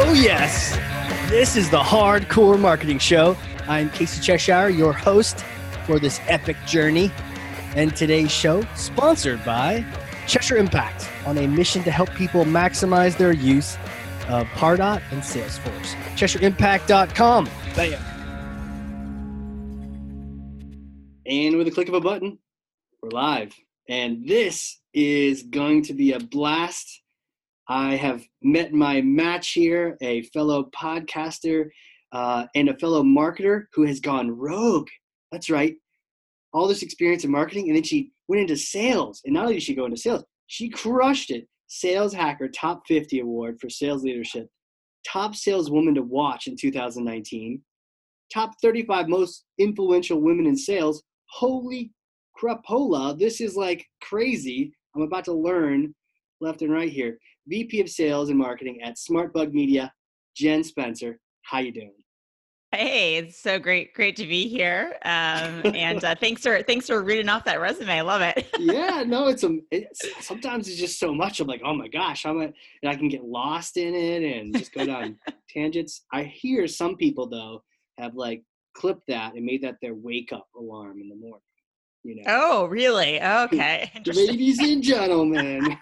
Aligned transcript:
Oh, 0.00 0.12
yes. 0.12 0.78
This 1.28 1.56
is 1.56 1.70
the 1.70 1.82
Hard 1.82 2.28
Corps 2.28 2.56
Marketing 2.56 3.00
Show. 3.00 3.36
I'm 3.66 3.90
Casey 3.90 4.22
Cheshire, 4.22 4.68
your 4.68 4.92
host 4.92 5.44
for 5.86 5.98
this 5.98 6.20
epic 6.28 6.56
journey. 6.68 7.10
And 7.74 7.96
today's 7.96 8.30
show, 8.30 8.64
sponsored 8.76 9.44
by 9.44 9.84
Cheshire 10.28 10.56
Impact, 10.56 11.10
on 11.26 11.36
a 11.36 11.48
mission 11.48 11.82
to 11.82 11.90
help 11.90 12.14
people 12.14 12.44
maximize 12.44 13.18
their 13.18 13.32
use 13.32 13.76
of 14.28 14.46
Pardot 14.50 15.02
and 15.10 15.20
Salesforce. 15.20 15.96
CheshireImpact.com. 16.14 17.50
Bam. 17.74 18.00
And 21.26 21.56
with 21.56 21.66
a 21.66 21.72
click 21.72 21.88
of 21.88 21.94
a 21.94 22.00
button, 22.00 22.38
we're 23.02 23.10
live. 23.10 23.52
And 23.88 24.28
this 24.28 24.78
is 24.94 25.42
going 25.42 25.82
to 25.86 25.92
be 25.92 26.12
a 26.12 26.20
blast. 26.20 27.02
I 27.68 27.96
have 27.96 28.24
met 28.42 28.72
my 28.72 29.02
match 29.02 29.52
here, 29.52 29.96
a 30.00 30.22
fellow 30.22 30.70
podcaster 30.74 31.68
uh, 32.12 32.46
and 32.54 32.70
a 32.70 32.78
fellow 32.78 33.02
marketer 33.02 33.64
who 33.74 33.84
has 33.84 34.00
gone 34.00 34.30
rogue. 34.30 34.88
That's 35.32 35.50
right. 35.50 35.74
All 36.54 36.66
this 36.66 36.82
experience 36.82 37.24
in 37.24 37.30
marketing, 37.30 37.68
and 37.68 37.76
then 37.76 37.82
she 37.82 38.10
went 38.26 38.40
into 38.40 38.56
sales. 38.56 39.20
And 39.24 39.34
not 39.34 39.42
only 39.42 39.54
did 39.54 39.62
she 39.62 39.74
go 39.74 39.84
into 39.84 39.98
sales, 39.98 40.24
she 40.46 40.70
crushed 40.70 41.30
it. 41.30 41.46
Sales 41.66 42.14
Hacker 42.14 42.48
Top 42.48 42.82
50 42.88 43.20
Award 43.20 43.58
for 43.60 43.68
Sales 43.68 44.02
Leadership, 44.02 44.48
Top 45.06 45.34
Saleswoman 45.34 45.94
to 45.96 46.02
Watch 46.02 46.46
in 46.46 46.56
2019, 46.58 47.60
Top 48.32 48.52
35 48.62 49.08
Most 49.08 49.44
Influential 49.58 50.22
Women 50.22 50.46
in 50.46 50.56
Sales. 50.56 51.02
Holy 51.26 51.92
crapola, 52.40 53.18
this 53.18 53.42
is 53.42 53.54
like 53.54 53.86
crazy. 54.00 54.72
I'm 54.96 55.02
about 55.02 55.26
to 55.26 55.34
learn 55.34 55.94
left 56.40 56.62
and 56.62 56.72
right 56.72 56.90
here. 56.90 57.18
VP 57.48 57.80
of 57.80 57.88
Sales 57.88 58.28
and 58.28 58.38
Marketing 58.38 58.82
at 58.82 58.96
SmartBug 58.96 59.52
Media, 59.52 59.92
Jen 60.36 60.62
Spencer. 60.62 61.18
How 61.42 61.60
you 61.60 61.72
doing? 61.72 61.94
Hey, 62.72 63.16
it's 63.16 63.40
so 63.40 63.58
great, 63.58 63.94
great 63.94 64.14
to 64.16 64.26
be 64.26 64.46
here. 64.46 64.98
Um, 65.02 65.62
and 65.74 66.04
uh, 66.04 66.14
thanks 66.14 66.42
for 66.42 66.62
thanks 66.62 66.86
for 66.86 67.02
reading 67.02 67.30
off 67.30 67.44
that 67.44 67.60
resume. 67.60 67.90
I 67.90 68.02
love 68.02 68.20
it. 68.20 68.46
yeah, 68.58 69.02
no, 69.06 69.28
it's, 69.28 69.42
a, 69.42 69.46
um, 69.46 69.62
it's 69.70 70.00
sometimes 70.20 70.68
it's 70.68 70.76
just 70.76 71.00
so 71.00 71.14
much. 71.14 71.40
I'm 71.40 71.46
like, 71.46 71.62
oh 71.64 71.72
my 71.72 71.88
gosh, 71.88 72.26
I'm 72.26 72.42
a, 72.42 72.44
and 72.44 72.90
I 72.90 72.94
can 72.94 73.08
get 73.08 73.24
lost 73.24 73.78
in 73.78 73.94
it 73.94 74.22
and 74.22 74.54
just 74.54 74.74
go 74.74 74.84
down 74.84 75.16
tangents. 75.48 76.04
I 76.12 76.24
hear 76.24 76.66
some 76.66 76.96
people 76.96 77.26
though 77.26 77.62
have 77.96 78.14
like 78.14 78.42
clipped 78.74 79.06
that 79.08 79.34
and 79.34 79.46
made 79.46 79.62
that 79.62 79.76
their 79.80 79.94
wake 79.94 80.32
up 80.34 80.46
alarm 80.54 81.00
in 81.00 81.08
the 81.08 81.16
morning. 81.16 81.40
You 82.04 82.16
know? 82.16 82.22
Oh, 82.26 82.66
really? 82.66 83.18
Okay. 83.22 83.90
Ladies 84.06 84.58
and 84.58 84.82
gentlemen. 84.82 85.78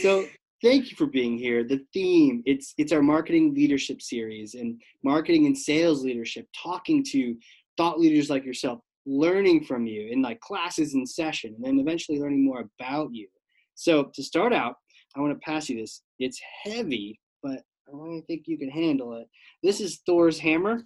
So 0.00 0.26
thank 0.62 0.90
you 0.90 0.96
for 0.96 1.06
being 1.06 1.38
here. 1.38 1.64
The 1.64 1.84
theme 1.92 2.42
it's 2.46 2.74
it's 2.78 2.92
our 2.92 3.02
marketing 3.02 3.54
leadership 3.54 4.02
series 4.02 4.54
and 4.54 4.80
marketing 5.02 5.46
and 5.46 5.56
sales 5.56 6.02
leadership 6.02 6.46
talking 6.56 7.04
to 7.10 7.36
thought 7.76 8.00
leaders 8.00 8.30
like 8.30 8.44
yourself 8.44 8.80
learning 9.06 9.64
from 9.64 9.86
you 9.86 10.08
in 10.10 10.20
like 10.20 10.40
classes 10.40 10.94
and 10.94 11.08
session 11.08 11.54
and 11.54 11.64
then 11.64 11.78
eventually 11.78 12.18
learning 12.18 12.44
more 12.44 12.68
about 12.78 13.12
you. 13.12 13.28
So 13.74 14.10
to 14.14 14.22
start 14.22 14.52
out 14.52 14.76
i 15.16 15.20
want 15.20 15.32
to 15.32 15.44
pass 15.44 15.68
you 15.68 15.80
this. 15.80 16.02
It's 16.18 16.40
heavy 16.64 17.18
but 17.42 17.62
i 17.88 18.22
think 18.26 18.42
you 18.46 18.58
can 18.58 18.70
handle 18.70 19.16
it. 19.16 19.26
This 19.62 19.80
is 19.80 20.00
thor's 20.06 20.38
hammer 20.38 20.84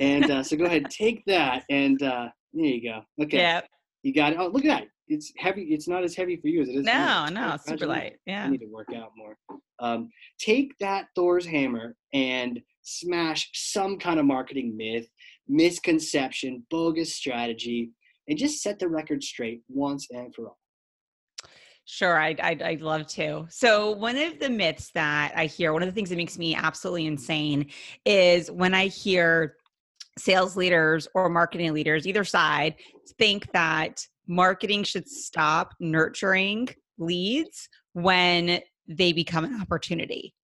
and 0.00 0.30
uh, 0.30 0.42
so 0.42 0.56
go 0.56 0.64
ahead 0.64 0.90
take 0.90 1.24
that 1.26 1.64
and 1.70 2.02
uh, 2.02 2.28
there 2.52 2.66
you 2.66 2.82
go. 2.82 3.02
Okay. 3.22 3.38
Yeah. 3.38 3.60
You 4.02 4.12
got 4.12 4.32
it. 4.32 4.38
Oh 4.38 4.48
look 4.48 4.64
at 4.64 4.80
that 4.80 4.88
it's 5.08 5.32
heavy. 5.36 5.62
It's 5.70 5.88
not 5.88 6.04
as 6.04 6.14
heavy 6.14 6.36
for 6.36 6.48
you 6.48 6.62
as 6.62 6.68
it 6.68 6.76
is. 6.76 6.84
No, 6.84 7.26
no, 7.30 7.56
super 7.64 7.86
light. 7.86 8.14
Yeah. 8.26 8.44
I 8.44 8.50
need 8.50 8.60
to 8.60 8.66
work 8.66 8.88
out 8.94 9.10
more. 9.16 9.36
Um, 9.78 10.10
take 10.38 10.76
that 10.78 11.06
Thor's 11.14 11.46
hammer 11.46 11.96
and 12.12 12.60
smash 12.82 13.50
some 13.54 13.98
kind 13.98 14.18
of 14.18 14.26
marketing 14.26 14.76
myth, 14.76 15.06
misconception, 15.48 16.64
bogus 16.70 17.14
strategy, 17.14 17.90
and 18.28 18.38
just 18.38 18.62
set 18.62 18.78
the 18.78 18.88
record 18.88 19.22
straight 19.22 19.62
once 19.68 20.06
and 20.10 20.34
for 20.34 20.48
all. 20.48 20.58
Sure, 21.86 22.18
I'd, 22.18 22.40
I'd, 22.40 22.62
I'd, 22.62 22.80
love 22.80 23.06
to. 23.08 23.46
So, 23.50 23.90
one 23.90 24.16
of 24.16 24.38
the 24.38 24.48
myths 24.48 24.90
that 24.94 25.34
I 25.36 25.44
hear, 25.44 25.74
one 25.74 25.82
of 25.82 25.88
the 25.88 25.92
things 25.92 26.08
that 26.08 26.16
makes 26.16 26.38
me 26.38 26.54
absolutely 26.54 27.06
insane 27.06 27.66
is 28.06 28.50
when 28.50 28.72
I 28.72 28.86
hear 28.86 29.56
sales 30.16 30.56
leaders 30.56 31.06
or 31.14 31.28
marketing 31.28 31.74
leaders, 31.74 32.06
either 32.06 32.24
side, 32.24 32.76
think 33.18 33.52
that 33.52 34.06
marketing 34.26 34.84
should 34.84 35.08
stop 35.08 35.74
nurturing 35.80 36.68
leads 36.98 37.68
when 37.92 38.60
they 38.88 39.12
become 39.12 39.44
an 39.44 39.60
opportunity. 39.60 40.34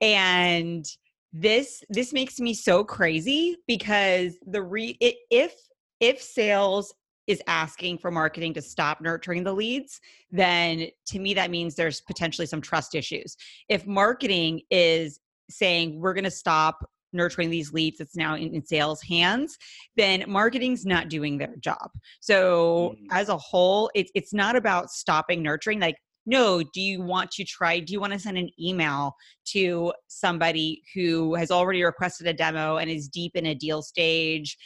And 0.00 0.84
this 1.32 1.82
this 1.88 2.12
makes 2.12 2.38
me 2.38 2.54
so 2.54 2.84
crazy 2.84 3.56
because 3.66 4.38
the 4.46 4.62
re 4.62 4.96
it, 5.00 5.16
if 5.30 5.54
if 6.00 6.20
sales 6.20 6.94
is 7.26 7.42
asking 7.48 7.98
for 7.98 8.10
marketing 8.10 8.54
to 8.54 8.62
stop 8.62 9.00
nurturing 9.00 9.42
the 9.42 9.52
leads, 9.52 10.00
then 10.30 10.86
to 11.06 11.18
me 11.18 11.34
that 11.34 11.50
means 11.50 11.74
there's 11.74 12.00
potentially 12.02 12.46
some 12.46 12.60
trust 12.60 12.94
issues. 12.94 13.36
If 13.68 13.86
marketing 13.86 14.62
is 14.70 15.18
saying 15.50 16.00
we're 16.00 16.14
going 16.14 16.24
to 16.24 16.30
stop 16.30 16.88
nurturing 17.16 17.50
these 17.50 17.72
leads 17.72 18.00
it's 18.00 18.16
now 18.16 18.34
in, 18.34 18.54
in 18.54 18.64
sales 18.64 19.02
hands 19.02 19.56
then 19.96 20.24
marketing's 20.28 20.84
not 20.84 21.08
doing 21.08 21.38
their 21.38 21.56
job 21.60 21.90
so 22.20 22.94
mm. 22.96 23.06
as 23.10 23.28
a 23.28 23.36
whole 23.36 23.90
it, 23.94 24.08
it's 24.14 24.34
not 24.34 24.56
about 24.56 24.90
stopping 24.90 25.42
nurturing 25.42 25.80
like 25.80 25.96
no 26.26 26.62
do 26.74 26.80
you 26.80 27.00
want 27.00 27.30
to 27.30 27.44
try 27.44 27.78
do 27.78 27.92
you 27.92 28.00
want 28.00 28.12
to 28.12 28.18
send 28.18 28.36
an 28.36 28.50
email 28.60 29.14
to 29.44 29.92
somebody 30.08 30.82
who 30.94 31.34
has 31.34 31.50
already 31.50 31.82
requested 31.82 32.26
a 32.26 32.32
demo 32.32 32.76
and 32.76 32.90
is 32.90 33.08
deep 33.08 33.32
in 33.34 33.46
a 33.46 33.54
deal 33.54 33.80
stage 33.82 34.56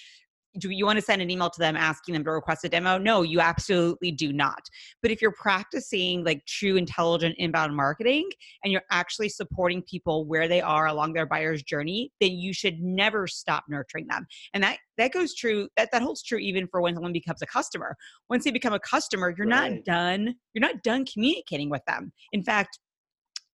do 0.59 0.71
you 0.71 0.85
want 0.85 0.99
to 0.99 1.05
send 1.05 1.23
an 1.23 1.31
email 1.31 1.51
to 1.51 1.59
them 1.59 1.77
asking 1.77 2.15
them 2.15 2.25
to 2.25 2.31
request 2.31 2.65
a 2.65 2.69
demo? 2.69 2.99
No, 2.99 3.23
you 3.23 3.41
absolutely 3.41 4.11
do 4.11 4.33
not. 4.33 4.69
But 5.03 5.11
if 5.11 5.23
you're 5.23 5.33
practicing 5.33 6.25
like 6.25 6.45
true 6.47 6.77
intelligent 6.77 7.37
inbound 7.39 7.77
marketing 7.77 8.29
and 8.65 8.73
you're 8.73 8.83
actually 8.91 9.29
supporting 9.29 9.83
people 9.83 10.27
where 10.27 10.49
they 10.49 10.61
are 10.61 10.87
along 10.87 11.13
their 11.13 11.27
buyer's 11.27 11.63
journey, 11.63 12.13
then 12.21 12.33
you 12.33 12.53
should 12.53 12.81
never 12.81 13.27
stop 13.27 13.65
nurturing 13.69 14.07
them. 14.09 14.27
And 14.55 14.63
that 14.65 14.79
that 14.99 15.13
goes 15.13 15.35
true 15.35 15.69
that, 15.77 15.91
that 15.93 16.03
holds 16.03 16.23
true 16.23 16.39
even 16.39 16.67
for 16.67 16.81
when 16.81 16.95
someone 16.95 17.13
becomes 17.13 17.43
a 17.43 17.47
customer. 17.47 17.97
Once 18.29 18.45
they 18.45 18.51
become 18.51 18.75
a 18.75 18.81
customer, 18.81 19.35
you're 19.37 19.47
right. 19.47 19.73
not 19.73 19.85
done 19.85 20.35
you're 20.55 20.61
not 20.61 20.83
done 20.83 21.05
communicating 21.05 21.71
with 21.71 21.83
them. 21.87 22.13
In 22.33 22.43
fact, 22.43 22.79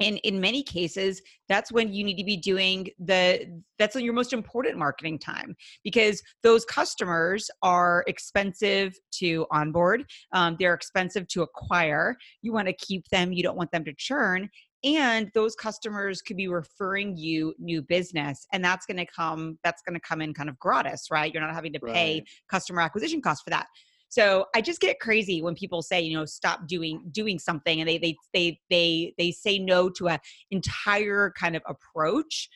and 0.00 0.18
in 0.24 0.40
many 0.40 0.62
cases 0.62 1.22
that's 1.48 1.72
when 1.72 1.92
you 1.92 2.04
need 2.04 2.16
to 2.16 2.24
be 2.24 2.36
doing 2.36 2.88
the 2.98 3.46
that's 3.78 3.96
your 3.96 4.12
most 4.12 4.32
important 4.32 4.76
marketing 4.76 5.18
time 5.18 5.54
because 5.84 6.22
those 6.42 6.64
customers 6.64 7.50
are 7.62 8.04
expensive 8.06 8.94
to 9.12 9.46
onboard 9.50 10.04
um, 10.32 10.56
they're 10.58 10.74
expensive 10.74 11.26
to 11.28 11.42
acquire. 11.42 12.16
You 12.42 12.52
want 12.52 12.68
to 12.68 12.74
keep 12.74 13.06
them 13.08 13.32
you 13.32 13.42
don't 13.42 13.56
want 13.56 13.70
them 13.70 13.84
to 13.84 13.94
churn 13.96 14.48
and 14.84 15.30
those 15.34 15.54
customers 15.54 16.22
could 16.22 16.36
be 16.36 16.48
referring 16.48 17.16
you 17.16 17.54
new 17.58 17.82
business 17.82 18.46
and 18.52 18.64
that's 18.64 18.86
going 18.86 18.98
to 18.98 19.06
come 19.06 19.58
that's 19.64 19.82
going 19.82 19.94
to 19.94 20.06
come 20.06 20.20
in 20.20 20.34
kind 20.34 20.48
of 20.48 20.58
gratis 20.58 21.08
right? 21.10 21.32
You're 21.32 21.42
not 21.42 21.54
having 21.54 21.72
to 21.72 21.80
pay 21.80 22.14
right. 22.14 22.28
customer 22.50 22.80
acquisition 22.82 23.20
costs 23.20 23.42
for 23.42 23.50
that 23.50 23.66
so 24.08 24.46
I 24.54 24.60
just 24.60 24.80
get 24.80 25.00
crazy 25.00 25.42
when 25.42 25.54
people 25.54 25.82
say, 25.82 26.00
you 26.00 26.16
know, 26.16 26.24
stop 26.24 26.66
doing 26.66 27.02
doing 27.10 27.38
something 27.38 27.80
and 27.80 27.88
they 27.88 27.98
they 27.98 28.16
they 28.32 28.60
they 28.70 29.14
they 29.18 29.30
say 29.30 29.58
no 29.58 29.90
to 29.90 30.08
an 30.08 30.18
entire 30.50 31.32
kind 31.38 31.56
of 31.56 31.62
approach 31.66 32.48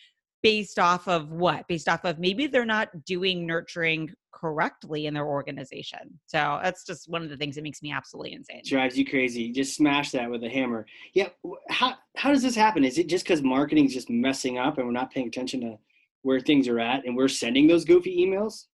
based 0.43 0.78
off 0.78 1.06
of 1.09 1.31
what? 1.31 1.66
Based 1.69 1.88
off 1.88 2.05
of 2.05 2.19
maybe 2.19 2.47
they're 2.47 2.65
not 2.65 2.88
doing 3.05 3.47
nurturing 3.47 4.11
correctly 4.33 5.06
in 5.06 5.15
their 5.15 5.27
organization. 5.27 6.19
So 6.27 6.61
that's 6.62 6.84
just 6.87 7.09
one 7.11 7.22
of 7.22 7.31
the 7.31 7.37
things 7.37 7.56
that 7.56 7.62
makes 7.62 7.82
me 7.82 7.93
absolutely 7.93 8.32
insane. 8.32 8.62
Drives 8.65 8.97
you 8.97 9.05
crazy. 9.05 9.53
Just 9.53 9.77
smash 9.77 10.12
that 10.12 10.31
with 10.31 10.43
a 10.44 10.49
hammer. 10.49 10.87
Yeah. 11.12 11.29
How 11.69 11.94
how 12.17 12.31
does 12.31 12.43
this 12.43 12.55
happen? 12.55 12.85
Is 12.85 12.99
it 12.99 13.08
just 13.08 13.25
because 13.25 13.43
marketing 13.43 13.87
is 13.87 13.94
just 13.94 14.11
messing 14.11 14.58
up 14.58 14.79
and 14.79 14.87
we're 14.87 14.93
not 14.93 15.11
paying 15.11 15.26
attention 15.26 15.61
to 15.62 15.79
where 16.23 16.41
things 16.41 16.69
are 16.69 16.81
at 16.81 17.05
and 17.05 17.17
we're 17.17 17.29
sending 17.29 17.67
those 17.67 17.85
goofy 17.85 18.25
emails? 18.25 18.67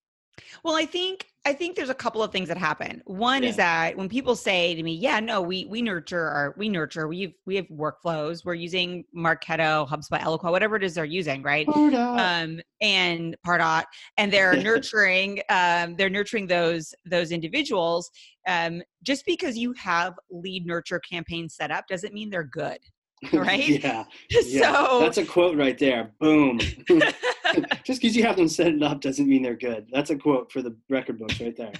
Well, 0.63 0.77
I 0.77 0.85
think 0.85 1.27
I 1.47 1.53
think 1.53 1.77
there's 1.77 1.91
a 1.91 1.95
couple 1.95 2.25
of 2.25 2.33
things 2.33 2.49
that 2.49 2.59
happen. 2.59 3.03
One 3.07 3.45
yeah. 3.45 3.49
is 3.51 3.57
that 3.57 3.97
when 3.97 4.09
people 4.09 4.35
say 4.35 4.75
to 4.75 4.83
me, 4.83 4.95
"Yeah, 4.95 5.21
no, 5.21 5.41
we 5.41 5.65
we 5.67 5.81
nurture 5.81 6.27
our 6.27 6.55
we 6.59 6.69
nurture 6.69 7.07
we 7.07 7.23
have 7.23 7.33
we 7.47 7.55
have 7.55 7.69
workflows. 7.69 8.45
We're 8.45 8.55
using 8.55 9.05
Marketo, 9.17 9.89
HubSpot, 9.89 10.21
Eloqua, 10.21 10.51
whatever 10.51 10.75
it 10.75 10.83
is 10.83 10.95
they're 10.95 11.05
using, 11.05 11.45
right? 11.45 11.65
Pardot. 11.69 12.19
Um, 12.19 12.61
and 12.81 13.37
Pardot, 13.47 13.85
and 14.19 14.33
they're 14.33 14.57
nurturing 14.63 15.41
um, 15.49 15.95
they're 15.95 16.11
nurturing 16.11 16.49
those 16.49 16.93
those 17.05 17.31
individuals. 17.31 18.11
Um, 18.49 18.83
just 19.05 19.25
because 19.25 19.57
you 19.57 19.73
have 19.75 20.15
lead 20.29 20.67
nurture 20.67 20.99
campaigns 20.99 21.55
set 21.55 21.71
up 21.71 21.87
doesn't 21.87 22.13
mean 22.13 22.29
they're 22.29 22.43
good 22.43 22.79
right? 23.33 23.67
yeah, 23.69 24.05
yeah. 24.31 24.73
So 24.73 25.01
that's 25.01 25.19
a 25.19 25.25
quote 25.25 25.57
right 25.57 25.79
there. 25.79 26.13
Boom. 26.21 26.59
Just 27.85 28.01
because 28.01 28.15
you 28.15 28.25
have 28.25 28.37
them 28.37 28.49
set 28.49 28.69
it 28.69 28.83
up 28.83 29.01
doesn't 29.01 29.29
mean 29.29 29.43
they're 29.43 29.57
good. 29.57 29.87
That's 29.91 30.11
a 30.11 30.17
quote 30.17 30.53
for 30.53 30.63
the 30.63 30.77
record 30.91 31.19
books 31.19 31.41
right 31.41 31.57
there. 31.57 31.73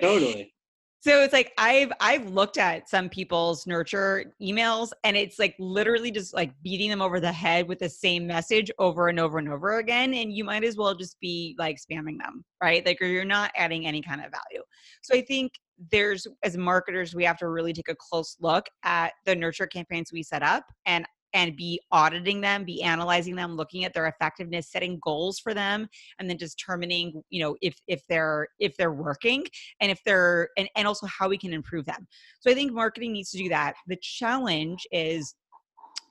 totally. 0.00 0.54
so 1.00 1.22
it's 1.22 1.32
like 1.32 1.52
I've 1.58 1.92
I've 2.00 2.26
looked 2.30 2.56
at 2.56 2.88
some 2.88 3.10
people's 3.10 3.66
nurture 3.66 4.32
emails 4.40 4.90
and 5.04 5.16
it's 5.16 5.38
like 5.38 5.54
literally 5.58 6.10
just 6.10 6.32
like 6.32 6.54
beating 6.62 6.88
them 6.88 7.02
over 7.02 7.20
the 7.20 7.32
head 7.32 7.68
with 7.68 7.80
the 7.80 7.88
same 7.88 8.26
message 8.26 8.70
over 8.78 9.08
and 9.08 9.20
over 9.20 9.38
and 9.38 9.48
over 9.50 9.78
again 9.78 10.14
and 10.14 10.32
you 10.32 10.44
might 10.44 10.64
as 10.64 10.76
well 10.76 10.94
just 10.94 11.20
be 11.20 11.54
like 11.58 11.76
spamming 11.76 12.18
them, 12.18 12.44
right? 12.62 12.86
Like 12.86 12.98
or 13.02 13.06
you're 13.06 13.24
not 13.24 13.50
adding 13.56 13.86
any 13.86 14.00
kind 14.00 14.24
of 14.24 14.30
value. 14.30 14.64
So 15.02 15.16
I 15.16 15.22
think 15.22 15.52
there's 15.90 16.26
as 16.42 16.56
marketers 16.56 17.14
we 17.14 17.24
have 17.24 17.38
to 17.38 17.48
really 17.48 17.72
take 17.72 17.88
a 17.88 17.96
close 17.96 18.36
look 18.40 18.66
at 18.84 19.12
the 19.24 19.34
nurture 19.34 19.66
campaigns 19.66 20.12
we 20.12 20.22
set 20.22 20.42
up 20.42 20.64
and 20.86 21.06
and 21.34 21.56
be 21.56 21.80
auditing 21.90 22.40
them 22.40 22.64
be 22.64 22.82
analyzing 22.82 23.34
them 23.34 23.56
looking 23.56 23.84
at 23.84 23.94
their 23.94 24.06
effectiveness 24.06 24.70
setting 24.70 24.98
goals 25.02 25.38
for 25.38 25.54
them 25.54 25.88
and 26.18 26.28
then 26.28 26.36
determining 26.36 27.22
you 27.30 27.42
know 27.42 27.56
if 27.62 27.76
if 27.88 28.02
they're 28.08 28.46
if 28.58 28.76
they're 28.76 28.92
working 28.92 29.44
and 29.80 29.90
if 29.90 30.00
they're 30.04 30.50
and, 30.56 30.68
and 30.76 30.86
also 30.86 31.06
how 31.06 31.28
we 31.28 31.38
can 31.38 31.52
improve 31.52 31.86
them. 31.86 32.06
So 32.40 32.50
i 32.50 32.54
think 32.54 32.72
marketing 32.72 33.12
needs 33.12 33.30
to 33.30 33.38
do 33.38 33.48
that. 33.48 33.74
The 33.86 33.98
challenge 34.02 34.86
is 34.92 35.34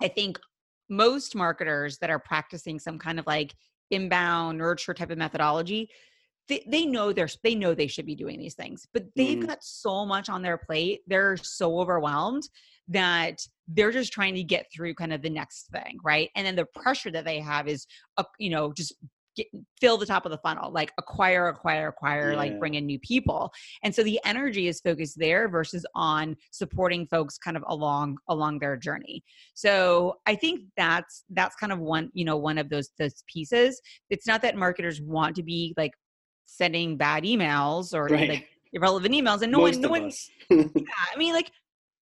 i 0.02 0.08
think 0.08 0.40
most 0.90 1.36
marketers 1.36 1.98
that 2.00 2.10
are 2.10 2.20
practicing 2.20 2.80
some 2.80 3.00
kind 3.00 3.20
of 3.20 3.26
like 3.28 3.54
inbound 3.92 4.58
nurture 4.58 4.94
type 4.94 5.12
of 5.12 5.18
methodology 5.18 5.90
they, 6.48 6.64
they 6.68 6.86
know 6.86 7.14
they're 7.14 7.30
they 7.44 7.56
know 7.56 7.74
they 7.74 7.88
should 7.88 8.06
be 8.06 8.16
doing 8.16 8.40
these 8.40 8.56
things 8.56 8.88
but 8.94 9.04
they've 9.16 9.40
mm. 9.40 9.48
got 9.48 9.64
so 9.64 10.06
much 10.06 10.30
on 10.30 10.42
their 10.42 10.58
plate 10.58 11.02
they're 11.08 11.38
so 11.38 11.80
overwhelmed 11.80 12.44
that 12.88 13.40
they're 13.68 13.92
just 13.92 14.12
trying 14.12 14.36
to 14.36 14.44
get 14.44 14.66
through 14.74 14.94
kind 14.94 15.14
of 15.14 15.22
the 15.22 15.30
next 15.30 15.70
thing 15.72 15.98
right 16.04 16.30
and 16.36 16.46
then 16.46 16.56
the 16.56 16.66
pressure 16.76 17.12
that 17.12 17.26
they 17.26 17.40
have 17.40 17.68
is 17.68 17.86
uh, 18.18 18.24
you 18.40 18.50
know 18.50 18.74
just 18.74 18.94
Get, 19.38 19.48
fill 19.80 19.98
the 19.98 20.06
top 20.06 20.26
of 20.26 20.32
the 20.32 20.38
funnel 20.40 20.74
like 20.74 20.92
acquire 20.98 21.48
acquire 21.48 21.88
acquire 21.88 22.32
yeah. 22.32 22.38
like 22.38 22.60
bring 22.60 22.74
in 22.74 22.86
new 22.86 23.00
people 23.00 23.50
and 23.82 23.96
so 23.96 24.04
the 24.04 24.20
energy 24.26 24.68
is 24.68 24.82
focused 24.82 25.18
there 25.18 25.48
versus 25.48 25.86
on 25.96 26.36
supporting 26.52 27.08
folks 27.08 27.38
kind 27.38 27.56
of 27.56 27.64
along 27.68 28.18
along 28.28 28.60
their 28.60 28.76
journey 28.76 29.24
so 29.54 30.16
i 30.26 30.36
think 30.36 30.60
that's 30.76 31.24
that's 31.30 31.56
kind 31.56 31.72
of 31.72 31.80
one 31.80 32.10
you 32.14 32.26
know 32.26 32.36
one 32.36 32.58
of 32.58 32.68
those 32.68 32.90
those 33.00 33.24
pieces 33.34 33.80
it's 34.10 34.28
not 34.28 34.42
that 34.42 34.58
marketers 34.58 35.02
want 35.02 35.34
to 35.38 35.44
be 35.44 35.74
like 35.78 35.94
sending 36.52 36.98
bad 36.98 37.24
emails 37.24 37.94
or 37.94 38.06
right. 38.06 38.30
like 38.30 38.48
irrelevant 38.74 39.14
emails 39.14 39.42
and 39.42 39.52
no 39.52 39.60
Most 39.60 39.82
one 39.82 39.82
no 39.82 39.90
one 39.90 40.12
yeah, 40.50 40.84
i 41.14 41.18
mean 41.18 41.34
like 41.34 41.52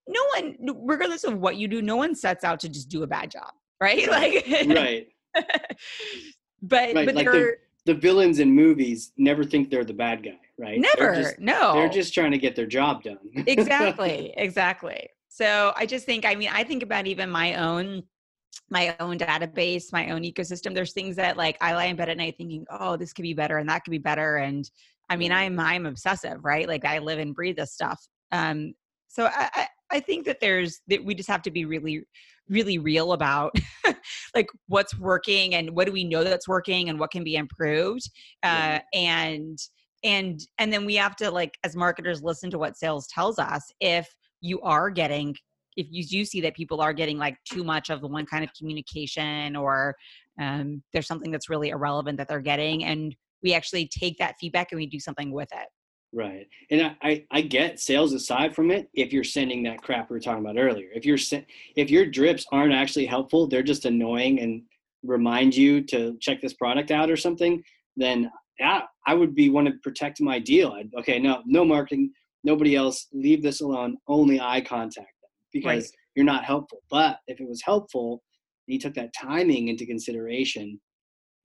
no 0.07 0.21
one 0.35 0.57
regardless 0.87 1.23
of 1.23 1.37
what 1.37 1.55
you 1.55 1.67
do 1.67 1.81
no 1.81 1.95
one 1.95 2.15
sets 2.15 2.43
out 2.43 2.59
to 2.61 2.69
just 2.69 2.89
do 2.89 3.03
a 3.03 3.07
bad 3.07 3.29
job 3.31 3.51
right? 3.81 4.07
Like 4.09 4.45
right. 4.67 5.07
but 6.61 6.93
right. 6.93 7.05
but 7.05 7.15
like 7.15 7.25
the, 7.27 7.55
the 7.85 7.93
villains 7.93 8.39
in 8.39 8.51
movies 8.51 9.11
never 9.17 9.43
think 9.43 9.69
they're 9.69 9.85
the 9.85 9.93
bad 9.93 10.23
guy 10.23 10.39
right? 10.57 10.79
Never 10.79 11.13
they're 11.13 11.23
just, 11.23 11.39
no. 11.39 11.73
they're 11.73 11.89
just 11.89 12.13
trying 12.13 12.31
to 12.31 12.37
get 12.37 12.55
their 12.55 12.65
job 12.65 13.03
done. 13.03 13.19
Exactly 13.47 14.33
exactly. 14.35 15.09
So 15.29 15.73
i 15.75 15.85
just 15.85 16.05
think 16.05 16.25
i 16.25 16.35
mean 16.35 16.49
i 16.51 16.63
think 16.63 16.83
about 16.83 17.07
even 17.07 17.29
my 17.29 17.53
own 17.53 18.03
my 18.69 18.95
own 18.99 19.17
database, 19.17 19.91
my 19.91 20.11
own 20.11 20.23
ecosystem. 20.23 20.73
There's 20.73 20.93
things 20.93 21.15
that 21.15 21.37
like 21.37 21.57
I 21.61 21.73
lie 21.73 21.85
in 21.85 21.95
bed 21.95 22.09
at 22.09 22.17
night 22.17 22.35
thinking, 22.37 22.65
oh, 22.69 22.95
this 22.97 23.13
could 23.13 23.23
be 23.23 23.33
better 23.33 23.57
and 23.57 23.69
that 23.69 23.83
could 23.83 23.91
be 23.91 23.97
better. 23.97 24.37
And 24.37 24.69
I 25.09 25.15
mean, 25.15 25.31
I'm 25.31 25.59
I'm 25.59 25.85
obsessive, 25.85 26.43
right? 26.43 26.67
Like 26.67 26.85
I 26.85 26.99
live 26.99 27.19
and 27.19 27.33
breathe 27.33 27.57
this 27.57 27.73
stuff. 27.73 27.99
Um, 28.31 28.73
so 29.07 29.25
I, 29.25 29.49
I, 29.53 29.67
I 29.91 29.99
think 29.99 30.25
that 30.25 30.39
there's 30.39 30.81
that 30.87 31.03
we 31.03 31.15
just 31.15 31.29
have 31.29 31.41
to 31.43 31.51
be 31.51 31.65
really, 31.65 32.03
really 32.47 32.77
real 32.77 33.13
about 33.13 33.55
like 34.35 34.47
what's 34.67 34.97
working 34.99 35.55
and 35.55 35.71
what 35.71 35.87
do 35.87 35.91
we 35.91 36.03
know 36.03 36.23
that's 36.23 36.47
working 36.47 36.89
and 36.89 36.99
what 36.99 37.11
can 37.11 37.23
be 37.23 37.35
improved. 37.35 38.09
Uh, 38.43 38.79
and 38.93 39.57
and 40.03 40.39
and 40.59 40.71
then 40.71 40.85
we 40.85 40.95
have 40.95 41.15
to 41.17 41.31
like 41.31 41.57
as 41.63 41.75
marketers 41.75 42.23
listen 42.23 42.49
to 42.51 42.59
what 42.59 42.77
sales 42.77 43.07
tells 43.07 43.39
us 43.39 43.63
if 43.79 44.07
you 44.41 44.61
are 44.61 44.89
getting 44.89 45.35
if 45.79 45.87
you 45.89 46.03
do 46.03 46.25
see 46.25 46.41
that 46.41 46.55
people 46.55 46.81
are 46.81 46.93
getting 46.93 47.17
like 47.17 47.37
too 47.45 47.63
much 47.63 47.89
of 47.89 48.01
the 48.01 48.07
one 48.07 48.25
kind 48.25 48.43
of 48.43 48.49
communication 48.53 49.55
or 49.55 49.95
um, 50.39 50.83
there's 50.93 51.07
something 51.07 51.31
that's 51.31 51.49
really 51.49 51.69
irrelevant 51.69 52.17
that 52.17 52.27
they're 52.27 52.41
getting 52.41 52.83
and 52.83 53.15
we 53.41 53.53
actually 53.53 53.87
take 53.87 54.17
that 54.17 54.35
feedback 54.39 54.71
and 54.71 54.79
we 54.79 54.85
do 54.85 54.99
something 54.99 55.31
with 55.31 55.49
it 55.53 55.67
right 56.11 56.47
and 56.69 56.81
I, 56.81 56.95
I, 57.01 57.25
I 57.31 57.41
get 57.41 57.79
sales 57.79 58.13
aside 58.13 58.53
from 58.53 58.71
it 58.71 58.89
if 58.93 59.13
you're 59.13 59.23
sending 59.23 59.63
that 59.63 59.81
crap 59.81 60.09
we 60.09 60.15
were 60.15 60.19
talking 60.19 60.43
about 60.43 60.59
earlier 60.59 60.89
if 60.93 61.05
you're 61.05 61.17
if 61.75 61.89
your 61.89 62.05
drips 62.05 62.45
aren't 62.51 62.73
actually 62.73 63.05
helpful 63.05 63.47
they're 63.47 63.63
just 63.63 63.85
annoying 63.85 64.39
and 64.39 64.63
remind 65.03 65.55
you 65.55 65.81
to 65.81 66.17
check 66.19 66.41
this 66.41 66.53
product 66.53 66.91
out 66.91 67.09
or 67.09 67.15
something 67.15 67.63
then 67.95 68.29
yeah, 68.59 68.81
I 69.07 69.13
would 69.13 69.33
be 69.33 69.49
want 69.49 69.67
to 69.67 69.73
protect 69.83 70.19
my 70.19 70.37
deal. 70.37 70.73
I'd, 70.73 70.93
okay, 70.99 71.17
no, 71.17 71.41
no 71.45 71.63
marketing, 71.63 72.11
nobody 72.43 72.75
else. 72.75 73.07
Leave 73.13 73.41
this 73.41 73.61
alone. 73.61 73.97
Only 74.07 74.39
eye 74.41 74.61
contact 74.61 75.13
because 75.53 75.85
right. 75.85 75.91
you're 76.15 76.25
not 76.25 76.45
helpful. 76.45 76.79
But 76.89 77.19
if 77.27 77.39
it 77.39 77.47
was 77.47 77.61
helpful, 77.61 78.21
and 78.67 78.73
you 78.73 78.79
took 78.79 78.93
that 78.95 79.13
timing 79.13 79.67
into 79.67 79.85
consideration, 79.85 80.79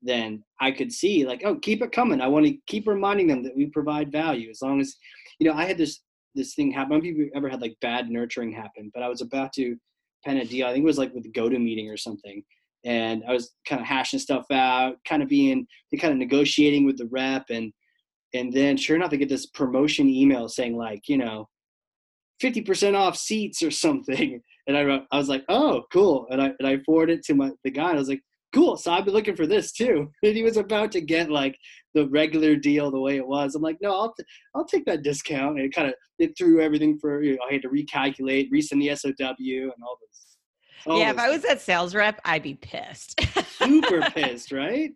then 0.03 0.45
I 0.61 0.71
could 0.71 0.93
see 0.93 1.27
like, 1.27 1.43
oh, 1.45 1.57
keep 1.57 1.83
it 1.83 1.93
coming. 1.93 2.21
I 2.21 2.29
want 2.29 2.47
to 2.47 2.57
keep 2.67 2.87
reminding 2.87 3.27
them 3.27 3.43
that 3.43 3.57
we 3.57 3.67
provide 3.67 4.13
value 4.13 4.51
as 4.51 4.61
long 4.63 4.81
as, 4.81 4.95
you 5.39 5.49
know, 5.49 5.57
I 5.57 5.65
had 5.65 5.79
this 5.79 6.01
this 6.35 6.55
thing 6.55 6.71
happen. 6.71 6.93
I 6.93 6.97
don't 6.97 7.05
know 7.05 7.11
if 7.11 7.17
you've 7.17 7.31
ever 7.35 7.49
had 7.49 7.63
like 7.63 7.77
bad 7.81 8.11
nurturing 8.11 8.53
happen, 8.53 8.91
but 8.93 9.03
I 9.03 9.09
was 9.09 9.21
about 9.21 9.53
to 9.55 9.77
pen 10.25 10.39
a 10.39 10.45
deal. 10.45 10.67
I 10.67 10.73
think 10.73 10.83
it 10.83 10.87
was 10.87 10.99
like 10.99 11.15
with 11.15 11.23
the 11.23 11.31
GoToMeeting 11.31 11.93
or 11.93 11.97
something. 11.97 12.43
And 12.85 13.23
I 13.29 13.33
was 13.33 13.55
kind 13.67 13.81
of 13.81 13.87
hashing 13.87 14.19
stuff 14.19 14.45
out, 14.51 14.97
kind 15.09 15.23
of 15.23 15.29
being 15.29 15.67
kind 15.99 16.13
of 16.13 16.19
negotiating 16.19 16.85
with 16.85 16.99
the 16.99 17.07
rep 17.07 17.47
and 17.51 17.73
and 18.35 18.53
then 18.53 18.77
sure 18.77 18.97
enough, 18.97 19.13
I 19.13 19.17
get 19.17 19.29
this 19.29 19.47
promotion 19.47 20.09
email 20.09 20.49
saying 20.49 20.77
like, 20.77 21.09
you 21.09 21.17
know, 21.17 21.49
50% 22.43 22.97
off 22.97 23.17
seats 23.17 23.63
or 23.63 23.71
something. 23.71 24.43
And 24.67 24.79
I 24.79 24.85
wrote, 24.85 25.03
I 25.13 25.19
was 25.19 25.29
like, 25.29 25.45
oh, 25.51 25.83
cool. 25.93 26.27
And 26.31 26.41
I, 26.41 26.53
and 26.59 26.67
I 26.67 26.79
forwarded 26.87 27.19
it 27.19 27.25
to 27.27 27.35
my, 27.35 27.51
the 27.65 27.71
guy. 27.71 27.91
I 27.91 27.97
was 27.97 28.09
like, 28.09 28.23
cool. 28.55 28.79
So 28.79 28.91
I've 28.91 29.05
been 29.05 29.13
looking 29.13 29.37
for 29.37 29.47
this 29.47 29.73
too. 29.73 30.11
And 30.23 30.35
he 30.35 30.43
was 30.43 30.57
about 30.57 30.91
to 30.93 31.03
get 31.03 31.31
like 31.31 31.55
the 31.93 32.09
regular 32.09 32.57
deal 32.57 32.91
the 32.91 32.99
way 32.99 33.17
it 33.17 33.27
was. 33.27 33.55
I'm 33.55 33.61
like, 33.61 33.77
no, 33.83 33.93
I'll, 33.93 34.15
t- 34.15 34.25
I'll 34.55 34.65
take 34.65 34.87
that 34.87 35.03
discount. 35.03 35.59
And 35.59 35.67
it 35.67 35.75
kind 35.75 35.89
of, 35.89 35.95
it 36.19 36.33
threw 36.39 36.63
everything 36.63 36.99
for, 36.99 37.23
you 37.23 37.33
know, 37.33 37.43
I 37.47 37.53
had 37.53 37.61
to 37.61 37.69
recalculate, 37.69 38.51
resend 38.51 38.81
the 38.81 38.97
SOW 38.97 39.35
and 39.39 39.83
all 39.83 39.99
this 40.01 40.34
Yeah, 40.87 41.11
if 41.11 41.19
I 41.19 41.31
was 41.31 41.43
that 41.43 41.61
sales 41.61 41.95
rep, 41.95 42.21
I'd 42.25 42.43
be 42.43 42.55
pissed. 42.55 43.21
Super 43.59 44.01
pissed, 44.15 44.53
right? 44.53 44.93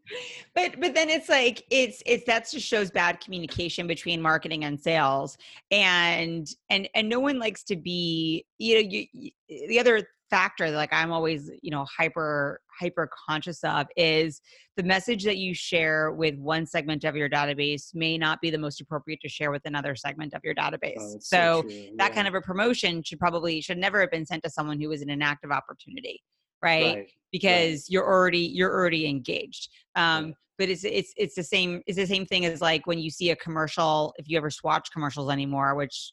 But 0.54 0.80
but 0.80 0.94
then 0.94 1.08
it's 1.08 1.28
like 1.28 1.64
it's 1.70 2.02
it's 2.04 2.24
that 2.24 2.50
just 2.50 2.66
shows 2.66 2.90
bad 2.90 3.20
communication 3.20 3.86
between 3.86 4.20
marketing 4.20 4.64
and 4.64 4.78
sales, 4.78 5.38
and 5.70 6.48
and 6.68 6.88
and 6.94 7.08
no 7.08 7.20
one 7.20 7.38
likes 7.38 7.62
to 7.64 7.76
be 7.76 8.44
you 8.58 8.74
know 8.74 8.88
you, 8.90 9.30
the 9.48 9.78
other 9.78 10.06
factor 10.30 10.70
that 10.70 10.76
like 10.76 10.92
I'm 10.92 11.12
always 11.12 11.50
you 11.62 11.70
know 11.70 11.86
hyper 11.96 12.60
hyper 12.78 13.08
conscious 13.28 13.62
of 13.64 13.86
is 13.96 14.40
the 14.76 14.82
message 14.82 15.24
that 15.24 15.38
you 15.38 15.54
share 15.54 16.12
with 16.12 16.36
one 16.36 16.66
segment 16.66 17.04
of 17.04 17.16
your 17.16 17.28
database 17.28 17.94
may 17.94 18.16
not 18.16 18.40
be 18.40 18.50
the 18.50 18.58
most 18.58 18.80
appropriate 18.80 19.20
to 19.22 19.28
share 19.28 19.50
with 19.50 19.62
another 19.64 19.96
segment 19.96 20.34
of 20.34 20.42
your 20.44 20.54
database. 20.54 20.94
Oh, 20.98 21.16
so, 21.20 21.64
so 21.68 21.70
that 21.96 22.14
kind 22.14 22.28
of 22.28 22.34
a 22.34 22.40
promotion 22.40 23.02
should 23.02 23.18
probably 23.18 23.60
should 23.60 23.78
never 23.78 24.00
have 24.00 24.10
been 24.10 24.26
sent 24.26 24.44
to 24.44 24.50
someone 24.50 24.80
who 24.80 24.88
was 24.88 25.02
in 25.02 25.10
an 25.10 25.22
active 25.22 25.50
opportunity, 25.50 26.22
right? 26.62 26.94
right. 26.94 27.10
Because 27.32 27.80
right. 27.80 27.84
you're 27.88 28.06
already 28.06 28.38
you're 28.38 28.72
already 28.72 29.08
engaged. 29.08 29.68
Um, 29.96 30.34
but 30.58 30.68
it's 30.68 30.84
it's 30.84 31.12
it's 31.16 31.34
the 31.34 31.44
same 31.44 31.82
it's 31.86 31.96
the 31.96 32.06
same 32.06 32.26
thing 32.26 32.44
as 32.44 32.60
like 32.60 32.86
when 32.86 32.98
you 32.98 33.10
see 33.10 33.30
a 33.30 33.36
commercial 33.36 34.14
if 34.18 34.28
you 34.28 34.36
ever 34.36 34.50
watch 34.64 34.90
commercials 34.92 35.30
anymore 35.30 35.76
which 35.76 36.12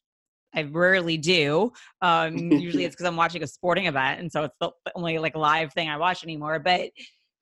I 0.55 0.63
rarely 0.63 1.17
do. 1.17 1.71
Um, 2.01 2.37
usually 2.51 2.85
it's 2.85 2.95
because 2.95 3.05
I'm 3.05 3.17
watching 3.17 3.43
a 3.43 3.47
sporting 3.47 3.87
event, 3.87 4.19
and 4.19 4.31
so 4.31 4.43
it's 4.43 4.55
the 4.59 4.71
only 4.95 5.17
like 5.17 5.35
live 5.35 5.73
thing 5.73 5.89
I 5.89 5.97
watch 5.97 6.23
anymore. 6.23 6.59
But 6.59 6.89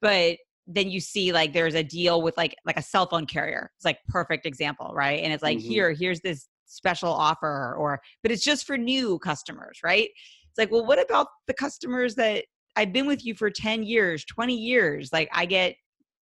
but 0.01 0.37
then 0.67 0.89
you 0.89 0.99
see 0.99 1.31
like 1.31 1.53
there's 1.53 1.75
a 1.75 1.83
deal 1.83 2.21
with 2.21 2.37
like 2.37 2.55
like 2.65 2.77
a 2.77 2.81
cell 2.81 3.05
phone 3.05 3.25
carrier. 3.25 3.71
It's 3.77 3.85
like 3.85 3.99
perfect 4.07 4.45
example, 4.45 4.91
right? 4.93 5.21
And 5.21 5.33
it's 5.33 5.43
like 5.43 5.57
mm-hmm. 5.57 5.69
here 5.69 5.91
here's 5.93 6.21
this 6.21 6.47
special 6.65 7.09
offer, 7.09 7.75
or 7.77 7.99
but 8.21 8.31
it's 8.31 8.43
just 8.43 8.65
for 8.65 8.77
new 8.77 9.19
customers, 9.19 9.79
right? 9.83 10.09
It's 10.09 10.57
like 10.57 10.71
well, 10.71 10.85
what 10.85 11.01
about 11.01 11.27
the 11.47 11.53
customers 11.53 12.15
that 12.15 12.45
I've 12.75 12.93
been 12.93 13.05
with 13.05 13.25
you 13.25 13.35
for 13.35 13.49
10 13.49 13.83
years, 13.83 14.25
20 14.25 14.55
years? 14.55 15.11
Like 15.13 15.29
I 15.31 15.45
get 15.45 15.75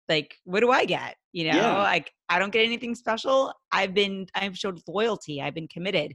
like 0.09 0.37
what 0.45 0.61
do 0.61 0.71
I 0.71 0.85
get? 0.85 1.17
You 1.33 1.45
know, 1.51 1.57
yeah. 1.57 1.79
like 1.79 2.13
I 2.29 2.39
don't 2.39 2.53
get 2.53 2.65
anything 2.65 2.95
special. 2.95 3.53
I've 3.73 3.95
been 3.95 4.27
I've 4.35 4.57
showed 4.57 4.81
loyalty. 4.87 5.43
I've 5.43 5.55
been 5.55 5.69
committed. 5.69 6.15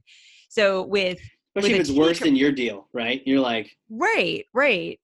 So 0.49 0.83
with 0.83 1.19
especially 1.55 1.79
with 1.79 1.87
if 1.87 1.89
it's 1.89 1.97
worse 1.97 2.19
than 2.19 2.35
your 2.35 2.51
deal, 2.51 2.87
right? 2.93 3.21
You're 3.25 3.39
like, 3.39 3.75
right, 3.89 4.45
right. 4.53 4.99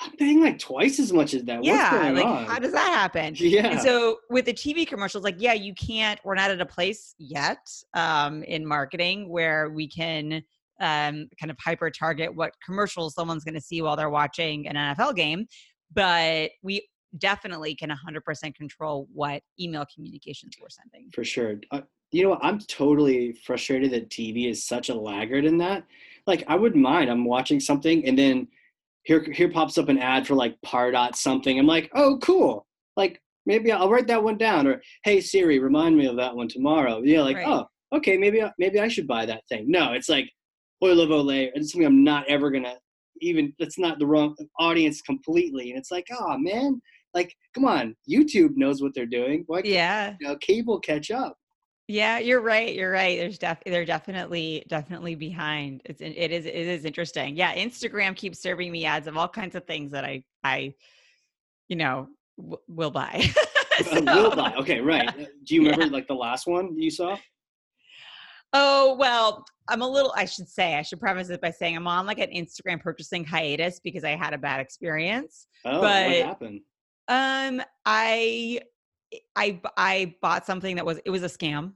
I'm 0.00 0.12
paying 0.16 0.42
like 0.42 0.58
twice 0.58 0.98
as 0.98 1.12
much 1.12 1.32
as 1.32 1.44
that. 1.44 1.64
Yeah, 1.64 2.10
like 2.14 2.24
on? 2.24 2.44
how 2.46 2.58
does 2.58 2.72
that 2.72 2.92
happen? 2.92 3.34
Yeah. 3.38 3.68
And 3.68 3.80
so 3.80 4.18
with 4.28 4.44
the 4.44 4.52
TV 4.52 4.86
commercials, 4.86 5.24
like, 5.24 5.36
yeah, 5.38 5.54
you 5.54 5.74
can't. 5.74 6.20
We're 6.22 6.34
not 6.34 6.50
at 6.50 6.60
a 6.60 6.66
place 6.66 7.14
yet 7.18 7.58
um, 7.94 8.42
in 8.42 8.66
marketing 8.66 9.28
where 9.28 9.70
we 9.70 9.88
can 9.88 10.42
um, 10.80 11.28
kind 11.40 11.50
of 11.50 11.56
hyper 11.58 11.90
target 11.90 12.34
what 12.34 12.52
commercials 12.64 13.14
someone's 13.14 13.44
going 13.44 13.54
to 13.54 13.60
see 13.60 13.80
while 13.80 13.96
they're 13.96 14.10
watching 14.10 14.68
an 14.68 14.76
NFL 14.76 15.16
game, 15.16 15.46
but 15.94 16.50
we 16.62 16.86
definitely 17.18 17.74
can 17.74 17.90
100% 17.90 18.54
control 18.54 19.08
what 19.12 19.42
email 19.58 19.86
communications 19.94 20.56
we're 20.60 20.68
sending. 20.68 21.10
For 21.14 21.24
sure. 21.24 21.54
Uh, 21.70 21.82
you 22.16 22.22
know 22.22 22.30
what? 22.30 22.44
I'm 22.44 22.58
totally 22.60 23.32
frustrated 23.44 23.90
that 23.92 24.08
TV 24.10 24.48
is 24.50 24.64
such 24.64 24.88
a 24.88 24.94
laggard 24.94 25.44
in 25.44 25.58
that. 25.58 25.84
Like, 26.26 26.44
I 26.48 26.56
wouldn't 26.56 26.82
mind. 26.82 27.10
I'm 27.10 27.24
watching 27.24 27.60
something 27.60 28.04
and 28.06 28.18
then 28.18 28.48
here 29.04 29.22
here 29.32 29.48
pops 29.50 29.78
up 29.78 29.88
an 29.88 29.98
ad 29.98 30.26
for 30.26 30.34
like 30.34 30.56
Pardot 30.64 31.14
something. 31.14 31.58
I'm 31.58 31.66
like, 31.66 31.90
oh, 31.94 32.18
cool. 32.22 32.66
Like 32.96 33.20
maybe 33.44 33.70
I'll 33.70 33.90
write 33.90 34.08
that 34.08 34.22
one 34.24 34.36
down. 34.38 34.66
Or 34.66 34.82
hey 35.04 35.20
Siri, 35.20 35.58
remind 35.60 35.96
me 35.96 36.06
of 36.06 36.16
that 36.16 36.34
one 36.34 36.48
tomorrow. 36.48 37.02
Yeah, 37.04 37.22
like 37.22 37.36
Right. 37.36 37.46
oh, 37.46 37.66
okay, 37.96 38.16
maybe 38.16 38.42
I- 38.42 38.52
maybe 38.58 38.80
I 38.80 38.88
should 38.88 39.06
buy 39.06 39.24
that 39.26 39.42
thing. 39.48 39.70
No, 39.70 39.92
it's 39.92 40.08
like 40.08 40.28
oil 40.82 41.00
of 41.00 41.10
Olay. 41.10 41.50
It's 41.54 41.70
something 41.72 41.86
I'm 41.86 42.02
not 42.02 42.26
ever 42.28 42.50
gonna 42.50 42.74
even. 43.20 43.52
That's 43.60 43.78
not 43.78 43.98
the 44.00 44.06
wrong 44.06 44.34
audience 44.58 45.00
completely. 45.02 45.70
And 45.70 45.78
it's 45.78 45.92
like, 45.92 46.06
oh 46.18 46.36
man, 46.38 46.80
like 47.14 47.32
come 47.54 47.64
on, 47.66 47.94
YouTube 48.10 48.56
knows 48.56 48.82
what 48.82 48.92
they're 48.94 49.06
doing. 49.06 49.44
Why 49.46 49.62
can't 49.62 49.72
Yeah. 49.74 50.14
you 50.20 50.26
know, 50.28 50.36
cable 50.38 50.80
catch 50.80 51.10
up? 51.12 51.36
Yeah, 51.88 52.18
you're 52.18 52.40
right. 52.40 52.74
You're 52.74 52.90
right. 52.90 53.16
There's 53.18 53.38
def 53.38 53.58
they're 53.64 53.84
definitely 53.84 54.64
definitely 54.68 55.14
behind. 55.14 55.82
It's 55.84 56.00
it 56.00 56.32
is 56.32 56.44
it 56.46 56.54
is 56.54 56.84
interesting. 56.84 57.36
Yeah, 57.36 57.54
Instagram 57.54 58.16
keeps 58.16 58.40
serving 58.40 58.72
me 58.72 58.84
ads 58.84 59.06
of 59.06 59.16
all 59.16 59.28
kinds 59.28 59.54
of 59.54 59.64
things 59.66 59.92
that 59.92 60.04
I 60.04 60.24
I 60.42 60.74
you 61.68 61.76
know 61.76 62.08
w- 62.38 62.58
will 62.68 62.90
buy. 62.90 63.24
Uh, 63.78 64.00
will 64.06 64.34
buy. 64.34 64.54
Okay, 64.56 64.80
right. 64.80 65.06
Uh, 65.20 65.24
Do 65.44 65.54
you 65.54 65.64
remember 65.68 65.88
like 65.94 66.08
the 66.08 66.14
last 66.14 66.46
one 66.46 66.74
you 66.80 66.90
saw? 66.90 67.18
Oh, 68.54 68.96
well, 68.98 69.44
I'm 69.68 69.82
a 69.82 69.86
little 69.88 70.14
I 70.16 70.24
should 70.24 70.48
say 70.48 70.76
I 70.76 70.82
should 70.82 70.98
preface 70.98 71.28
it 71.28 71.42
by 71.42 71.50
saying 71.50 71.76
I'm 71.76 71.86
on 71.86 72.06
like 72.06 72.18
an 72.18 72.30
Instagram 72.30 72.80
purchasing 72.80 73.22
hiatus 73.22 73.78
because 73.84 74.02
I 74.02 74.12
had 74.16 74.32
a 74.32 74.38
bad 74.38 74.60
experience. 74.60 75.46
Oh, 75.66 75.82
But- 75.82 76.06
what 76.06 76.26
happened? 76.26 76.60
Um 77.08 77.60
I 77.84 78.60
I 79.36 79.60
I 79.76 80.14
bought 80.20 80.46
something 80.46 80.76
that 80.76 80.86
was 80.86 80.98
it 81.04 81.10
was 81.10 81.22
a 81.22 81.26
scam. 81.28 81.72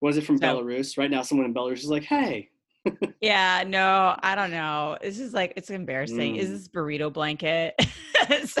Was 0.00 0.16
it 0.16 0.24
from 0.24 0.38
So- 0.38 0.44
Belarus? 0.62 0.96
Right 0.98 1.10
now, 1.10 1.22
someone 1.22 1.46
in 1.46 1.54
Belarus 1.54 1.78
is 1.78 1.86
like, 1.90 2.04
"Hey, 2.04 2.50
Yeah, 3.20 3.64
no, 3.66 4.16
I 4.22 4.34
don't 4.34 4.50
know. 4.50 4.96
This 5.02 5.18
is 5.18 5.32
like 5.34 5.52
it's 5.56 5.70
embarrassing. 5.70 6.36
Is 6.36 6.48
Mm. 6.48 6.52
this 6.52 6.68
burrito 6.68 7.12
blanket? 7.12 7.74
so 8.44 8.60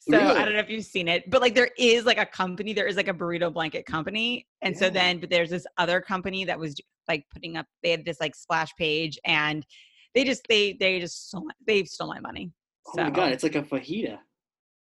so 0.00 0.18
I 0.18 0.44
don't 0.44 0.52
know 0.54 0.58
if 0.60 0.70
you've 0.70 0.84
seen 0.84 1.08
it, 1.08 1.28
but 1.30 1.40
like 1.40 1.54
there 1.54 1.70
is 1.78 2.04
like 2.04 2.18
a 2.18 2.26
company, 2.26 2.72
there 2.72 2.86
is 2.86 2.96
like 2.96 3.08
a 3.08 3.14
burrito 3.14 3.52
blanket 3.52 3.84
company. 3.86 4.46
And 4.62 4.76
so 4.76 4.88
then 4.90 5.20
but 5.20 5.28
there's 5.30 5.50
this 5.50 5.66
other 5.78 6.00
company 6.00 6.44
that 6.44 6.58
was 6.58 6.74
like 7.08 7.24
putting 7.32 7.56
up 7.56 7.66
they 7.82 7.90
had 7.90 8.04
this 8.04 8.20
like 8.20 8.34
splash 8.34 8.70
page 8.78 9.18
and 9.24 9.66
they 10.14 10.24
just 10.24 10.42
they 10.48 10.72
they 10.74 11.00
just 11.00 11.28
stole 11.28 11.48
they 11.66 11.84
stole 11.84 12.08
my 12.08 12.20
money. 12.20 12.52
oh 12.88 12.92
So 12.96 13.04
my 13.04 13.10
god, 13.10 13.32
it's 13.32 13.42
like 13.42 13.54
a 13.56 13.62
fajita. 13.62 14.18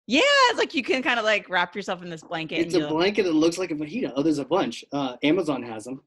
Yeah, 0.10 0.22
it's 0.50 0.58
like 0.58 0.74
you 0.74 0.82
can 0.82 1.04
kind 1.04 1.20
of 1.20 1.25
like 1.25 1.48
wrap 1.50 1.75
yourself 1.75 2.01
in 2.01 2.10
this 2.10 2.24
blanket. 2.24 2.56
It's 2.56 2.74
a 2.74 2.88
blanket 2.88 3.24
that 3.24 3.36
looks 3.36 3.60
like 3.60 3.70
a 3.70 3.75
fajita. 3.75 4.12
Oh, 4.16 4.24
there's 4.24 4.39
a 4.39 4.46
bunch. 4.46 4.84
Uh, 4.92 5.18
Amazon 5.22 5.62
has 5.62 5.84
them. 5.84 6.01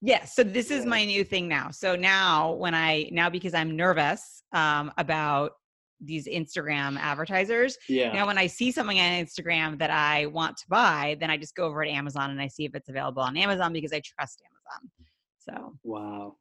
Yes. 0.00 0.34
So 0.34 0.42
this 0.42 0.70
is 0.70 0.86
my 0.86 1.04
new 1.04 1.22
thing 1.22 1.48
now. 1.48 1.70
So 1.70 1.94
now 1.94 2.52
when 2.54 2.74
I 2.74 3.10
now 3.12 3.28
because 3.28 3.52
I'm 3.52 3.76
nervous 3.76 4.42
um, 4.54 4.90
about 4.96 5.52
these 6.00 6.26
Instagram 6.26 6.98
advertisers, 6.98 7.76
Yeah. 7.90 8.10
now 8.12 8.26
when 8.26 8.38
I 8.38 8.46
see 8.46 8.72
something 8.72 8.98
on 8.98 9.04
Instagram 9.04 9.78
that 9.80 9.90
I 9.90 10.26
want 10.26 10.56
to 10.56 10.64
buy, 10.70 11.18
then 11.20 11.28
I 11.28 11.36
just 11.36 11.54
go 11.54 11.64
over 11.64 11.84
to 11.84 11.90
Amazon 11.90 12.30
and 12.30 12.40
I 12.40 12.48
see 12.48 12.64
if 12.64 12.74
it's 12.74 12.88
available 12.88 13.20
on 13.22 13.36
Amazon 13.36 13.74
because 13.74 13.92
I 13.92 14.00
trust 14.00 14.40
Amazon. 14.48 14.90
So 15.38 15.78
wow. 15.84 16.36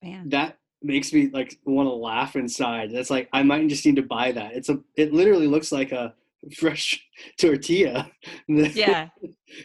man. 0.00 0.28
That 0.28 0.58
makes 0.82 1.12
me 1.12 1.30
like 1.32 1.58
want 1.64 1.88
to 1.88 1.94
laugh 1.94 2.36
inside. 2.36 2.92
That's 2.92 3.10
like 3.10 3.28
I 3.32 3.42
might 3.42 3.66
just 3.66 3.84
need 3.84 3.96
to 3.96 4.02
buy 4.02 4.30
that. 4.30 4.54
It's 4.54 4.68
a. 4.68 4.78
It 4.96 5.12
literally 5.12 5.48
looks 5.48 5.72
like 5.72 5.90
a 5.90 6.14
fresh 6.56 7.00
tortilla. 7.40 8.10
Yeah. 8.48 9.08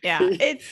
Yeah. 0.03 0.19
It's 0.39 0.65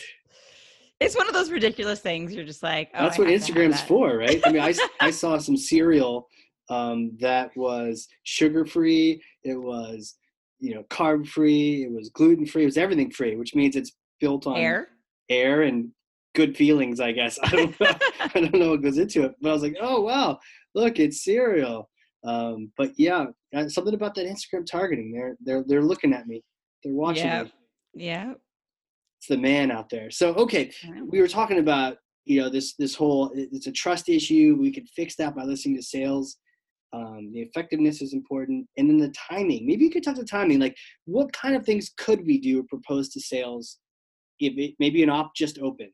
it's 0.99 1.15
one 1.15 1.27
of 1.27 1.33
those 1.33 1.51
ridiculous 1.51 1.99
things. 1.99 2.33
You're 2.33 2.45
just 2.45 2.63
like, 2.63 2.89
oh, 2.95 3.03
That's 3.03 3.19
I 3.19 3.21
what 3.21 3.29
Instagram's 3.31 3.79
that. 3.81 3.87
for, 3.87 4.17
right? 4.17 4.41
I 4.45 4.51
mean, 4.51 4.61
I 4.61 4.73
I 4.99 5.11
saw 5.11 5.37
some 5.37 5.55
cereal 5.55 6.27
um, 6.69 7.15
that 7.19 7.51
was 7.55 8.07
sugar 8.23 8.65
free. 8.65 9.21
It 9.43 9.55
was, 9.55 10.15
you 10.59 10.73
know, 10.73 10.83
carb 10.89 11.27
free. 11.27 11.83
It 11.83 11.91
was 11.91 12.09
gluten 12.09 12.45
free. 12.47 12.63
It 12.63 12.65
was 12.65 12.77
everything 12.77 13.11
free, 13.11 13.35
which 13.35 13.53
means 13.53 13.75
it's 13.75 13.91
built 14.19 14.47
on 14.47 14.57
Air. 14.57 14.87
air 15.29 15.61
and 15.61 15.89
good 16.33 16.57
feelings. 16.57 16.99
I 16.99 17.11
guess 17.11 17.37
I 17.43 17.49
don't 17.51 17.79
know. 17.79 17.91
I 18.19 18.27
don't 18.33 18.53
know 18.55 18.69
what 18.71 18.81
goes 18.81 18.97
into 18.97 19.23
it, 19.25 19.35
but 19.39 19.49
I 19.49 19.53
was 19.53 19.61
like, 19.63 19.77
oh 19.79 20.01
wow, 20.01 20.39
look, 20.73 20.97
it's 20.99 21.23
cereal. 21.23 21.89
Um, 22.23 22.71
but 22.77 22.91
yeah, 22.97 23.25
uh, 23.55 23.67
something 23.69 23.93
about 23.93 24.15
that 24.15 24.25
Instagram 24.25 24.65
targeting. 24.65 25.11
They're 25.13 25.37
they're 25.43 25.63
they're 25.67 25.83
looking 25.83 26.13
at 26.13 26.27
me. 26.27 26.43
They're 26.83 26.93
watching 26.93 27.25
Yeah. 27.25 27.43
me. 27.43 27.51
yeah. 27.93 28.33
It's 29.19 29.27
the 29.29 29.37
man 29.37 29.71
out 29.71 29.89
there. 29.89 30.11
So 30.11 30.33
okay, 30.35 30.71
we 31.05 31.19
were 31.21 31.27
talking 31.27 31.59
about 31.59 31.97
you 32.25 32.41
know 32.41 32.49
this 32.49 32.75
this 32.75 32.93
whole 32.93 33.31
it's 33.35 33.67
a 33.67 33.71
trust 33.71 34.09
issue 34.09 34.57
we 34.59 34.71
could 34.71 34.87
fix 34.95 35.15
that 35.15 35.33
by 35.35 35.43
listening 35.43 35.77
to 35.77 35.81
sales 35.81 36.37
um, 36.93 37.31
the 37.33 37.39
effectiveness 37.41 38.01
is 38.01 38.13
important 38.13 38.67
and 38.77 38.89
then 38.89 38.97
the 38.97 39.13
timing 39.29 39.65
maybe 39.65 39.85
you 39.85 39.89
could 39.89 40.03
talk 40.03 40.15
to 40.15 40.25
timing 40.25 40.59
like 40.59 40.75
what 41.05 41.31
kind 41.31 41.55
of 41.55 41.65
things 41.65 41.91
could 41.97 42.25
we 42.25 42.37
do 42.37 42.59
or 42.59 42.63
propose 42.67 43.07
to 43.09 43.19
sales 43.21 43.79
if 44.39 44.53
it 44.57 44.75
maybe 44.79 45.03
an 45.03 45.09
op 45.09 45.33
just 45.35 45.57
open 45.59 45.89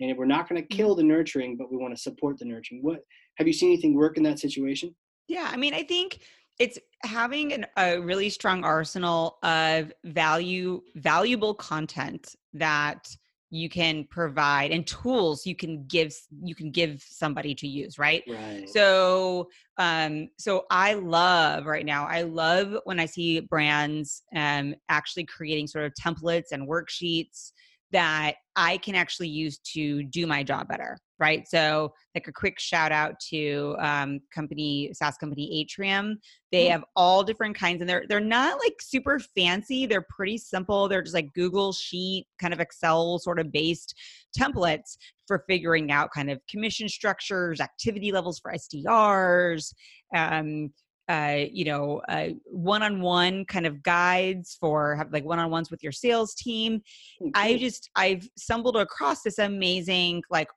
and 0.00 0.10
if 0.10 0.16
we're 0.16 0.26
not 0.26 0.48
going 0.48 0.60
to 0.60 0.76
kill 0.76 0.96
the 0.96 1.02
nurturing 1.04 1.56
but 1.56 1.70
we 1.70 1.76
want 1.76 1.94
to 1.94 2.00
support 2.02 2.36
the 2.38 2.44
nurturing 2.44 2.82
what 2.82 2.98
have 3.36 3.46
you 3.46 3.52
seen 3.52 3.68
anything 3.70 3.94
work 3.94 4.16
in 4.16 4.24
that 4.24 4.40
situation 4.40 4.92
Yeah, 5.28 5.48
I 5.50 5.56
mean, 5.56 5.74
I 5.74 5.82
think 5.82 6.20
it's 6.58 6.78
having 7.02 7.52
an, 7.52 7.66
a 7.76 7.98
really 8.00 8.30
strong 8.30 8.64
arsenal 8.64 9.38
of 9.42 9.92
value, 10.04 10.82
valuable 10.94 11.54
content 11.54 12.34
that 12.54 13.08
you 13.50 13.68
can 13.68 14.04
provide 14.10 14.72
and 14.72 14.86
tools 14.86 15.46
you 15.46 15.54
can 15.54 15.86
give 15.86 16.12
you 16.42 16.54
can 16.54 16.70
give 16.70 17.04
somebody 17.08 17.54
to 17.54 17.68
use, 17.68 17.98
right? 17.98 18.24
right 18.28 18.68
So, 18.68 19.48
um, 19.78 20.28
so 20.36 20.64
I 20.70 20.94
love 20.94 21.66
right 21.66 21.86
now. 21.86 22.06
I 22.06 22.22
love 22.22 22.76
when 22.84 22.98
I 22.98 23.06
see 23.06 23.40
brands 23.40 24.22
um, 24.34 24.74
actually 24.88 25.24
creating 25.24 25.68
sort 25.68 25.84
of 25.84 25.92
templates 25.94 26.50
and 26.50 26.68
worksheets 26.68 27.52
that 27.92 28.34
I 28.56 28.78
can 28.78 28.94
actually 28.94 29.28
use 29.28 29.58
to 29.74 30.02
do 30.04 30.26
my 30.26 30.42
job 30.42 30.68
better. 30.68 30.98
Right. 31.18 31.48
So, 31.48 31.94
like 32.14 32.28
a 32.28 32.32
quick 32.32 32.60
shout 32.60 32.92
out 32.92 33.14
to 33.30 33.74
um, 33.78 34.20
company 34.34 34.90
SaaS 34.92 35.16
company 35.16 35.60
Atrium. 35.60 36.18
They 36.52 36.66
Hmm. 36.66 36.72
have 36.72 36.84
all 36.94 37.22
different 37.22 37.56
kinds, 37.56 37.80
and 37.80 37.88
they're 37.88 38.04
they're 38.08 38.20
not 38.20 38.58
like 38.58 38.74
super 38.82 39.18
fancy. 39.18 39.86
They're 39.86 40.06
pretty 40.10 40.36
simple. 40.36 40.88
They're 40.88 41.02
just 41.02 41.14
like 41.14 41.32
Google 41.32 41.72
Sheet, 41.72 42.26
kind 42.38 42.52
of 42.52 42.60
Excel 42.60 43.18
sort 43.18 43.38
of 43.38 43.50
based 43.50 43.94
templates 44.38 44.98
for 45.26 45.42
figuring 45.48 45.90
out 45.90 46.10
kind 46.12 46.30
of 46.30 46.38
commission 46.50 46.88
structures, 46.88 47.60
activity 47.60 48.12
levels 48.12 48.38
for 48.38 48.52
SDRs, 48.52 49.72
um, 50.14 50.70
uh, 51.08 51.44
you 51.50 51.64
know, 51.64 52.00
uh, 52.08 52.28
one-on-one 52.44 53.44
kind 53.44 53.66
of 53.66 53.82
guides 53.82 54.56
for 54.60 54.96
have 54.96 55.12
like 55.12 55.24
one-on-ones 55.24 55.70
with 55.70 55.82
your 55.82 55.92
sales 55.92 56.34
team. 56.34 56.82
Oh, 57.22 57.30
I 57.34 57.56
just 57.58 57.90
I've 57.94 58.28
stumbled 58.36 58.76
across 58.76 59.22
this 59.22 59.38
amazing 59.38 60.22
like 60.30 60.48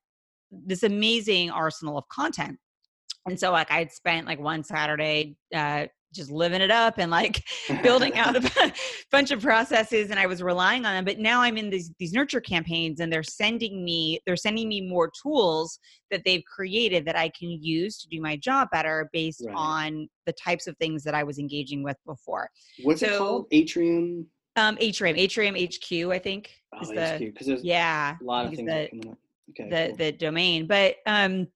this 0.52 0.84
amazing 0.84 1.52
arsenal 1.52 1.98
of 1.98 2.08
content. 2.10 2.58
And 3.28 3.40
so 3.40 3.52
like 3.52 3.72
I'd 3.72 3.92
spent 3.92 4.26
like 4.26 4.40
one 4.40 4.64
Saturday 4.64 5.36
uh 5.54 5.86
just 6.14 6.32
living 6.32 6.62
it 6.62 6.72
up 6.72 6.98
and 6.98 7.12
like 7.12 7.44
building 7.84 8.18
out 8.18 8.36
a 8.36 8.74
bunch 9.12 9.32
of 9.32 9.42
processes 9.42 10.10
and 10.10 10.20
I 10.20 10.26
was 10.26 10.42
relying 10.42 10.86
on 10.86 10.94
them. 10.94 11.06
But 11.06 11.20
now 11.20 11.42
I'm 11.42 11.58
in 11.58 11.70
these 11.70 11.92
these 12.00 12.14
nurture 12.14 12.42
campaigns 12.42 13.00
and 13.00 13.12
they're 13.14 13.24
sending 13.24 13.84
me 13.86 14.20
they're 14.26 14.36
sending 14.36 14.68
me 14.68 14.82
more 14.82 15.12
tools 15.22 15.80
that 16.12 16.22
they've 16.26 16.44
created 16.46 17.06
that 17.06 17.16
I 17.16 17.30
can 17.30 17.50
use 17.62 17.98
to 18.00 18.08
do 18.10 18.20
my 18.22 18.36
job 18.38 18.70
better 18.72 19.10
based 19.14 19.44
Right. 19.46 19.56
on 19.56 20.08
the 20.26 20.34
types 20.34 20.68
of 20.68 20.76
things 20.78 21.04
that 21.04 21.14
I 21.14 21.24
was 21.24 21.38
engaging 21.40 21.84
with 21.84 21.98
before. 22.06 22.50
what's 22.84 23.02
it 23.04 23.18
called 23.18 23.46
atrium 23.52 24.26
Um 24.56 24.78
Atrium, 24.80 25.16
Atrium 25.16 25.56
HQ, 25.56 26.12
I 26.12 26.20
think 26.20 26.52
oh, 26.74 26.82
is 26.82 26.90
that's 26.90 27.20
the 27.20 27.26
because 27.32 27.64
yeah 27.64 28.16
a 28.20 28.24
lot 28.24 28.46
of 28.46 28.52
things 28.56 28.66
the, 28.68 28.74
that 28.74 28.90
coming 28.90 29.10
up 29.12 29.18
okay 29.52 29.70
the 29.70 29.88
cool. 29.90 29.96
the 29.98 30.12
domain 30.14 30.68
but 30.68 30.96
um 31.06 31.48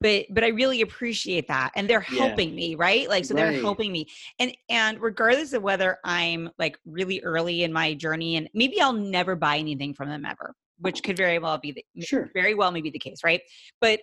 but 0.00 0.26
but 0.30 0.42
i 0.44 0.48
really 0.48 0.80
appreciate 0.80 1.46
that 1.48 1.70
and 1.76 1.88
they're 1.88 2.04
Yeah. 2.10 2.18
helping 2.26 2.54
me 2.54 2.74
right 2.74 3.08
like 3.08 3.24
so 3.24 3.34
Right. 3.34 3.52
they're 3.52 3.60
helping 3.60 3.92
me 3.92 4.06
and 4.38 4.52
and 4.68 5.00
regardless 5.00 5.52
of 5.52 5.62
whether 5.62 5.98
i'm 6.04 6.50
like 6.58 6.78
really 6.84 7.20
early 7.22 7.62
in 7.62 7.72
my 7.72 7.94
journey 7.94 8.36
and 8.36 8.48
maybe 8.54 8.80
i'll 8.80 8.92
never 8.92 9.36
buy 9.36 9.58
anything 9.58 9.94
from 9.94 10.08
them 10.08 10.24
ever 10.24 10.54
which 10.78 11.02
could 11.02 11.16
very 11.16 11.38
well 11.38 11.58
be 11.58 11.72
the 11.72 11.84
sure 12.02 12.30
very 12.34 12.54
well 12.54 12.70
may 12.72 12.80
be 12.80 12.90
the 12.90 12.98
case 12.98 13.18
right 13.24 13.42
but 13.80 14.00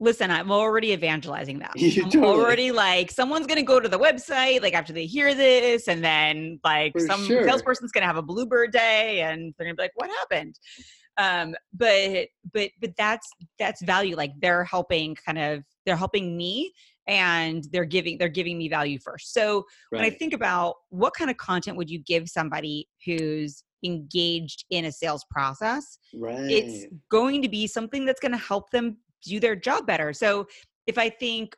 listen 0.00 0.30
i'm 0.30 0.50
already 0.50 0.92
evangelizing 0.92 1.60
that. 1.60 1.70
I'm 1.80 2.10
totally- 2.10 2.24
already 2.24 2.70
like 2.72 3.10
someone's 3.10 3.46
gonna 3.46 3.62
go 3.62 3.78
to 3.80 3.88
the 3.88 3.98
website 3.98 4.60
like 4.62 4.74
after 4.74 4.92
they 4.92 5.06
hear 5.06 5.34
this 5.34 5.88
and 5.88 6.04
then 6.04 6.58
like 6.64 6.92
For 6.92 7.00
some 7.00 7.24
sure. 7.26 7.44
salesperson's 7.46 7.92
gonna 7.92 8.06
have 8.06 8.16
a 8.16 8.22
bluebird 8.22 8.72
day 8.72 9.20
and 9.22 9.54
they're 9.56 9.66
gonna 9.66 9.76
be 9.76 9.82
like 9.82 9.92
what 9.94 10.10
happened 10.10 10.58
um 11.18 11.54
but 11.72 12.28
but 12.52 12.70
but 12.80 12.90
that's 12.96 13.28
that's 13.58 13.82
value 13.82 14.16
like 14.16 14.32
they're 14.40 14.64
helping 14.64 15.16
kind 15.24 15.38
of 15.38 15.62
they're 15.86 15.96
helping 15.96 16.36
me 16.36 16.72
and 17.06 17.64
they're 17.72 17.84
giving 17.84 18.18
they're 18.18 18.28
giving 18.28 18.56
me 18.56 18.68
value 18.68 18.98
first. 18.98 19.32
So 19.32 19.64
when 19.90 20.02
i 20.02 20.10
think 20.10 20.32
about 20.32 20.74
what 20.90 21.14
kind 21.14 21.30
of 21.30 21.36
content 21.36 21.76
would 21.76 21.90
you 21.90 21.98
give 22.00 22.28
somebody 22.28 22.88
who's 23.04 23.62
engaged 23.84 24.64
in 24.70 24.86
a 24.86 24.92
sales 24.92 25.26
process 25.30 25.98
right. 26.14 26.50
it's 26.50 26.86
going 27.10 27.42
to 27.42 27.48
be 27.50 27.66
something 27.66 28.06
that's 28.06 28.20
going 28.20 28.32
to 28.32 28.38
help 28.38 28.70
them 28.70 28.96
do 29.22 29.38
their 29.40 29.56
job 29.56 29.86
better. 29.86 30.12
So 30.12 30.46
if 30.86 30.98
i 30.98 31.08
think 31.08 31.56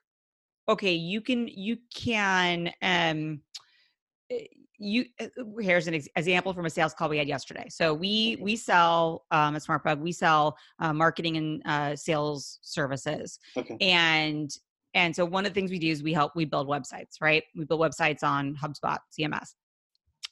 okay 0.68 0.94
you 0.94 1.20
can 1.20 1.48
you 1.48 1.76
can 1.94 2.72
um 2.82 3.40
eh, 4.30 4.44
you 4.78 5.04
uh, 5.20 5.26
here's 5.60 5.86
an 5.88 5.94
ex- 5.94 6.08
example 6.16 6.52
from 6.52 6.66
a 6.66 6.70
sales 6.70 6.94
call 6.94 7.08
we 7.08 7.18
had 7.18 7.28
yesterday. 7.28 7.66
So 7.68 7.94
we 7.94 8.36
we 8.40 8.56
sell 8.56 9.24
um, 9.30 9.58
smart 9.58 9.84
smartbug 9.84 10.00
we 10.00 10.12
sell 10.12 10.56
uh, 10.80 10.92
marketing 10.92 11.36
and 11.36 11.62
uh, 11.66 11.96
sales 11.96 12.58
services. 12.62 13.38
Okay. 13.56 13.76
And 13.80 14.50
and 14.94 15.14
so 15.14 15.24
one 15.24 15.44
of 15.46 15.52
the 15.52 15.54
things 15.54 15.70
we 15.70 15.78
do 15.78 15.88
is 15.88 16.02
we 16.02 16.12
help 16.12 16.32
we 16.34 16.44
build 16.44 16.68
websites 16.68 17.20
right? 17.20 17.42
We 17.56 17.64
build 17.64 17.80
websites 17.80 18.22
on 18.22 18.54
hubspot 18.56 18.98
cms 19.18 19.54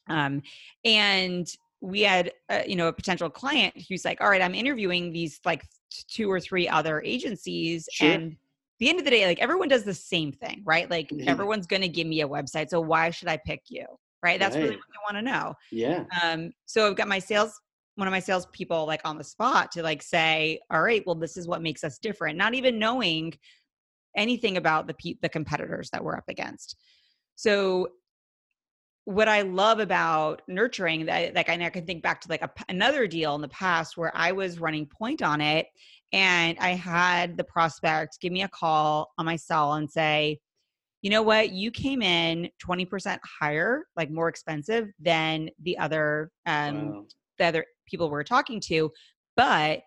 um, 0.08 0.42
and 0.84 1.46
we 1.80 2.00
had 2.02 2.32
uh, 2.50 2.62
you 2.66 2.76
know 2.76 2.88
a 2.88 2.92
potential 2.92 3.28
client 3.28 3.74
who's 3.88 4.04
like 4.04 4.20
all 4.20 4.28
right 4.30 4.40
i'm 4.40 4.54
interviewing 4.54 5.12
these 5.12 5.40
like 5.44 5.62
two 6.08 6.30
or 6.30 6.40
three 6.40 6.66
other 6.68 7.02
agencies 7.02 7.88
Sure. 7.92 8.08
and 8.12 8.36
the 8.80 8.88
end 8.88 8.98
of 8.98 9.04
the 9.04 9.10
day 9.10 9.26
like 9.26 9.38
everyone 9.40 9.68
does 9.68 9.84
the 9.84 9.94
same 9.94 10.32
thing 10.32 10.62
right? 10.64 10.90
Like 10.90 11.08
Mhm. 11.10 11.28
everyone's 11.28 11.66
going 11.66 11.82
to 11.82 11.88
give 11.88 12.06
me 12.06 12.22
a 12.22 12.28
website 12.28 12.68
so 12.70 12.80
why 12.80 13.10
should 13.10 13.28
i 13.28 13.36
pick 13.36 13.62
you 13.68 13.86
right? 14.24 14.40
That's 14.40 14.56
really 14.56 14.76
what 14.76 14.78
i 14.78 15.12
want 15.12 15.24
to 15.24 15.30
know. 15.30 15.54
Yeah. 15.70 16.04
Um 16.22 16.52
so 16.66 16.88
i've 16.88 16.96
got 16.96 17.08
my 17.08 17.18
sales 17.18 17.60
one 17.96 18.08
of 18.08 18.12
my 18.12 18.20
sales 18.20 18.46
people 18.52 18.86
like 18.86 19.02
on 19.04 19.18
the 19.18 19.22
spot 19.22 19.70
to 19.72 19.82
like 19.82 20.02
say 20.02 20.58
all 20.70 20.82
right 20.82 21.04
well 21.06 21.14
this 21.14 21.36
is 21.36 21.46
what 21.46 21.62
makes 21.62 21.84
us 21.84 21.98
different 21.98 22.36
not 22.36 22.54
even 22.54 22.76
knowing 22.78 23.32
anything 24.16 24.56
about 24.56 24.88
the 24.88 24.94
pe- 24.94 25.18
the 25.22 25.28
competitors 25.28 25.90
that 25.90 26.02
we're 26.02 26.16
up 26.16 26.24
against. 26.28 26.76
So 27.36 27.88
what 29.06 29.28
i 29.28 29.42
love 29.42 29.80
about 29.80 30.40
nurturing 30.48 31.04
that 31.04 31.34
like 31.34 31.50
i 31.50 31.70
can 31.70 31.84
think 31.84 32.02
back 32.02 32.22
to 32.22 32.28
like 32.30 32.40
a, 32.40 32.50
another 32.70 33.06
deal 33.06 33.34
in 33.34 33.42
the 33.42 33.48
past 33.48 33.98
where 33.98 34.10
i 34.16 34.32
was 34.32 34.58
running 34.58 34.86
point 34.86 35.20
on 35.20 35.42
it 35.42 35.66
and 36.12 36.56
i 36.58 36.70
had 36.70 37.36
the 37.36 37.44
prospect 37.44 38.18
give 38.22 38.32
me 38.32 38.42
a 38.42 38.48
call 38.48 39.12
on 39.18 39.26
my 39.26 39.36
cell 39.36 39.74
and 39.74 39.90
say 39.90 40.38
you 41.04 41.10
know 41.10 41.22
what? 41.22 41.52
You 41.52 41.70
came 41.70 42.00
in 42.00 42.48
20% 42.66 43.18
higher 43.38 43.84
like 43.94 44.10
more 44.10 44.28
expensive 44.28 44.88
than 44.98 45.50
the 45.62 45.76
other 45.76 46.30
um 46.46 46.88
wow. 46.88 47.04
the 47.38 47.44
other 47.44 47.66
people 47.86 48.10
we're 48.10 48.24
talking 48.24 48.58
to 48.60 48.90
but 49.36 49.82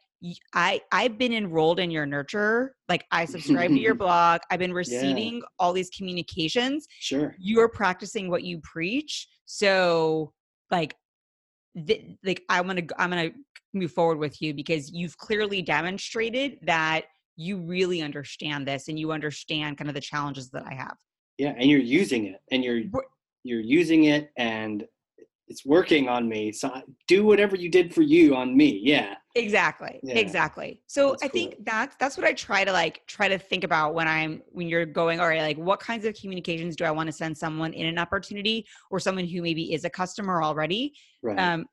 I 0.53 0.81
I've 0.91 1.17
been 1.17 1.33
enrolled 1.33 1.79
in 1.79 1.89
your 1.91 2.05
nurture 2.05 2.75
like 2.89 3.05
i 3.11 3.25
subscribe 3.25 3.69
to 3.69 3.79
your 3.79 3.95
blog 4.05 4.41
i've 4.51 4.59
been 4.59 4.73
receiving 4.73 5.41
all 5.59 5.73
these 5.73 5.89
communications 5.89 6.87
sure. 6.99 7.35
you're 7.39 7.69
practicing 7.69 8.29
what 8.29 8.43
you 8.43 8.59
preach 8.63 9.27
so 9.45 10.33
like 10.71 10.95
th- 11.87 12.17
like 12.23 12.43
i'm 12.49 12.65
gonna 12.67 12.81
i'm 12.97 13.09
gonna 13.09 13.31
move 13.73 13.91
forward 13.91 14.17
with 14.17 14.41
you 14.41 14.53
because 14.53 14.91
you've 14.91 15.17
clearly 15.17 15.61
demonstrated 15.61 16.57
that 16.63 17.05
you 17.35 17.57
really 17.57 18.01
understand 18.01 18.67
this 18.67 18.87
and 18.87 18.99
you 18.99 19.11
understand 19.11 19.77
kind 19.77 19.89
of 19.89 19.93
the 19.93 20.01
challenges 20.01 20.49
that 20.49 20.65
i 20.65 20.73
have 20.73 20.97
yeah 21.37 21.53
and 21.57 21.69
you're 21.69 21.79
using 21.79 22.25
it 22.25 22.41
and 22.51 22.63
you're 22.63 22.81
you're 23.43 23.61
using 23.61 24.05
it 24.05 24.31
and 24.37 24.85
it's 25.47 25.65
working 25.65 26.09
on 26.09 26.27
me 26.27 26.51
so 26.51 26.69
do 27.07 27.25
whatever 27.25 27.55
you 27.55 27.69
did 27.69 27.93
for 27.93 28.01
you 28.01 28.35
on 28.35 28.55
me 28.55 28.79
yeah. 28.83 29.15
Exactly 29.35 29.99
Yeah. 30.03 30.15
exactly. 30.15 30.81
So 30.87 31.11
That's 31.11 31.23
i 31.23 31.27
think 31.27 31.55
that's 31.63 31.95
that's 31.99 32.17
what 32.17 32.25
i 32.25 32.33
try 32.33 32.65
to 32.65 32.71
like 32.71 33.05
try 33.07 33.27
to 33.27 33.37
think 33.37 33.63
about 33.63 33.93
when 33.93 34.07
i'm 34.07 34.41
when 34.47 34.67
you're 34.67 34.85
going 34.85 35.19
all 35.19 35.27
right 35.27 35.41
like 35.41 35.57
what 35.57 35.79
kinds 35.79 36.05
of 36.05 36.15
communications 36.15 36.75
do 36.75 36.83
i 36.85 36.91
want 36.91 37.07
to 37.07 37.13
send 37.13 37.37
someone 37.37 37.71
in 37.73 37.85
an 37.85 37.99
opportunity 37.99 38.65
or 38.89 38.99
someone 38.99 39.25
who 39.25 39.41
maybe 39.41 39.73
is 39.73 39.85
a 39.85 39.89
customer 39.89 40.41
already? 40.43 40.93
Right. 41.21 41.39
Um 41.39 41.65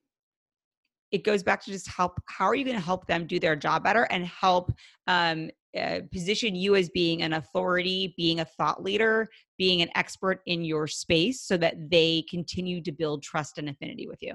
it 1.10 1.22
goes 1.22 1.44
back 1.44 1.64
to 1.64 1.70
just 1.70 1.88
help 1.88 2.20
how 2.26 2.44
are 2.44 2.56
you 2.56 2.64
going 2.64 2.76
to 2.76 2.82
help 2.82 3.06
them 3.06 3.24
do 3.24 3.38
their 3.38 3.54
job 3.54 3.84
better 3.84 4.02
and 4.10 4.26
help 4.26 4.72
um, 5.06 5.48
uh, 5.78 6.00
position 6.12 6.54
you 6.54 6.76
as 6.76 6.88
being 6.90 7.22
an 7.22 7.34
authority 7.34 8.14
being 8.16 8.40
a 8.40 8.44
thought 8.44 8.82
leader 8.82 9.28
being 9.58 9.82
an 9.82 9.88
expert 9.94 10.40
in 10.46 10.64
your 10.64 10.86
space 10.86 11.40
so 11.42 11.56
that 11.56 11.74
they 11.90 12.24
continue 12.28 12.82
to 12.82 12.92
build 12.92 13.22
trust 13.22 13.58
and 13.58 13.68
affinity 13.68 14.06
with 14.08 14.18
you. 14.20 14.34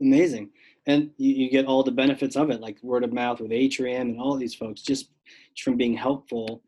Amazing. 0.00 0.50
And 0.86 1.10
you, 1.16 1.34
you 1.34 1.50
get 1.50 1.66
all 1.66 1.82
the 1.82 1.90
benefits 1.90 2.36
of 2.36 2.50
it 2.50 2.60
like 2.60 2.82
word 2.82 3.04
of 3.04 3.12
mouth 3.12 3.40
with 3.40 3.52
atrium 3.52 4.10
and 4.10 4.20
all 4.20 4.36
these 4.36 4.54
folks 4.54 4.82
just 4.82 5.10
from 5.62 5.76
being 5.76 5.96
helpful 5.96 6.62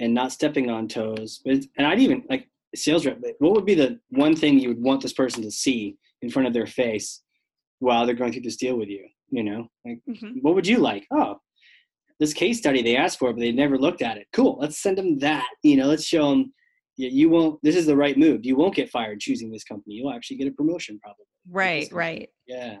and 0.00 0.12
not 0.12 0.32
stepping 0.32 0.68
on 0.68 0.88
toes. 0.88 1.40
But 1.44 1.64
and 1.78 1.86
i'd 1.86 2.00
even 2.00 2.24
like 2.28 2.48
sales 2.74 3.06
rep 3.06 3.18
what 3.38 3.52
would 3.52 3.64
be 3.64 3.74
the 3.74 3.98
one 4.10 4.36
thing 4.36 4.58
you 4.58 4.68
would 4.68 4.82
want 4.82 5.00
this 5.00 5.12
person 5.12 5.42
to 5.42 5.50
see 5.50 5.96
in 6.20 6.30
front 6.30 6.48
of 6.48 6.52
their 6.52 6.66
face 6.66 7.22
while 7.78 8.04
they're 8.04 8.14
going 8.14 8.32
through 8.32 8.42
this 8.42 8.56
deal 8.56 8.76
with 8.76 8.88
you 8.88 9.06
you 9.30 9.42
know? 9.42 9.68
Like 9.84 10.00
Mhm. 10.08 10.42
what 10.42 10.54
would 10.54 10.66
you 10.66 10.78
like? 10.78 11.06
Oh 11.10 11.40
this 12.20 12.32
case 12.32 12.58
study 12.58 12.82
they 12.82 12.96
asked 12.96 13.18
for 13.18 13.32
but 13.32 13.40
they 13.40 13.52
never 13.52 13.78
looked 13.78 14.02
at 14.02 14.16
it 14.16 14.26
cool 14.32 14.58
let's 14.60 14.78
send 14.78 14.96
them 14.96 15.18
that 15.18 15.46
you 15.62 15.76
know 15.76 15.86
let's 15.86 16.04
show 16.04 16.30
them 16.30 16.52
you, 16.96 17.08
you 17.08 17.28
won't 17.28 17.58
this 17.62 17.76
is 17.76 17.86
the 17.86 17.96
right 17.96 18.16
move 18.16 18.44
you 18.44 18.56
won't 18.56 18.74
get 18.74 18.90
fired 18.90 19.20
choosing 19.20 19.50
this 19.50 19.64
company 19.64 19.94
you'll 19.94 20.12
actually 20.12 20.36
get 20.36 20.48
a 20.48 20.52
promotion 20.52 20.98
probably 21.02 21.26
right 21.50 21.92
right 21.92 22.30
yeah. 22.46 22.76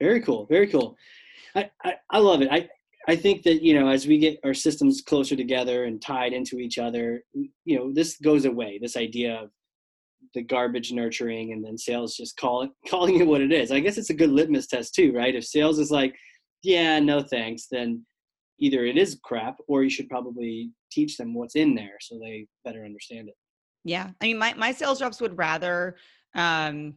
Very 0.00 0.20
cool. 0.20 0.46
Very 0.46 0.66
cool. 0.66 0.96
I, 1.54 1.70
I, 1.84 1.94
I 2.10 2.18
love 2.18 2.42
it. 2.42 2.48
I, 2.50 2.68
I 3.08 3.16
think 3.16 3.42
that, 3.42 3.62
you 3.62 3.78
know, 3.78 3.88
as 3.88 4.06
we 4.06 4.18
get 4.18 4.38
our 4.44 4.54
systems 4.54 5.02
closer 5.02 5.36
together 5.36 5.84
and 5.84 6.00
tied 6.00 6.32
into 6.32 6.58
each 6.58 6.78
other, 6.78 7.24
you 7.34 7.78
know, 7.78 7.92
this 7.92 8.16
goes 8.18 8.44
away. 8.44 8.78
This 8.80 8.96
idea 8.96 9.34
of 9.34 9.50
the 10.34 10.42
garbage 10.42 10.92
nurturing 10.92 11.52
and 11.52 11.64
then 11.64 11.76
sales 11.76 12.16
just 12.16 12.36
call 12.36 12.62
it 12.62 12.70
calling 12.88 13.20
it 13.20 13.26
what 13.26 13.40
it 13.40 13.52
is. 13.52 13.72
I 13.72 13.80
guess 13.80 13.98
it's 13.98 14.10
a 14.10 14.14
good 14.14 14.30
litmus 14.30 14.66
test 14.66 14.94
too, 14.94 15.12
right? 15.12 15.34
If 15.34 15.44
sales 15.44 15.78
is 15.78 15.90
like, 15.90 16.14
yeah, 16.62 17.00
no 17.00 17.22
thanks, 17.22 17.66
then 17.70 18.04
either 18.60 18.84
it 18.84 18.96
is 18.96 19.18
crap 19.24 19.56
or 19.66 19.82
you 19.82 19.90
should 19.90 20.08
probably 20.08 20.70
teach 20.92 21.16
them 21.16 21.34
what's 21.34 21.56
in 21.56 21.74
there 21.74 21.96
so 22.00 22.18
they 22.18 22.46
better 22.64 22.84
understand 22.84 23.28
it. 23.28 23.34
Yeah. 23.84 24.10
I 24.20 24.26
mean, 24.26 24.38
my, 24.38 24.54
my 24.54 24.72
sales 24.72 25.00
reps 25.00 25.20
would 25.20 25.36
rather, 25.38 25.96
um, 26.34 26.94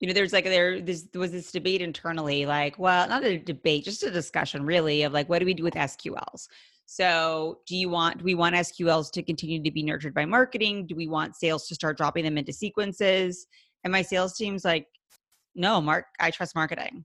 you 0.00 0.06
know, 0.06 0.12
there's 0.12 0.32
like 0.32 0.44
there, 0.44 0.80
this 0.80 1.08
there 1.12 1.20
was 1.20 1.32
this 1.32 1.50
debate 1.50 1.80
internally, 1.80 2.46
like, 2.46 2.78
well, 2.78 3.08
not 3.08 3.24
a 3.24 3.38
debate, 3.38 3.84
just 3.84 4.02
a 4.02 4.10
discussion 4.10 4.64
really 4.64 5.02
of 5.02 5.12
like, 5.12 5.28
what 5.28 5.40
do 5.40 5.46
we 5.46 5.54
do 5.54 5.64
with 5.64 5.74
SQLs? 5.74 6.46
So 6.86 7.60
do 7.66 7.76
you 7.76 7.88
want, 7.88 8.18
do 8.18 8.24
we 8.24 8.34
want 8.34 8.54
SQLs 8.54 9.10
to 9.12 9.22
continue 9.22 9.62
to 9.62 9.70
be 9.70 9.82
nurtured 9.82 10.14
by 10.14 10.24
marketing? 10.24 10.86
Do 10.86 10.94
we 10.94 11.08
want 11.08 11.36
sales 11.36 11.66
to 11.68 11.74
start 11.74 11.96
dropping 11.96 12.24
them 12.24 12.38
into 12.38 12.52
sequences? 12.52 13.46
And 13.84 13.92
my 13.92 14.02
sales 14.02 14.36
team's 14.36 14.64
like, 14.64 14.86
no, 15.54 15.80
Mark, 15.80 16.06
I 16.20 16.30
trust 16.30 16.54
marketing. 16.54 17.04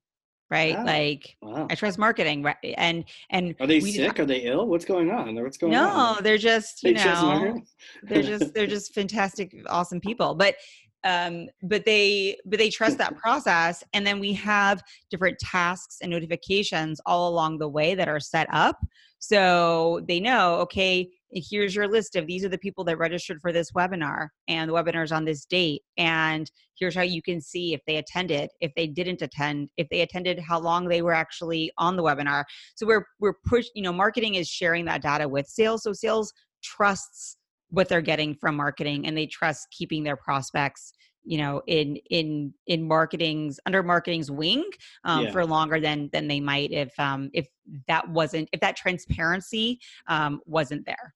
Right. 0.53 0.85
Like 0.85 1.35
Wow. 1.41 1.67
I 1.69 1.75
trust 1.75 1.97
marketing. 1.97 2.43
Right. 2.43 2.75
And, 2.77 3.03
and 3.29 3.55
Are 3.59 3.67
they 3.67 3.79
sick? 3.79 4.19
Are 4.19 4.25
they 4.25 4.41
ill? 4.41 4.67
What's 4.67 4.85
going 4.85 5.09
on? 5.09 5.35
What's 5.41 5.57
going 5.57 5.73
no, 5.73 5.89
on? 5.89 6.23
they're 6.23 6.37
just, 6.37 6.83
you 6.83 6.93
They 6.93 7.03
know, 7.03 7.61
they're 8.03 8.21
just 8.37 8.53
they're 8.53 8.67
just 8.67 8.93
fantastic 8.93 9.53
awesome 9.67 9.99
people 9.99 10.35
but 10.35 10.55
um 11.03 11.47
but 11.63 11.85
they 11.85 12.37
but 12.45 12.59
they 12.59 12.69
trust 12.69 12.97
that 12.97 13.17
process 13.17 13.83
and 13.93 14.05
then 14.05 14.19
we 14.19 14.33
have 14.33 14.81
different 15.09 15.37
tasks 15.39 15.97
and 16.01 16.11
notifications 16.11 17.01
all 17.05 17.29
along 17.29 17.57
the 17.57 17.67
way 17.67 17.95
that 17.95 18.07
are 18.07 18.19
set 18.19 18.47
up 18.51 18.79
so 19.19 20.01
they 20.07 20.19
know 20.19 20.55
okay 20.55 21.09
here's 21.35 21.75
your 21.75 21.87
list 21.87 22.15
of 22.15 22.27
these 22.27 22.45
are 22.45 22.49
the 22.49 22.57
people 22.57 22.83
that 22.83 22.97
registered 22.97 23.39
for 23.41 23.51
this 23.51 23.71
webinar 23.71 24.27
and 24.47 24.69
the 24.69 24.73
webinar's 24.73 25.11
on 25.11 25.25
this 25.25 25.45
date 25.45 25.81
and 25.97 26.51
here's 26.77 26.95
how 26.95 27.01
you 27.01 27.21
can 27.21 27.41
see 27.41 27.73
if 27.73 27.81
they 27.87 27.97
attended 27.97 28.49
if 28.61 28.71
they 28.75 28.87
didn't 28.87 29.21
attend 29.21 29.69
if 29.77 29.87
they 29.89 30.01
attended 30.01 30.39
how 30.39 30.59
long 30.59 30.87
they 30.87 31.01
were 31.01 31.13
actually 31.13 31.71
on 31.77 31.95
the 31.95 32.03
webinar 32.03 32.43
so 32.75 32.85
we're 32.85 33.05
we're 33.19 33.33
push 33.45 33.65
you 33.75 33.81
know 33.83 33.93
marketing 33.93 34.35
is 34.35 34.47
sharing 34.47 34.85
that 34.85 35.01
data 35.01 35.27
with 35.27 35.47
sales 35.47 35.83
so 35.83 35.93
sales 35.93 36.31
trusts 36.63 37.37
what 37.69 37.89
they're 37.89 38.01
getting 38.01 38.35
from 38.35 38.55
marketing 38.55 39.05
and 39.07 39.17
they 39.17 39.25
trust 39.25 39.67
keeping 39.71 40.03
their 40.03 40.17
prospects 40.17 40.93
you 41.23 41.37
know 41.37 41.61
in 41.67 41.95
in 42.09 42.53
in 42.67 42.87
marketing's 42.87 43.59
under 43.65 43.81
marketing's 43.81 44.29
wing 44.29 44.63
um, 45.05 45.25
Yeah. 45.25 45.31
for 45.31 45.45
longer 45.45 45.79
than 45.79 46.09
than 46.11 46.27
they 46.27 46.39
might 46.39 46.71
if 46.71 46.91
um 46.99 47.29
if 47.33 47.47
that 47.87 48.07
wasn't 48.09 48.49
if 48.51 48.59
that 48.59 48.75
transparency 48.75 49.79
um 50.07 50.41
wasn't 50.45 50.85
there 50.85 51.13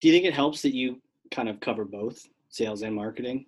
Do 0.00 0.08
you 0.08 0.14
think 0.14 0.24
it 0.26 0.34
helps 0.34 0.62
that 0.62 0.74
you 0.74 1.00
kind 1.30 1.48
of 1.48 1.60
cover 1.60 1.84
both 1.84 2.26
sales 2.48 2.82
and 2.82 2.94
marketing? 2.94 3.46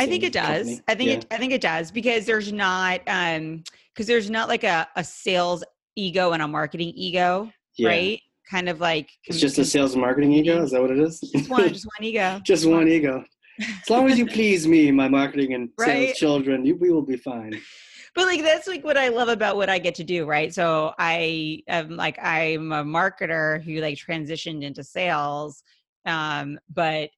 I 0.00 0.06
think 0.06 0.24
it 0.24 0.32
does. 0.32 0.66
company? 0.66 0.80
I 0.88 0.94
think 0.96 1.10
Yeah. 1.10 1.16
it 1.18 1.26
I 1.30 1.36
think 1.38 1.52
it 1.52 1.60
does 1.60 1.90
because 1.92 2.26
there's 2.26 2.52
not 2.52 3.00
um 3.06 3.62
because 3.94 4.06
there's 4.08 4.28
not 4.28 4.48
like 4.48 4.64
a, 4.64 4.88
a 4.96 5.04
sales 5.04 5.62
ego 5.94 6.32
and 6.32 6.42
a 6.42 6.48
marketing 6.48 6.92
ego, 6.96 7.50
Yeah. 7.76 7.88
right? 7.88 8.20
Kind 8.50 8.68
of 8.68 8.80
like 8.80 9.10
It's 9.26 9.40
just 9.40 9.58
a 9.58 9.64
sales 9.64 9.92
and 9.92 10.02
marketing 10.02 10.32
ego. 10.32 10.62
Is 10.62 10.72
that 10.72 10.80
what 10.82 10.90
it 10.90 10.98
is? 10.98 11.20
just 11.20 11.48
one 11.48 11.68
just 11.68 11.84
one 11.98 12.04
ego. 12.04 12.40
Just 12.44 12.66
one 12.66 12.88
ego. 12.88 13.24
As 13.60 13.88
long 13.88 14.10
as 14.10 14.18
you 14.18 14.26
please 14.36 14.66
me, 14.66 14.90
my 14.90 15.08
marketing 15.08 15.54
and 15.54 15.70
sales 15.78 16.16
children, 16.18 16.66
you, 16.66 16.74
we 16.76 16.90
will 16.90 17.02
be 17.02 17.16
fine. 17.16 17.58
But 18.16 18.24
like 18.26 18.42
that's 18.42 18.66
like 18.66 18.82
what 18.82 18.96
I 18.96 19.08
love 19.08 19.28
about 19.28 19.56
what 19.56 19.68
I 19.68 19.78
get 19.78 19.94
to 19.96 20.04
do, 20.04 20.24
right? 20.24 20.52
So 20.52 20.94
I 20.98 21.62
am 21.68 21.90
like 21.96 22.18
I'm 22.20 22.72
a 22.72 22.82
marketer 22.82 23.62
who 23.62 23.80
like 23.80 23.98
transitioned 23.98 24.64
into 24.64 24.82
sales, 24.82 25.62
um, 26.06 26.58
but 26.74 27.10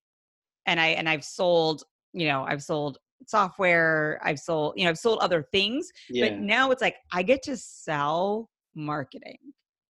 and 0.66 0.78
I 0.80 0.88
and 0.88 1.08
I've 1.08 1.24
sold, 1.24 1.84
you 2.12 2.26
know, 2.26 2.44
I've 2.46 2.62
sold 2.62 2.98
software. 3.26 4.20
I've 4.22 4.38
sold, 4.40 4.74
you 4.76 4.84
know, 4.84 4.90
I've 4.90 4.98
sold 4.98 5.20
other 5.20 5.42
things. 5.52 5.88
Yeah. 6.10 6.28
But 6.28 6.40
now 6.40 6.70
it's 6.72 6.82
like 6.82 6.96
I 7.12 7.22
get 7.22 7.42
to 7.44 7.56
sell 7.56 8.50
marketing. 8.74 9.38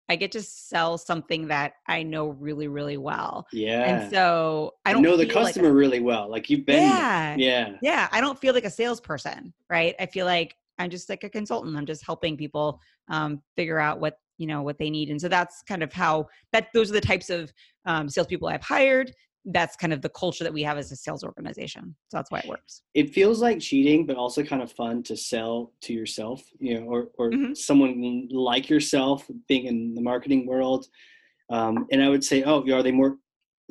I 0.10 0.15
get 0.15 0.32
to 0.34 0.41
sell 0.41 0.98
something 0.98 1.48
that 1.48 1.74
I 1.88 2.04
know 2.04 2.30
really, 2.30 2.67
really 2.70 2.96
well. 2.98 3.46
yeah. 3.52 3.84
And 3.84 4.12
so 4.12 4.76
I 4.86 4.93
don't 4.93 5.02
know 5.02 5.17
the 5.17 5.26
feel 5.26 5.36
like 5.36 5.43
a- 5.43 5.48
customer 5.48 5.74
really 5.74 6.00
well. 6.00 6.30
Like 6.30 6.50
you've 6.50 6.65
been 6.65 6.82
yeah, 6.82 7.36
Yeah. 7.38 7.74
yeah. 7.82 8.08
I 8.12 8.22
don't 8.22 8.39
feel 8.39 8.54
like 8.54 8.63
a 8.65 8.70
salesperson, 8.70 9.54
right? 9.70 9.96
I 10.00 10.06
feel 10.06 10.26
like 10.26 10.56
I'm 10.80 10.90
just 10.90 11.10
like 11.10 11.24
a 11.24 11.30
consultant. 11.30 11.76
I'm 11.78 11.86
just 11.86 12.06
helping 12.06 12.38
people 12.38 12.80
um, 13.10 13.42
figure 13.56 13.80
out 13.80 14.00
what 14.00 14.18
you 14.38 14.48
know 14.48 14.62
what 14.62 14.78
they 14.78 14.90
need, 14.90 15.10
and 15.10 15.20
so 15.20 15.28
that's 15.28 15.63
kind 15.68 15.84
of 15.84 15.92
how 15.92 16.28
that. 16.54 16.68
Those 16.74 16.90
are 16.90 16.94
the 16.94 17.02
types 17.02 17.30
of 17.30 17.52
um, 17.86 18.10
salespeople 18.10 18.48
I've 18.48 18.62
hired. 18.62 19.12
That's 19.50 19.78
kind 19.78 19.94
of 19.94 20.02
the 20.02 20.10
culture 20.10 20.44
that 20.44 20.54
we 20.54 20.62
have 20.63 20.78
as 20.78 20.92
a 20.92 20.96
sales 20.98 21.24
organization. 21.24 21.96
So 22.10 22.18
that's 22.18 22.30
why 22.30 22.40
it 22.40 22.50
works. 22.50 22.82
It 22.94 23.13
feels 23.13 23.42
like 23.42 23.62
cheating, 23.62 24.06
but 24.06 24.18
also 24.18 24.44
kind 24.44 24.62
of 24.62 24.72
fun 24.74 25.04
to 25.04 25.16
sell 25.16 25.72
to 25.84 25.94
yourself, 25.94 26.44
you 26.60 26.78
know, 26.78 26.86
or, 26.88 27.08
or 27.18 27.32
Mhm. 27.32 27.56
someone 27.56 28.28
like 28.30 28.70
yourself 28.70 29.26
being 29.48 29.66
in 29.68 29.96
the 29.96 30.02
marketing 30.02 30.48
world. 30.48 30.88
Um, 31.50 31.88
and 31.94 32.04
I 32.04 32.10
would 32.10 32.26
say, 32.26 32.44
oh, 32.44 32.70
are 32.74 32.84
they 32.84 32.92
more 32.92 33.20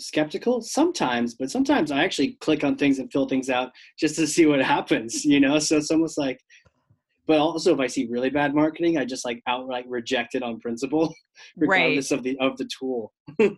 skeptical? 0.01 0.63
Sometimes, 0.63 1.35
but 1.35 1.51
sometimes 1.51 1.91
I 1.91 2.05
actually 2.05 2.39
click 2.41 2.65
on 2.65 2.77
things 2.77 2.99
and 2.99 3.13
fill 3.13 3.29
things 3.29 3.51
out 3.51 3.71
just 3.99 4.17
to 4.17 4.27
see 4.27 4.47
what 4.47 4.63
happens, 4.77 5.27
you 5.27 5.41
know? 5.41 5.59
So 5.59 5.77
it's 5.77 5.91
almost 5.91 6.17
like, 6.17 6.41
but 7.27 7.39
also 7.39 7.75
if 7.75 7.81
I 7.81 7.87
see 7.87 8.07
really 8.07 8.31
bad 8.31 8.55
marketing, 8.55 8.99
I 8.99 9.05
just 9.05 9.25
like 9.25 9.43
outright 9.47 9.89
reject 9.89 10.35
it 10.35 10.43
on 10.43 10.59
principle, 10.61 11.09
Right. 11.57 11.69
regardless 11.81 12.11
of 12.13 12.23
the 12.23 12.39
of 12.41 12.57
the 12.57 12.69
tool. 12.79 13.13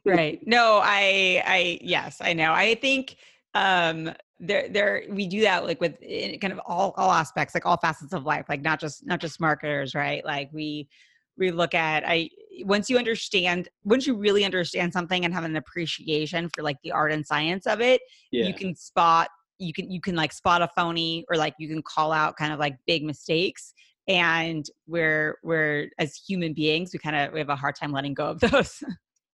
right 0.04 0.40
no 0.46 0.80
i 0.82 1.42
i 1.46 1.78
yes 1.80 2.16
i 2.20 2.32
know 2.32 2.52
i 2.52 2.74
think 2.74 3.16
um 3.54 4.10
there 4.40 4.68
there 4.68 5.04
we 5.10 5.26
do 5.28 5.42
that 5.42 5.64
like 5.64 5.80
with 5.80 6.00
in 6.02 6.38
kind 6.40 6.52
of 6.52 6.60
all 6.66 6.92
all 6.96 7.10
aspects 7.12 7.54
like 7.54 7.64
all 7.66 7.76
facets 7.76 8.12
of 8.12 8.24
life 8.24 8.46
like 8.48 8.62
not 8.62 8.80
just 8.80 9.06
not 9.06 9.20
just 9.20 9.40
marketers 9.40 9.94
right 9.94 10.24
like 10.24 10.48
we 10.52 10.88
we 11.36 11.50
look 11.50 11.74
at 11.74 12.02
i 12.06 12.28
once 12.64 12.90
you 12.90 12.98
understand 12.98 13.68
once 13.84 14.06
you 14.06 14.16
really 14.16 14.44
understand 14.44 14.92
something 14.92 15.24
and 15.24 15.32
have 15.32 15.44
an 15.44 15.56
appreciation 15.56 16.48
for 16.54 16.62
like 16.62 16.76
the 16.82 16.90
art 16.92 17.12
and 17.12 17.24
science 17.26 17.66
of 17.66 17.80
it 17.80 18.00
Yeah. 18.32 18.46
you 18.46 18.54
can 18.54 18.74
spot 18.74 19.28
you 19.58 19.72
can 19.72 19.90
you 19.90 20.00
can 20.00 20.14
like 20.14 20.32
spot 20.32 20.62
a 20.62 20.68
phony 20.68 21.24
or 21.30 21.36
like 21.36 21.54
you 21.58 21.68
can 21.68 21.82
call 21.82 22.12
out 22.12 22.36
kind 22.36 22.52
of 22.52 22.58
like 22.58 22.76
big 22.86 23.04
mistakes 23.04 23.72
and 24.06 24.66
we're 24.86 25.38
we're 25.42 25.90
as 25.98 26.14
human 26.16 26.52
beings 26.54 26.90
we 26.92 26.98
kind 26.98 27.16
of 27.16 27.32
we 27.32 27.38
have 27.38 27.48
a 27.48 27.56
hard 27.56 27.74
time 27.74 27.92
letting 27.92 28.14
go 28.14 28.26
of 28.26 28.40
those 28.40 28.82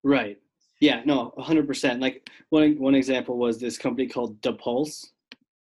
Right. 0.04 0.38
Yeah, 0.80 1.02
no, 1.06 1.34
100%. 1.40 2.02
Like 2.02 2.30
one 2.50 2.78
one 2.78 2.96
example 2.96 3.38
was 3.38 3.58
this 3.58 3.78
company 3.78 4.08
called 4.08 4.42
Dapulse, 4.42 5.06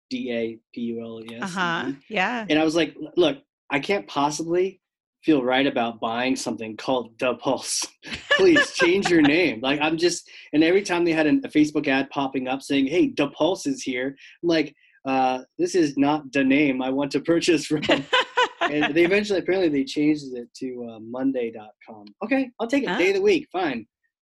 D 0.10 0.32
A 0.32 0.60
P 0.74 0.82
U 0.82 1.02
L 1.02 1.22
E 1.22 1.36
S. 1.38 1.44
uh-huh 1.56 1.92
yeah 2.08 2.46
And 2.50 2.60
I 2.60 2.64
was 2.64 2.76
like, 2.76 2.96
look, 3.16 3.38
I 3.70 3.80
can't 3.80 4.08
possibly 4.08 4.80
feel 5.28 5.44
right 5.44 5.68
about 5.68 6.00
buying 6.00 6.38
something 6.38 6.78
called 6.78 7.18
Dapulse. 7.18 7.86
Please 8.38 8.72
change 8.72 9.10
your 9.10 9.22
name. 9.22 9.60
Like 9.60 9.82
I'm 9.82 9.98
just 9.98 10.30
and 10.54 10.64
every 10.64 10.82
time 10.82 11.04
they 11.04 11.12
had 11.12 11.28
an, 11.28 11.42
a 11.44 11.50
Facebook 11.50 11.86
ad 11.90 12.10
popping 12.12 12.48
up 12.48 12.62
saying, 12.62 12.88
"Hey, 12.88 13.10
Dapulse 13.12 13.68
is 13.68 13.84
here." 13.84 14.16
I'm 14.42 14.48
like, 14.50 14.74
uh, 15.06 15.40
this 15.60 15.76
is 15.76 15.98
not 15.98 16.32
the 16.32 16.46
name 16.46 16.82
I 16.82 16.90
want 16.90 17.12
to 17.12 17.20
purchase 17.20 17.66
from. 17.66 17.82
and 18.62 18.96
they 18.96 19.04
eventually 19.04 19.40
apparently 19.40 19.68
they 19.70 19.84
changed 19.84 20.24
it 20.34 20.48
to 20.54 20.68
uh, 20.92 21.00
monday.com 21.00 22.04
okay 22.24 22.50
i'll 22.60 22.68
take 22.68 22.84
it 22.84 22.98
day 22.98 23.10
of 23.10 23.16
the 23.16 23.22
week 23.22 23.48
fine 23.52 23.86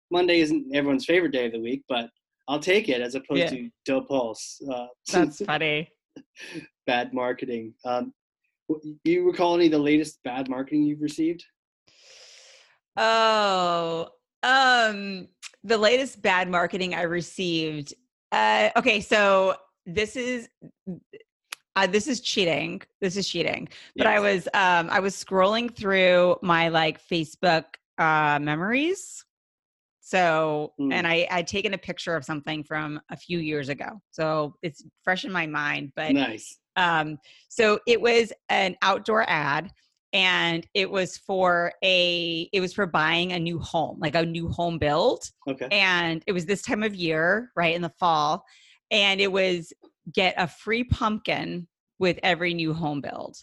monday 0.10 0.40
isn't 0.40 0.66
everyone's 0.74 1.06
favorite 1.06 1.34
day 1.34 1.46
of 1.48 1.52
the 1.52 1.60
week 1.60 1.84
but 1.90 2.10
i'll 2.48 2.60
take 2.74 2.88
it 2.90 3.02
as 3.02 3.14
opposed 3.14 3.40
Yeah. 3.42 3.50
to 3.50 3.70
dope 3.86 4.08
pulse 4.08 4.60
uh, 4.74 4.88
That's 5.12 5.44
funny. 5.46 5.90
bad 6.88 7.14
marketing 7.14 7.74
um, 7.86 8.14
you 9.04 9.26
recall 9.26 9.56
any 9.56 9.66
of 9.66 9.72
the 9.72 9.80
latest 9.80 10.20
bad 10.24 10.50
marketing 10.50 10.84
you've 10.84 11.02
received 11.02 11.44
Oh, 12.98 14.10
um, 14.44 15.28
the 15.64 15.78
latest 15.78 16.22
bad 16.22 16.50
marketing 16.50 16.94
I 16.94 17.04
received. 17.04 17.94
Uh, 18.32 18.70
okay, 18.76 19.00
so 19.00 19.56
this 19.86 20.16
is 20.16 20.50
uh, 21.76 21.88
this 21.88 22.08
is 22.08 22.22
cheating. 22.22 22.82
This 23.00 23.16
is 23.16 23.28
cheating. 23.28 23.70
But 23.96 24.08
I 24.08 24.20
was 24.20 24.48
um, 24.54 24.90
I 24.90 25.00
was 25.00 25.16
scrolling 25.16 25.74
through 25.74 26.38
my 26.42 26.68
like 26.70 27.02
Facebook 27.06 27.66
uh, 27.98 28.40
memories. 28.42 29.24
So, 30.02 30.74
Mm. 30.80 30.92
and 30.94 31.08
I 31.08 31.28
I'd 31.32 31.48
taken 31.48 31.74
a 31.74 31.78
picture 31.78 32.16
of 32.16 32.26
something 32.26 32.64
from 32.66 33.00
a 33.10 33.16
few 33.16 33.40
years 33.40 33.70
ago. 33.70 34.02
So 34.12 34.56
it's 34.62 34.84
fresh 35.04 35.24
in 35.24 35.32
my 35.32 35.48
mind. 35.48 35.94
But 35.96 36.12
nice 36.14 36.58
um, 36.76 37.18
so 37.50 37.80
it 37.88 38.00
was 38.02 38.32
an 38.50 38.76
outdoor 38.82 39.30
ad 39.30 39.72
and 40.14 40.68
it 40.74 40.90
was 40.90 41.18
for 41.18 41.74
a 41.84 42.50
it 42.52 42.60
was 42.60 42.74
for 42.74 42.86
buying 42.86 43.32
a 43.32 43.40
new 43.40 43.60
home, 43.60 43.98
like 44.00 44.16
a 44.16 44.26
new 44.26 44.50
home 44.50 44.78
build. 44.78 45.24
okay 45.48 45.68
And 45.72 46.24
it 46.28 46.34
was 46.34 46.46
this 46.46 46.62
time 46.62 46.84
of 46.84 46.94
year, 46.94 47.52
right 47.56 47.76
in 47.76 47.82
the 47.82 47.94
fall. 48.00 48.44
And 48.90 49.22
it 49.22 49.32
was 49.32 49.72
get 50.14 50.34
a 50.38 50.48
free 50.48 50.84
pumpkin 50.84 51.68
with 52.00 52.20
every 52.24 52.54
new 52.54 52.74
home 52.74 53.00
build. 53.00 53.38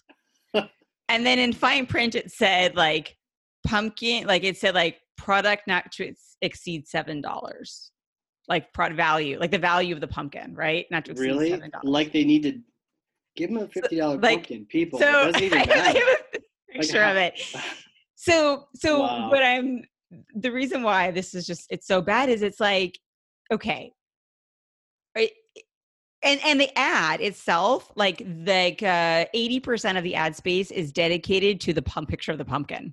and 0.54 1.24
then 1.24 1.38
in 1.38 1.52
fine 1.52 1.86
print 1.86 2.14
it 2.14 2.30
said 2.30 2.76
like 2.76 3.16
pumpkin, 3.66 4.26
like 4.26 4.44
it 4.44 4.58
said 4.58 4.74
like 4.74 4.98
product 5.16 5.66
not 5.66 5.90
to 5.92 6.12
exceed 6.42 6.86
seven 6.86 7.20
dollars. 7.20 7.92
Like 8.46 8.72
product 8.72 8.96
value, 8.96 9.38
like 9.38 9.50
the 9.50 9.58
value 9.58 9.94
of 9.94 10.00
the 10.00 10.08
pumpkin, 10.08 10.54
right? 10.54 10.86
Not 10.90 11.04
to 11.06 11.12
exceed 11.12 11.26
really 11.26 11.50
seven 11.50 11.70
dollars. 11.70 11.84
like 11.84 12.12
they 12.12 12.24
needed 12.24 12.54
to 12.54 12.60
give 13.38 13.50
them 13.50 13.62
a 13.62 13.66
$50 13.68 14.22
like, 14.22 14.34
pumpkin 14.38 14.66
people 14.66 14.98
so 14.98 15.06
it 15.08 15.32
doesn't 15.32 15.42
even 15.42 15.58
I 15.58 15.64
have 15.74 15.96
a 15.96 16.76
picture 16.78 17.04
how- 17.04 17.12
of 17.12 17.16
it. 17.16 17.34
So 18.20 18.64
so 18.74 19.02
Wow. 19.02 19.30
what 19.30 19.44
I'm 19.44 19.82
the 20.34 20.50
reason 20.50 20.82
why 20.82 21.12
this 21.12 21.34
is 21.34 21.46
just 21.46 21.66
it's 21.70 21.86
so 21.86 22.02
bad 22.02 22.28
is 22.28 22.42
it's 22.42 22.58
like 22.58 22.98
okay. 23.52 23.92
Right, 25.16 25.30
And 26.24 26.40
and 26.44 26.60
the 26.60 26.76
ad 26.76 27.20
itself, 27.20 27.92
like 27.94 28.20
like 28.44 28.82
uh, 28.82 29.26
eighty 29.34 29.60
percent 29.60 29.98
of 29.98 30.02
the 30.04 30.16
ad 30.16 30.34
space 30.34 30.72
is 30.72 30.90
dedicated 30.90 31.60
to 31.62 31.72
the 31.72 31.82
pump 31.82 32.08
picture 32.08 32.32
of 32.32 32.38
the 32.38 32.44
pumpkin. 32.44 32.92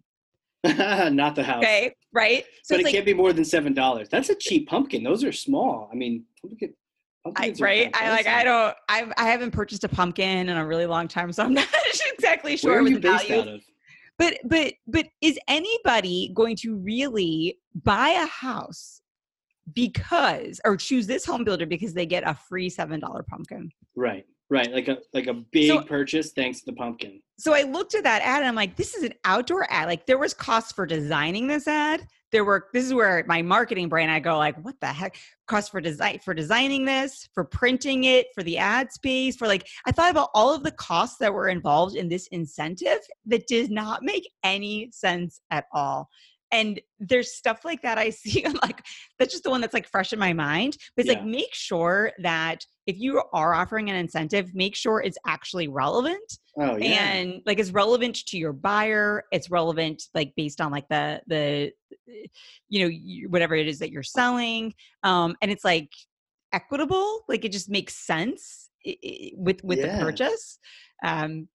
not 0.63 1.36
the 1.36 1.43
house 1.43 1.63
Okay, 1.63 1.91
right? 2.13 2.43
So 2.63 2.75
but 2.75 2.81
it 2.81 2.84
like 2.86 2.93
can't 2.93 3.05
be 3.05 3.13
more 3.15 3.34
than 3.34 3.45
seven 3.45 3.73
dollars. 3.73 4.10
That's 4.10 4.29
a 4.29 4.36
cheap 4.36 4.67
pumpkin. 4.69 5.03
Those 5.03 5.23
are 5.23 5.31
small. 5.31 5.89
I 5.91 5.95
mean, 5.95 6.23
pumpkin. 6.39 6.73
I, 7.35 7.53
right? 7.59 7.89
I 7.93 8.09
like 8.09 8.27
I 8.27 8.43
don't 8.43 8.75
I 8.88 9.11
I 9.17 9.27
haven't 9.27 9.51
purchased 9.51 9.83
a 9.83 9.89
pumpkin 9.89 10.49
in 10.49 10.57
a 10.57 10.65
really 10.65 10.85
long 10.85 11.07
time, 11.07 11.31
so 11.31 11.43
I'm 11.43 11.53
not 11.53 11.67
exactly 12.13 12.57
sure 12.57 12.83
what 12.83 12.93
the 12.93 12.99
value 12.99 13.59
but 14.17 14.38
but 14.45 14.73
but 14.88 15.07
is 15.21 15.38
anybody 15.47 16.31
going 16.33 16.55
to 16.57 16.75
really 16.77 17.59
buy 17.83 18.09
a 18.09 18.25
house 18.25 19.01
because 19.73 20.61
or 20.63 20.77
choose 20.77 21.07
this 21.07 21.25
home 21.25 21.43
builder 21.43 21.65
because 21.65 21.93
they 21.93 22.05
get 22.05 22.23
a 22.25 22.33
free 22.33 22.69
seven 22.69 22.99
dollar 22.99 23.23
pumpkin? 23.23 23.71
Right, 23.95 24.25
right. 24.49 24.71
Like 24.71 24.88
a 24.88 24.97
like 25.13 25.27
a 25.27 25.34
big 25.34 25.69
So- 25.69 25.84
purchase 25.84 26.31
thanks 26.34 26.60
to 26.60 26.65
the 26.67 26.73
pumpkin. 26.73 27.21
so 27.38 27.53
i 27.53 27.63
looked 27.63 27.95
at 27.95 28.03
that 28.03 28.21
ad 28.21 28.39
and 28.41 28.47
i'm 28.47 28.55
like 28.55 28.75
this 28.75 28.95
is 28.95 29.03
an 29.03 29.13
outdoor 29.25 29.65
ad 29.71 29.88
like 29.88 30.05
there 30.05 30.17
was 30.17 30.34
costs 30.34 30.71
for 30.71 30.86
designing 30.86 31.47
this 31.47 31.67
ad 31.67 32.08
there 32.31 32.45
were 32.45 32.67
this 32.73 32.86
is 32.86 32.93
where 32.93 33.23
my 33.27 33.41
marketing 33.41 33.89
brain 33.89 34.10
i 34.10 34.19
go 34.19 34.38
like 34.38 34.55
what 34.63 34.79
the 34.79 34.88
heck 34.88 35.17
cost 35.47 35.71
for 35.71 35.81
design 35.81 36.19
for 36.23 36.34
designing 36.34 36.86
this 36.86 37.27
for 37.34 37.43
printing 37.43 38.05
it 38.05 38.27
for 38.34 38.43
the 38.43 38.58
ad 38.58 38.91
space 38.91 39.36
for 39.36 39.47
like 39.47 39.67
i 39.86 39.91
thought 39.91 40.12
about 40.12 40.29
all 40.34 40.53
of 40.53 40.63
the 40.63 40.71
costs 40.71 41.17
that 41.17 41.34
were 41.34 41.49
involved 41.49 41.95
in 41.95 42.08
this 42.08 42.27
incentive 42.27 42.99
that 43.25 43.45
did 43.47 43.69
not 43.71 44.01
make 44.03 44.29
any 44.43 44.89
sense 44.91 45.41
at 45.51 45.65
all 45.73 46.08
and 46.55 46.79
there's 46.99 47.33
stuff 47.33 47.65
like 47.65 47.81
that 47.81 47.97
i 47.97 48.09
see 48.21 48.43
I'm 48.45 48.57
like 48.61 48.81
that's 49.19 49.31
just 49.33 49.43
the 49.43 49.49
one 49.49 49.61
that's 49.61 49.73
like 49.73 49.87
fresh 49.87 50.13
in 50.13 50.19
my 50.19 50.33
mind 50.33 50.77
but 50.95 51.01
it's 51.05 51.09
Yeah. 51.09 51.19
like 51.19 51.25
make 51.25 51.53
sure 51.53 52.11
that 52.21 52.65
if 52.87 52.97
you 52.99 53.21
are 53.33 53.53
offering 53.53 53.89
an 53.89 53.95
incentive 53.95 54.53
make 54.55 54.75
sure 54.75 55.01
it's 55.01 55.17
actually 55.27 55.67
relevant 55.67 56.39
Oh 56.57 56.77
yeah. 56.77 57.03
and 57.03 57.41
like 57.45 57.59
it's 57.59 57.71
relevant 57.71 58.15
to 58.27 58.37
your 58.37 58.53
buyer 58.53 59.23
it's 59.31 59.51
relevant 59.51 60.03
like 60.13 60.33
based 60.37 60.61
on 60.61 60.71
like 60.71 60.87
the 60.89 61.21
the 61.27 61.71
you 62.69 62.79
know 62.87 63.27
whatever 63.29 63.55
it 63.55 63.67
is 63.67 63.79
that 63.79 63.91
you're 63.91 64.03
selling 64.03 64.73
um 65.03 65.35
and 65.41 65.51
it's 65.51 65.65
like 65.65 65.89
equitable 66.53 67.21
like 67.27 67.43
it 67.43 67.51
just 67.51 67.69
makes 67.69 67.95
sense 68.05 68.69
with 69.35 69.61
with 69.63 69.79
Yeah. 69.79 69.97
the 69.97 70.03
purchase 70.05 70.59
um 71.03 71.47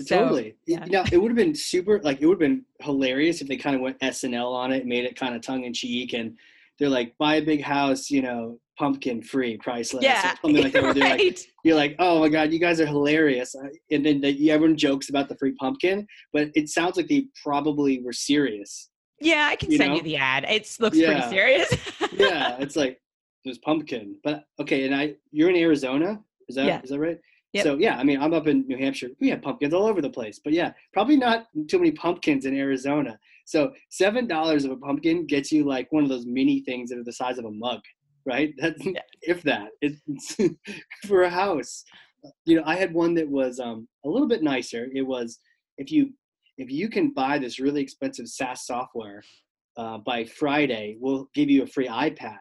so, 0.00 0.18
totally. 0.20 0.56
yeah. 0.66 0.84
You 0.84 0.92
know, 0.92 1.04
it 1.12 1.18
would 1.18 1.30
have 1.30 1.36
been 1.36 1.54
super. 1.54 2.00
Like, 2.02 2.20
it 2.20 2.26
would 2.26 2.34
have 2.40 2.48
been 2.50 2.64
hilarious 2.80 3.40
if 3.40 3.48
they 3.48 3.56
kind 3.56 3.74
of 3.76 3.82
went 3.82 3.98
SNL 4.00 4.52
on 4.52 4.72
it, 4.72 4.86
made 4.86 5.04
it 5.04 5.16
kind 5.18 5.34
of 5.34 5.42
tongue 5.42 5.64
in 5.64 5.72
cheek, 5.74 6.12
and 6.12 6.36
they're 6.78 6.88
like, 6.88 7.16
"Buy 7.18 7.36
a 7.36 7.42
big 7.44 7.62
house, 7.62 8.10
you 8.10 8.22
know, 8.22 8.58
pumpkin 8.78 9.20
free, 9.22 9.56
priceless." 9.58 10.04
yeah 10.04 10.34
something 10.40 10.62
like 10.62 10.72
that. 10.72 10.94
They're 10.94 11.02
like, 11.10 11.20
right 11.20 11.40
you're 11.64 11.76
like, 11.76 11.96
"Oh 11.98 12.20
my 12.20 12.28
god, 12.28 12.52
you 12.52 12.60
guys 12.60 12.80
are 12.80 12.86
hilarious," 12.86 13.54
Uh, 13.54 13.68
and 13.90 14.04
then 14.06 14.20
the, 14.20 14.50
everyone 14.50 14.76
jokes 14.76 15.08
about 15.08 15.28
the 15.28 15.36
free 15.36 15.52
pumpkin, 15.58 16.06
but 16.32 16.50
it 16.54 16.68
sounds 16.68 16.96
like 16.96 17.08
they 17.08 17.26
probably 17.42 18.00
were 18.02 18.12
serious. 18.12 18.90
yeah 19.20 19.48
i 19.50 19.56
can 19.56 19.68
you 19.72 19.78
send 19.78 19.90
know? 19.90 19.96
you 19.96 20.02
the 20.02 20.16
ad 20.16 20.44
it 20.48 20.64
looks 20.78 20.96
Yeah. 20.96 21.06
pretty 21.12 21.28
serious 21.36 21.68
yeah, 22.16 22.56
it's 22.64 22.76
like 22.76 23.00
there's 23.44 23.58
pumpkin. 23.58 24.16
But 24.22 24.44
okay, 24.60 24.84
and 24.86 24.94
I 24.94 25.14
you're 25.32 25.50
in 25.50 25.56
Arizona, 25.56 26.20
is 26.48 26.54
that 26.56 26.62
is 26.62 26.68
Yeah. 26.68 26.80
that 26.96 27.00
right? 27.00 27.18
Yep. 27.54 27.64
So 27.64 27.76
yeah, 27.78 27.96
I 27.98 28.04
mean, 28.04 28.20
I'm 28.20 28.34
up 28.34 28.46
in 28.46 28.66
New 28.66 28.76
Hampshire. 28.76 29.08
We 29.20 29.30
have 29.30 29.40
pumpkins 29.42 29.72
all 29.72 29.86
over 29.86 30.02
the 30.02 30.10
place, 30.10 30.38
but 30.42 30.52
yeah, 30.52 30.72
probably 30.92 31.16
not 31.16 31.46
too 31.68 31.78
many 31.78 31.92
pumpkins 31.92 32.44
in 32.44 32.54
Arizona. 32.56 33.18
So 33.46 33.72
seven 33.90 34.26
dollars 34.26 34.64
of 34.64 34.70
a 34.72 34.76
pumpkin 34.76 35.26
gets 35.26 35.50
you 35.50 35.64
like 35.64 35.90
one 35.90 36.02
of 36.02 36.10
those 36.10 36.26
mini 36.26 36.60
things 36.60 36.90
that 36.90 36.98
are 36.98 37.04
the 37.04 37.12
size 37.12 37.38
of 37.38 37.46
a 37.46 37.50
mug, 37.50 37.80
right? 38.26 38.52
That's 38.58 38.84
Yeah. 38.84 39.00
if 39.22 39.42
that. 39.44 39.68
It's 39.80 40.36
for 41.06 41.22
a 41.22 41.30
house. 41.30 41.84
You 42.44 42.56
know, 42.56 42.64
I 42.66 42.74
had 42.76 42.92
one 42.92 43.14
that 43.14 43.28
was 43.28 43.60
um, 43.60 43.88
a 44.04 44.08
little 44.08 44.28
bit 44.28 44.42
nicer. 44.42 44.88
It 44.94 45.02
was 45.02 45.38
if 45.78 45.90
you 45.90 46.12
if 46.58 46.70
you 46.70 46.88
can 46.90 47.12
buy 47.12 47.38
this 47.38 47.58
really 47.58 47.80
expensive 47.80 48.26
SaaS 48.28 48.66
software 48.66 49.22
uh, 49.76 49.98
by 49.98 50.24
Friday, 50.24 50.96
we'll 51.00 51.28
give 51.34 51.48
you 51.48 51.62
a 51.62 51.66
free 51.66 51.88
iPad. 51.88 52.36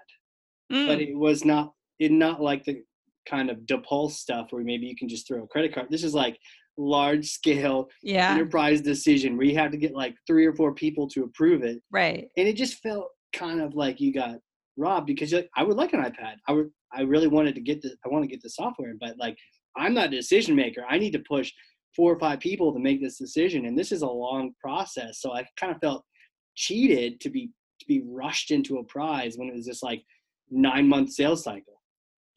But 0.69 0.99
Mm, 0.99 1.07
it 1.11 1.15
was 1.17 1.45
not 1.45 1.71
it 1.99 2.11
not 2.11 2.41
like 2.41 2.65
the 2.65 2.81
kind 3.29 3.49
of 3.49 3.65
Dapulse 3.65 4.13
stuff 4.17 4.47
where 4.51 4.63
maybe 4.63 4.85
you 4.87 4.95
can 4.95 5.09
just 5.09 5.27
throw 5.27 5.43
a 5.43 5.47
credit 5.47 5.73
card. 5.73 5.87
This 5.89 6.03
is 6.03 6.13
like 6.13 6.37
large 6.77 7.27
scale 7.27 7.89
yeah. 8.03 8.31
enterprise 8.31 8.81
decision 8.81 9.35
where 9.35 9.47
you 9.47 9.57
have 9.57 9.71
to 9.71 9.77
get 9.77 9.93
like 9.93 10.15
three 10.27 10.45
or 10.45 10.53
four 10.53 10.73
people 10.73 11.07
to 11.09 11.23
approve 11.23 11.63
it 11.63 11.81
Right. 11.91 12.27
and 12.37 12.47
it 12.47 12.55
just 12.55 12.75
felt 12.83 13.07
kind 13.33 13.59
of 13.61 13.73
like 13.73 13.99
you 13.99 14.13
got 14.13 14.35
robbed 14.77 15.07
because 15.07 15.31
you're 15.31 15.41
like, 15.41 15.49
I 15.55 15.63
would 15.63 15.75
like 15.75 15.93
an 15.93 16.03
iPad. 16.03 16.35
I 16.47 16.51
would 16.53 16.69
I 16.93 17.01
really 17.01 17.27
wanted 17.27 17.55
to 17.55 17.61
get 17.61 17.81
the 17.81 17.95
I 18.05 18.09
want 18.09 18.23
to 18.23 18.29
get 18.29 18.41
the 18.41 18.49
software, 18.49 18.93
but 18.99 19.17
like 19.17 19.37
I'm 19.75 19.93
not 19.93 20.07
a 20.07 20.15
decision 20.15 20.55
maker. 20.55 20.85
I 20.87 20.97
need 20.97 21.11
to 21.13 21.19
push 21.19 21.51
four 21.95 22.13
or 22.13 22.19
five 22.19 22.39
people 22.39 22.73
to 22.73 22.79
make 22.79 23.01
this 23.01 23.17
decision, 23.17 23.65
and 23.65 23.77
this 23.77 23.91
is 23.91 24.03
a 24.03 24.07
long 24.07 24.53
process. 24.61 25.19
So 25.19 25.33
I 25.33 25.45
kind 25.59 25.73
of 25.73 25.81
felt 25.81 26.05
cheated 26.55 27.19
to 27.21 27.29
be 27.29 27.49
to 27.79 27.85
be 27.87 28.03
rushed 28.07 28.51
into 28.51 28.77
a 28.77 28.83
prize 28.83 29.37
when 29.37 29.49
it 29.49 29.55
was 29.55 29.65
just 29.65 29.83
like 29.83 30.03
nine 30.49 30.87
month 30.87 31.11
sales 31.11 31.43
cycle. 31.43 31.76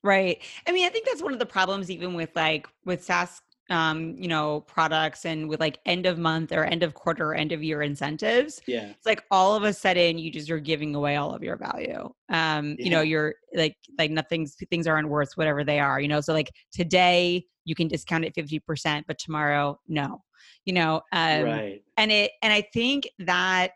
Right. 0.03 0.43
I 0.67 0.73
mean, 0.73 0.87
I 0.87 0.91
think 0.91 1.07
that's 1.07 1.23
one 1.23 1.33
of 1.33 1.39
the 1.39 1.47
problems 1.47 1.91
even 1.91 2.15
with 2.15 2.31
like 2.35 2.67
with 2.85 3.05
SaaS 3.05 3.43
um, 3.71 4.17
you 4.19 4.27
know, 4.27 4.63
products 4.63 5.25
and 5.25 5.49
with 5.49 5.61
like 5.61 5.79
end 5.87 6.05
of 6.05 6.19
month 6.19 6.53
or 6.53 6.65
end 6.65 6.83
of 6.83 6.95
quarter 6.95 7.31
or 7.31 7.35
end 7.35 7.53
of 7.53 7.63
year 7.63 7.83
incentives. 7.83 8.61
Yeah, 8.67 8.89
It's 8.89 9.07
like 9.07 9.25
all 9.31 9.55
of 9.55 9.63
a 9.63 9.73
sudden 9.73 10.19
you 10.19 10.31
just 10.31 10.51
are 10.51 10.59
giving 10.59 10.95
away 10.97 11.17
all 11.17 11.33
of 11.33 11.43
your 11.43 11.57
value. 11.57 12.11
Um, 12.31 12.75
you 12.79 12.91
know, 12.91 13.01
you're 13.01 13.37
like 13.55 13.77
like 13.97 14.11
nothing's 14.11 14.57
things 14.71 14.89
aren't 14.89 15.09
worth 15.09 15.31
whatever 15.37 15.63
they 15.63 15.79
are, 15.79 16.01
you 16.01 16.09
know. 16.09 16.21
So 16.21 16.33
like 16.33 16.51
today 16.73 17.47
you 17.65 17.77
can 17.77 17.87
discount 17.87 18.25
it 18.25 18.35
50%, 18.35 19.05
but 19.07 19.19
tomorrow 19.19 19.79
no. 19.87 20.23
You 20.65 20.73
know, 20.73 21.03
um 21.13 21.45
right. 21.45 21.83
and 21.97 22.11
it 22.11 22.33
and 22.43 22.53
i 22.53 22.63
think 22.73 23.09
that 23.21 23.73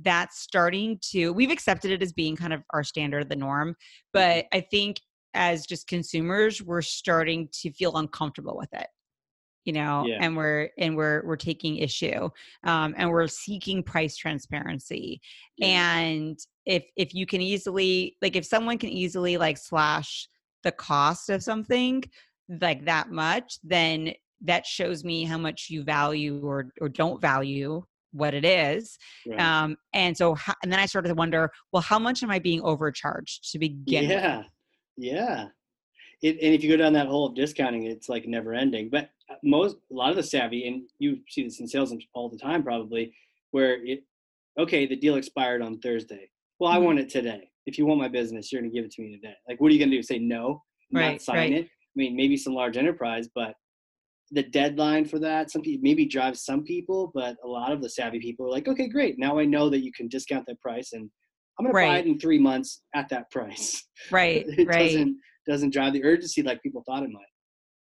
that's 0.00 0.40
starting 0.40 0.98
to 1.02 1.32
we've 1.32 1.50
accepted 1.50 1.90
it 1.90 2.02
as 2.02 2.12
being 2.12 2.34
kind 2.34 2.52
of 2.52 2.62
our 2.70 2.82
standard 2.82 3.28
the 3.28 3.36
norm 3.36 3.76
but 4.14 4.46
i 4.52 4.60
think 4.60 4.98
as 5.38 5.64
just 5.64 5.86
consumers 5.86 6.60
we're 6.60 6.82
starting 6.82 7.48
to 7.52 7.70
feel 7.72 7.96
uncomfortable 7.96 8.56
with 8.58 8.72
it 8.74 8.88
you 9.64 9.72
know 9.72 10.04
Yeah. 10.06 10.18
and 10.20 10.36
we're 10.36 10.70
and 10.78 10.96
we're 10.96 11.22
we're 11.24 11.36
taking 11.36 11.76
issue 11.76 12.28
um, 12.64 12.94
and 12.98 13.08
we're 13.10 13.28
seeking 13.28 13.82
price 13.82 14.16
transparency 14.16 15.20
Yeah. 15.56 15.96
and 15.98 16.38
if 16.66 16.84
if 16.96 17.14
you 17.14 17.24
can 17.24 17.40
easily 17.40 18.16
like 18.20 18.34
if 18.36 18.44
someone 18.44 18.78
can 18.78 18.90
easily 18.90 19.36
like 19.36 19.58
slash 19.58 20.28
the 20.64 20.72
cost 20.72 21.30
of 21.30 21.42
something 21.42 22.02
like 22.60 22.84
that 22.86 23.10
much 23.10 23.58
then 23.62 24.12
that 24.42 24.66
shows 24.66 25.04
me 25.04 25.24
how 25.24 25.38
much 25.38 25.68
you 25.70 25.82
value 25.84 26.40
or 26.44 26.72
or 26.80 26.88
don't 26.88 27.20
value 27.20 27.82
what 28.12 28.32
it 28.34 28.44
is 28.44 28.96
right. 29.28 29.38
um 29.40 29.76
and 29.92 30.16
so 30.16 30.34
and 30.62 30.72
then 30.72 30.80
i 30.80 30.86
started 30.86 31.08
to 31.08 31.14
wonder 31.14 31.50
well 31.72 31.82
how 31.82 31.98
much 31.98 32.22
am 32.22 32.30
i 32.30 32.38
being 32.38 32.62
overcharged 32.62 33.52
to 33.52 33.58
begin 33.58 34.08
with 34.08 34.46
yeah. 34.98 35.46
It, 36.20 36.36
and 36.42 36.52
if 36.52 36.64
you 36.64 36.68
go 36.68 36.76
down 36.76 36.92
that 36.94 37.06
hole 37.06 37.26
of 37.26 37.36
discounting 37.36 37.84
it's 37.84 38.08
like 38.08 38.26
never 38.26 38.52
ending 38.52 38.88
but 38.90 39.10
uh, 39.30 39.36
most 39.44 39.76
a 39.92 39.94
lot 39.94 40.10
of 40.10 40.16
the 40.16 40.22
savvy 40.22 40.66
and 40.66 40.82
you 40.98 41.18
see 41.28 41.44
this 41.44 41.60
in 41.60 41.68
sales 41.68 41.94
all 42.12 42.28
the 42.28 42.36
time 42.36 42.64
probably 42.64 43.14
where 43.52 43.74
it 43.86 44.00
okay 44.58 44.84
the 44.84 44.96
deal 44.96 45.14
expired 45.14 45.62
on 45.62 45.78
thursday. 45.78 46.28
Well 46.58 46.72
i 46.72 46.76
Mhm. 46.78 46.84
want 46.84 46.98
it 46.98 47.08
today. 47.08 47.48
If 47.66 47.78
you 47.78 47.86
want 47.86 48.00
my 48.00 48.08
business 48.08 48.50
you're 48.50 48.60
going 48.60 48.72
to 48.72 48.76
give 48.76 48.84
it 48.84 48.90
to 48.92 49.02
me 49.02 49.12
today. 49.14 49.34
Like 49.48 49.60
what 49.60 49.68
are 49.70 49.74
you 49.74 49.78
going 49.78 49.90
to 49.90 49.96
do? 49.96 50.02
Say 50.02 50.18
no? 50.18 50.62
Right, 50.92 51.12
not 51.12 51.22
sign 51.22 51.36
right. 51.36 51.52
it? 51.52 51.66
I 51.66 51.94
mean 51.94 52.16
maybe 52.16 52.36
some 52.36 52.54
large 52.54 52.76
enterprise 52.76 53.28
but 53.32 53.54
the 54.32 54.42
deadline 54.42 55.04
for 55.04 55.20
that 55.20 55.50
some 55.52 55.62
people 55.62 55.82
maybe 55.84 56.04
drives 56.04 56.44
some 56.44 56.64
people 56.64 57.12
but 57.14 57.36
a 57.44 57.48
lot 57.48 57.70
of 57.70 57.80
the 57.80 57.88
savvy 57.88 58.18
people 58.18 58.46
are 58.46 58.50
like 58.50 58.66
okay 58.66 58.88
great. 58.88 59.20
Now 59.20 59.38
i 59.38 59.44
know 59.44 59.70
that 59.70 59.84
you 59.84 59.92
can 59.92 60.08
discount 60.08 60.46
that 60.48 60.60
price 60.60 60.94
and 60.94 61.08
i'm 61.58 61.64
going 61.64 61.74
to 61.74 61.92
buy 61.92 61.98
it 61.98 62.06
in 62.06 62.18
three 62.18 62.38
months 62.38 62.82
at 62.94 63.08
that 63.08 63.30
price 63.30 63.84
right 64.10 64.44
it 64.48 64.66
right 64.66 64.78
doesn't 64.78 65.16
doesn't 65.48 65.70
drive 65.70 65.94
the 65.94 66.04
urgency 66.04 66.42
like 66.42 66.62
people 66.62 66.82
thought 66.86 67.02
it 67.02 67.10
might. 67.10 67.24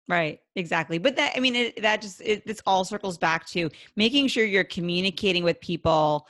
Right, 0.10 0.40
exactly. 0.56 0.98
But 0.98 1.18
that, 1.18 1.34
I 1.36 1.42
mean, 1.42 1.56
it, 1.56 1.82
that 1.82 2.02
just, 2.02 2.22
it, 2.22 2.48
this 2.48 2.62
all 2.66 2.86
circles 2.86 3.18
back 3.18 3.46
to 3.48 3.70
making 3.98 4.30
sure 4.30 4.46
you're 4.46 4.64
communicating 4.64 5.44
with 5.44 5.60
people 5.60 6.26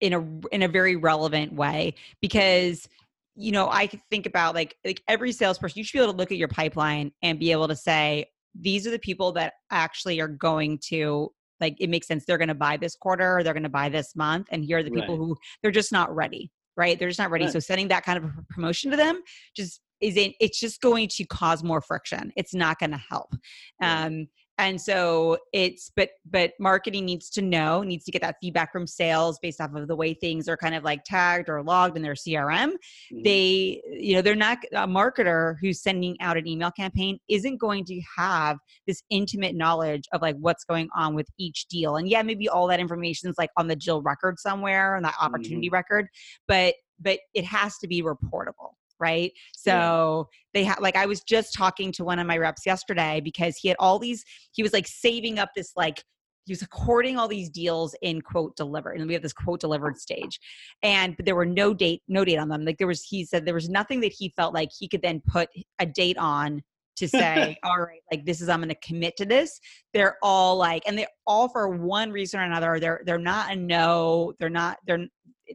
in 0.00 0.14
a, 0.14 0.20
in 0.54 0.62
a 0.62 0.68
very 0.68 0.96
relevant 0.96 1.52
way 1.52 1.94
because, 2.22 2.88
you 3.36 3.52
know, 3.52 3.68
I 3.68 3.88
think 4.10 4.24
about 4.24 4.54
like, 4.54 4.76
like 4.86 5.02
every 5.06 5.32
salesperson, 5.32 5.78
you 5.78 5.84
should 5.84 5.98
be 5.98 6.02
able 6.02 6.14
to 6.14 6.18
look 6.18 6.32
at 6.32 6.38
your 6.38 6.48
pipeline 6.48 7.12
and 7.22 7.38
be 7.38 7.52
able 7.52 7.68
to 7.68 7.76
say, 7.76 8.24
these 8.58 8.86
are 8.86 8.90
the 8.90 8.98
people 8.98 9.32
that 9.32 9.52
actually 9.70 10.18
are 10.20 10.28
going 10.28 10.78
to, 10.86 11.30
like, 11.60 11.76
it 11.80 11.90
makes 11.90 12.06
sense. 12.06 12.24
They're 12.24 12.38
going 12.38 12.48
to 12.48 12.54
buy 12.54 12.78
this 12.78 12.96
quarter 12.96 13.36
or 13.36 13.42
they're 13.42 13.52
going 13.52 13.64
to 13.64 13.68
buy 13.68 13.90
this 13.90 14.16
month. 14.16 14.46
And 14.50 14.64
here 14.64 14.78
are 14.78 14.82
the 14.82 14.90
people 14.90 15.18
Right. 15.18 15.26
who 15.26 15.36
they're 15.60 15.70
just 15.70 15.92
not 15.92 16.14
ready. 16.14 16.50
Right. 16.76 16.98
They're 16.98 17.08
just 17.08 17.20
not 17.20 17.30
ready. 17.30 17.44
Right. 17.44 17.52
So 17.52 17.60
sending 17.60 17.88
that 17.88 18.04
kind 18.04 18.18
of 18.18 18.24
a 18.24 18.44
promotion 18.50 18.90
to 18.90 18.96
them 18.96 19.22
just 19.56 19.80
isn't 20.00 20.34
it's 20.40 20.58
just 20.58 20.80
going 20.80 21.08
to 21.08 21.24
cause 21.24 21.62
more 21.62 21.80
friction 21.80 22.32
it's 22.36 22.52
not 22.52 22.78
going 22.78 22.90
to 22.90 23.00
help 23.08 23.32
Right. 23.80 24.04
um 24.04 24.26
and 24.58 24.80
so 24.80 25.36
it's 25.52 25.90
but 25.96 26.10
but 26.30 26.52
marketing 26.60 27.04
needs 27.04 27.28
to 27.30 27.42
know 27.42 27.82
needs 27.82 28.04
to 28.04 28.12
get 28.12 28.22
that 28.22 28.36
feedback 28.40 28.72
from 28.72 28.86
sales 28.86 29.38
based 29.42 29.60
off 29.60 29.74
of 29.74 29.88
the 29.88 29.96
way 29.96 30.14
things 30.14 30.48
are 30.48 30.56
kind 30.56 30.74
of 30.74 30.84
like 30.84 31.02
tagged 31.04 31.48
or 31.48 31.62
logged 31.62 31.96
in 31.96 32.02
their 32.02 32.14
crm 32.14 32.72
Mhm. 33.12 33.24
they 33.24 33.82
you 33.90 34.14
know 34.14 34.22
they're 34.22 34.34
not 34.36 34.58
a 34.72 34.86
marketer 34.86 35.56
who's 35.60 35.82
sending 35.82 36.16
out 36.20 36.36
an 36.36 36.46
email 36.46 36.70
campaign 36.70 37.18
isn't 37.28 37.56
going 37.58 37.84
to 37.86 38.00
have 38.16 38.58
this 38.86 39.02
intimate 39.10 39.54
knowledge 39.56 40.04
of 40.12 40.22
like 40.22 40.36
what's 40.36 40.64
going 40.64 40.88
on 40.96 41.14
with 41.14 41.26
each 41.38 41.66
deal. 41.66 41.96
And 41.96 42.08
yeah 42.08 42.22
maybe 42.22 42.48
all 42.48 42.66
that 42.68 42.80
information 42.80 43.28
is 43.28 43.36
like 43.38 43.50
on 43.56 43.66
the 43.68 43.76
deal 43.76 44.02
record 44.02 44.38
somewhere 44.38 44.96
on 44.96 45.02
that 45.02 45.14
opportunity 45.20 45.68
record 45.68 46.06
but 46.48 46.74
but 47.00 47.18
it 47.34 47.44
has 47.44 47.76
to 47.78 47.88
be 47.88 48.02
reportable 48.02 48.74
right? 49.00 49.32
Yeah. 49.66 49.72
so 49.72 50.28
they 50.52 50.64
had 50.64 50.80
like 50.80 50.96
i 50.96 51.06
was 51.06 51.22
just 51.22 51.52
talking 51.52 51.92
to 51.92 52.04
one 52.04 52.18
of 52.18 52.26
my 52.26 52.38
reps 52.38 52.64
yesterday 52.64 53.20
because 53.22 53.56
he 53.56 53.68
had 53.68 53.76
all 53.78 53.98
these 53.98 54.24
he 54.52 54.62
was 54.62 54.72
like 54.72 54.86
saving 54.86 55.38
up 55.38 55.50
this 55.54 55.72
like 55.76 56.02
he 56.46 56.52
was 56.52 56.66
hoarding 56.72 57.18
all 57.18 57.28
these 57.28 57.48
deals 57.48 57.94
in 58.02 58.20
quote 58.20 58.56
delivered 58.56 58.98
and 58.98 59.06
we 59.06 59.14
have 59.14 59.22
this 59.22 59.32
quote 59.32 59.58
oh. 59.58 59.66
delivered 59.66 59.98
stage 59.98 60.38
and 60.82 61.16
but 61.16 61.26
there 61.26 61.36
were 61.36 61.46
no 61.46 61.74
date 61.74 62.02
no 62.08 62.24
date 62.24 62.38
on 62.38 62.48
them 62.48 62.64
like 62.64 62.78
there 62.78 62.86
was 62.86 63.02
he 63.02 63.24
said 63.24 63.44
there 63.44 63.54
was 63.54 63.68
nothing 63.68 64.00
that 64.00 64.12
he 64.12 64.32
felt 64.36 64.54
like 64.54 64.70
he 64.76 64.88
could 64.88 65.02
then 65.02 65.22
put 65.26 65.48
a 65.78 65.86
date 65.86 66.18
on 66.18 66.62
to 66.96 67.08
say 67.08 67.56
all 67.64 67.80
right 67.80 68.00
like 68.12 68.24
this 68.24 68.40
is 68.40 68.48
i'm 68.48 68.60
going 68.60 68.68
to 68.68 68.74
commit 68.86 69.16
to 69.16 69.24
this. 69.24 69.60
They're 69.92 70.16
all 70.22 70.56
like 70.56 70.82
and 70.86 70.98
they 70.98 71.06
all 71.26 71.48
for 71.48 71.68
one 71.68 72.10
reason 72.10 72.40
or 72.40 72.44
another 72.44 72.78
they're 72.80 73.02
they're 73.04 73.18
not 73.18 73.52
a 73.52 73.56
no 73.56 74.32
they're 74.38 74.50
not 74.50 74.78
they're 74.86 75.06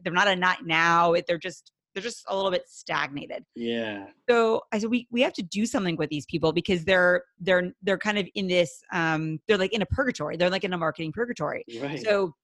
they're 0.04 0.12
not 0.12 0.28
a 0.28 0.36
not 0.36 0.66
now 0.66 1.14
they're 1.26 1.38
just 1.38 1.72
they're 1.94 2.02
just 2.02 2.24
a 2.28 2.36
little 2.36 2.50
bit 2.50 2.64
stagnated 2.68 3.44
Yeah. 3.54 4.06
so 4.28 4.62
i 4.72 4.78
said 4.78 4.90
we 4.90 5.06
we 5.10 5.20
have 5.22 5.32
to 5.34 5.42
do 5.42 5.66
something 5.66 5.96
with 5.96 6.10
these 6.10 6.26
people 6.26 6.52
because 6.52 6.84
they're 6.84 7.22
they're 7.40 7.72
they're 7.82 7.98
kind 7.98 8.18
of 8.18 8.28
in 8.34 8.46
this 8.48 8.80
um 8.92 9.38
they're 9.46 9.58
like 9.58 9.72
in 9.72 9.82
a 9.82 9.86
purgatory 9.86 10.36
they're 10.36 10.50
like 10.50 10.64
in 10.64 10.72
a 10.72 10.78
marketing 10.78 11.12
purgatory 11.12 11.64
Right. 11.80 12.00
so 12.04 12.34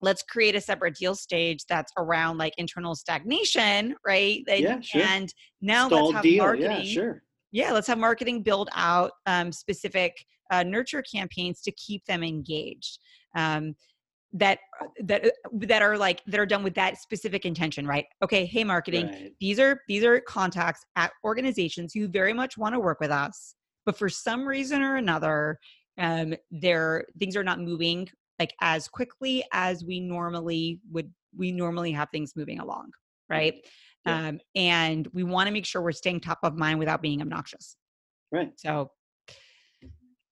let's 0.00 0.22
create 0.22 0.54
a 0.56 0.60
separate 0.60 0.96
deal 0.96 1.14
stage 1.14 1.64
that's 1.68 1.92
around 1.96 2.36
like 2.38 2.52
internal 2.58 2.94
stagnation 2.94 3.94
right 4.06 4.42
and, 4.48 4.60
Yeah, 4.60 4.80
sure. 4.80 5.02
and 5.02 5.32
now 5.60 5.86
Stalled 5.86 6.06
let's 6.06 6.14
have 6.14 6.22
deal. 6.24 6.44
marketing 6.44 6.70
Yeah, 6.70 6.82
sure. 6.82 7.22
yeah 7.52 7.72
let's 7.72 7.86
have 7.86 7.98
marketing 7.98 8.42
build 8.42 8.68
out 8.74 9.12
um, 9.26 9.52
specific 9.52 10.12
uh, 10.50 10.62
nurture 10.62 11.02
campaigns 11.02 11.60
to 11.62 11.72
keep 11.72 12.04
them 12.06 12.22
engaged 12.22 12.98
um, 13.36 13.74
that 14.32 14.58
that 15.00 15.26
uh, 15.26 15.28
that 15.52 15.82
are 15.82 15.98
like 15.98 16.22
that 16.26 16.40
are 16.40 16.46
done 16.46 16.62
with 16.62 16.74
that 16.74 16.96
specific 16.98 17.44
intention 17.44 17.86
right 17.86 18.06
okay 18.22 18.46
hey 18.46 18.64
marketing 18.64 19.06
Right. 19.06 19.32
these 19.40 19.58
are 19.58 19.80
these 19.88 20.04
are 20.04 20.20
contacts 20.20 20.84
at 20.96 21.12
organizations 21.24 21.92
who 21.92 22.08
very 22.08 22.32
much 22.32 22.56
want 22.56 22.74
to 22.74 22.80
work 22.80 22.98
with 23.00 23.10
us 23.10 23.54
but 23.84 23.98
for 23.98 24.08
some 24.08 24.46
reason 24.46 24.82
or 24.82 24.96
another 24.96 25.58
um 25.98 26.34
their 26.50 27.04
things 27.18 27.36
are 27.36 27.44
not 27.44 27.60
moving 27.60 28.08
like 28.38 28.54
as 28.60 28.88
quickly 28.88 29.44
as 29.52 29.84
we 29.84 30.00
normally 30.00 30.80
would 30.90 31.12
we 31.36 31.52
normally 31.52 31.92
have 31.92 32.08
things 32.10 32.32
moving 32.34 32.58
along 32.58 32.90
right 33.28 33.54
Yeah. 34.06 34.28
um 34.28 34.40
and 34.54 35.08
we 35.12 35.24
want 35.24 35.46
to 35.46 35.52
make 35.52 35.66
sure 35.66 35.82
we're 35.82 35.92
staying 35.92 36.20
top 36.20 36.38
of 36.42 36.56
mind 36.56 36.78
without 36.78 37.02
being 37.02 37.20
obnoxious 37.20 37.76
Right. 38.30 38.52
so 38.56 38.90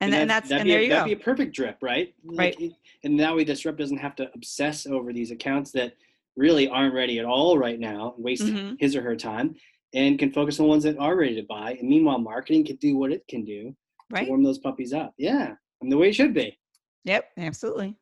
and, 0.01 0.13
then 0.13 0.29
that's 0.29 0.49
that'd 0.49 0.61
and 0.63 0.67
be 0.67 0.71
there 0.73 0.83
you 0.83 0.89
that'd 0.91 1.05
go 1.11 1.15
be 1.17 1.21
a 1.21 1.25
perfect 1.25 1.55
drip, 1.55 1.79
right? 1.83 2.15
Right. 2.25 2.59
it- 2.61 2.73
and 3.05 3.19
that 3.21 3.35
way, 3.35 3.45
this 3.45 3.65
rep 3.65 3.77
doesn't 3.79 3.97
have 3.99 4.15
to 4.17 4.31
obsess 4.35 4.87
over 4.87 5.13
these 5.13 5.31
accounts 5.31 5.71
that 5.73 5.95
really 6.37 6.69
aren't 6.69 6.95
ready 6.95 7.19
at 7.19 7.25
all 7.25 7.57
right 7.59 7.79
now, 7.81 8.13
and 8.17 8.25
waste 8.25 8.43
Mhm. 8.45 8.77
his 8.81 8.95
or 8.95 9.03
her 9.03 9.17
time, 9.17 9.55
and 9.95 10.19
can 10.19 10.33
focus 10.33 10.61
on 10.61 10.67
ones 10.69 10.85
that 10.85 10.99
are 10.99 11.17
ready 11.17 11.35
to 11.35 11.43
buy. 11.43 11.75
And 11.81 11.89
meanwhile, 11.89 12.19
marketing 12.19 12.65
can 12.65 12.77
do 12.77 12.97
what 12.97 13.13
it 13.13 13.27
can 13.29 13.45
do, 13.45 13.75
Right. 14.11 14.29
warm 14.29 14.43
those 14.43 14.59
puppies 14.59 14.93
up. 14.93 15.15
Yeah, 15.19 15.55
and 15.81 15.91
the 15.91 15.97
way 15.97 16.09
it 16.11 16.15
should 16.15 16.35
be. 16.35 16.59
Yep, 17.05 17.31
absolutely. 17.39 17.97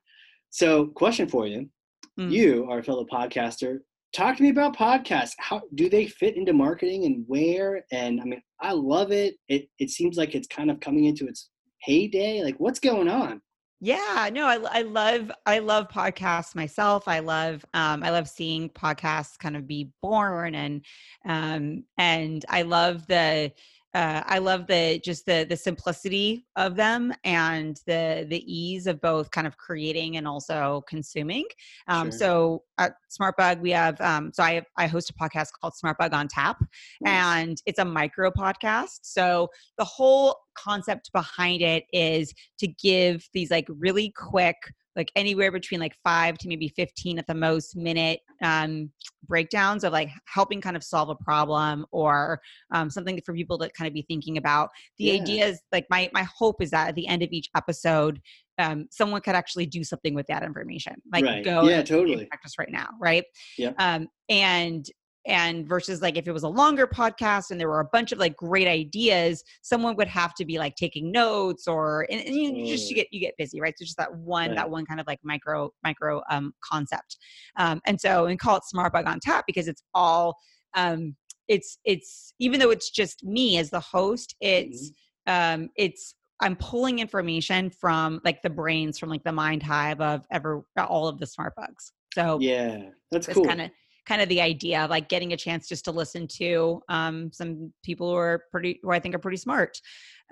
So, 0.50 0.86
question 0.88 1.28
for 1.28 1.46
you: 1.46 1.70
Mm. 2.18 2.32
You 2.32 2.64
are 2.70 2.78
a 2.80 2.82
fellow 2.82 3.04
podcaster. 3.06 3.78
Talk 4.12 4.36
to 4.38 4.42
me 4.42 4.48
about 4.48 4.74
podcasts. 4.76 5.34
How 5.38 5.62
do 5.74 5.88
they 5.88 6.06
fit 6.06 6.36
into 6.36 6.52
marketing 6.52 7.04
and 7.04 7.24
where? 7.28 7.84
And 7.92 8.20
I 8.20 8.24
mean, 8.24 8.42
I 8.60 8.72
love 8.72 9.12
it. 9.12 9.36
It 9.48 9.68
it 9.78 9.90
seems 9.90 10.16
like 10.16 10.34
it's 10.34 10.48
kind 10.48 10.70
of 10.70 10.80
coming 10.80 11.04
into 11.04 11.26
its 11.28 11.50
heyday. 11.80 12.42
Like, 12.42 12.56
what's 12.58 12.80
going 12.80 13.08
on? 13.08 13.40
Yeah, 13.80 14.28
no, 14.32 14.44
I, 14.46 14.78
I 14.78 14.82
love 14.82 15.30
I 15.46 15.60
love 15.60 15.88
podcasts 15.88 16.56
myself. 16.56 17.06
I 17.06 17.20
love 17.20 17.64
um, 17.74 18.02
I 18.02 18.10
love 18.10 18.28
seeing 18.28 18.68
podcasts 18.70 19.38
kind 19.38 19.56
of 19.56 19.68
be 19.68 19.92
born 20.02 20.56
and 20.56 20.84
um, 21.24 21.84
and 21.96 22.44
I 22.48 22.62
love 22.62 23.06
the 23.06 23.52
uh, 23.94 24.22
I 24.26 24.38
love 24.38 24.66
the 24.66 25.00
just 25.02 25.24
the 25.24 25.46
the 25.48 25.56
simplicity 25.56 26.46
of 26.56 26.76
them 26.76 27.12
and 27.24 27.80
the 27.86 28.26
the 28.28 28.42
ease 28.46 28.86
of 28.86 29.00
both 29.00 29.30
kind 29.30 29.46
of 29.46 29.56
creating 29.56 30.16
and 30.18 30.28
also 30.28 30.84
consuming. 30.88 31.44
Um, 31.86 32.08
Sure. 32.10 32.18
So 32.18 32.62
at 32.78 32.94
SmartBug, 33.10 33.60
we 33.60 33.70
have 33.70 34.00
um, 34.00 34.30
so 34.32 34.42
I 34.42 34.54
have, 34.54 34.66
I 34.76 34.86
host 34.86 35.10
a 35.10 35.14
podcast 35.14 35.48
called 35.60 35.72
SmartBug 35.82 36.12
on 36.12 36.28
Tap, 36.28 36.58
Nice. 37.00 37.46
and 37.46 37.62
it's 37.66 37.78
a 37.78 37.84
micro 37.84 38.30
podcast. 38.30 39.00
So 39.02 39.48
the 39.78 39.84
whole 39.84 40.36
concept 40.54 41.10
behind 41.12 41.62
it 41.62 41.84
is 41.92 42.32
to 42.58 42.66
give 42.66 43.26
these 43.32 43.50
like 43.50 43.66
really 43.68 44.12
quick 44.16 44.56
like 44.98 45.10
anywhere 45.16 45.50
between 45.50 45.80
like 45.80 45.94
five 46.04 46.36
to 46.38 46.48
maybe 46.48 46.68
15 46.76 47.18
at 47.18 47.26
the 47.26 47.34
most 47.34 47.76
minute 47.76 48.20
um, 48.42 48.90
breakdowns 49.26 49.84
of 49.84 49.92
like 49.92 50.10
helping 50.26 50.60
kind 50.60 50.76
of 50.76 50.84
solve 50.84 51.08
a 51.08 51.14
problem 51.14 51.86
or 51.92 52.40
um, 52.74 52.90
something 52.90 53.18
for 53.24 53.32
people 53.32 53.56
to 53.58 53.70
kind 53.70 53.88
of 53.88 53.94
be 53.94 54.02
thinking 54.02 54.36
about 54.36 54.68
the 54.98 55.06
Yeah. 55.06 55.14
idea 55.22 55.46
is 55.46 55.62
like 55.72 55.86
my 55.88 56.10
my 56.12 56.24
hope 56.36 56.60
is 56.60 56.70
that 56.72 56.88
at 56.88 56.94
the 56.96 57.06
end 57.06 57.22
of 57.22 57.30
each 57.32 57.48
episode 57.56 58.20
um, 58.58 58.88
someone 58.90 59.20
could 59.20 59.36
actually 59.36 59.66
do 59.66 59.84
something 59.84 60.14
with 60.14 60.26
that 60.26 60.42
information 60.42 60.94
like 61.12 61.24
Right. 61.24 61.44
go 61.44 61.66
Yeah, 61.68 61.78
and 61.78 61.86
totally. 61.86 62.26
practice 62.26 62.54
right 62.58 62.70
now 62.70 62.88
right 63.00 63.24
yeah 63.56 63.72
um, 63.78 64.08
and 64.28 64.84
and 65.28 65.68
versus 65.68 66.00
like 66.02 66.16
if 66.16 66.26
it 66.26 66.32
was 66.32 66.42
a 66.42 66.48
longer 66.48 66.86
podcast 66.86 67.50
and 67.50 67.60
there 67.60 67.68
were 67.68 67.80
a 67.80 67.88
bunch 67.92 68.10
of 68.12 68.18
like 68.18 68.34
great 68.36 68.66
ideas 68.66 69.44
someone 69.62 69.94
would 69.94 70.08
have 70.08 70.34
to 70.34 70.44
be 70.44 70.58
like 70.58 70.74
taking 70.74 71.12
notes 71.12 71.68
or 71.68 72.06
and, 72.10 72.20
and 72.20 72.34
you 72.34 72.66
just 72.66 72.90
you 72.90 72.96
get 72.96 73.06
you 73.12 73.20
get 73.20 73.34
busy 73.38 73.60
right 73.60 73.74
so 73.78 73.84
just 73.84 73.96
that 73.98 74.12
one 74.16 74.48
Right. 74.48 74.56
that 74.56 74.68
one 74.70 74.84
kind 74.86 75.00
of 75.00 75.06
like 75.06 75.18
micro 75.22 75.70
micro 75.84 76.22
um 76.30 76.52
concept 76.64 77.18
um 77.58 77.80
and 77.86 78.00
so 78.00 78.26
and 78.26 78.38
call 78.40 78.56
it 78.56 78.64
smart 78.64 78.92
bug 78.92 79.06
on 79.06 79.20
tap 79.20 79.44
because 79.46 79.68
it's 79.68 79.82
all 79.94 80.34
um 80.74 81.14
it's 81.46 81.78
it's 81.84 82.32
even 82.38 82.58
though 82.58 82.70
it's 82.70 82.90
just 82.90 83.22
me 83.24 83.58
as 83.58 83.70
the 83.70 83.80
host 83.80 84.34
it's 84.40 84.90
Mm-hmm. 85.28 85.32
um 85.62 85.68
it's 85.76 86.14
i'm 86.40 86.56
pulling 86.56 87.00
information 87.00 87.68
from 87.70 88.20
like 88.24 88.40
the 88.42 88.50
brains 88.50 88.98
from 88.98 89.10
like 89.10 89.24
the 89.24 89.32
mind 89.32 89.62
hive 89.62 90.00
of 90.00 90.24
ever 90.30 90.62
all 90.78 91.06
of 91.08 91.18
the 91.18 91.26
smart 91.26 91.52
bugs 91.56 91.92
so 92.14 92.38
Yeah, 92.40 92.78
that's 93.10 93.26
that's 93.26 93.36
cool. 93.38 93.44
kind 93.44 93.60
of 93.60 93.70
kind 94.08 94.22
of 94.22 94.28
the 94.30 94.40
idea 94.40 94.82
of 94.82 94.90
like 94.90 95.08
getting 95.08 95.32
a 95.34 95.36
chance 95.36 95.68
just 95.68 95.84
to 95.84 95.92
listen 95.92 96.26
to 96.26 96.80
um, 96.88 97.30
some 97.32 97.72
people 97.84 98.10
who 98.10 98.16
are 98.16 98.44
pretty 98.50 98.80
who 98.82 98.90
I 98.90 98.98
think 99.00 99.14
are 99.14 99.18
pretty 99.20 99.36
smart. 99.36 99.78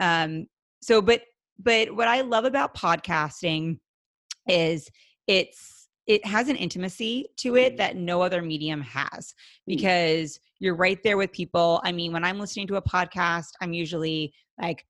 Um, 0.00 0.46
so, 0.80 1.02
but 1.02 1.22
but 1.58 1.94
what 1.94 2.08
I 2.08 2.22
love 2.22 2.44
about 2.44 2.74
podcasting 2.76 3.78
is 4.48 4.88
it's 5.26 5.88
it 6.06 6.24
has 6.24 6.48
an 6.48 6.56
intimacy 6.56 7.26
to 7.38 7.56
it 7.56 7.74
Mhm. 7.74 7.76
that 7.78 7.96
no 7.96 8.22
other 8.22 8.40
medium 8.40 8.80
has 8.80 9.34
Mm. 9.34 9.34
because 9.66 10.38
you're 10.60 10.76
right 10.76 11.02
there 11.02 11.16
with 11.16 11.32
people. 11.32 11.80
I 11.84 11.92
mean, 11.92 12.12
when 12.12 12.24
I'm 12.24 12.38
listening 12.38 12.68
to 12.68 12.76
a 12.76 12.82
podcast, 12.82 13.48
I'm 13.60 13.72
usually 13.72 14.32
like 14.60 14.86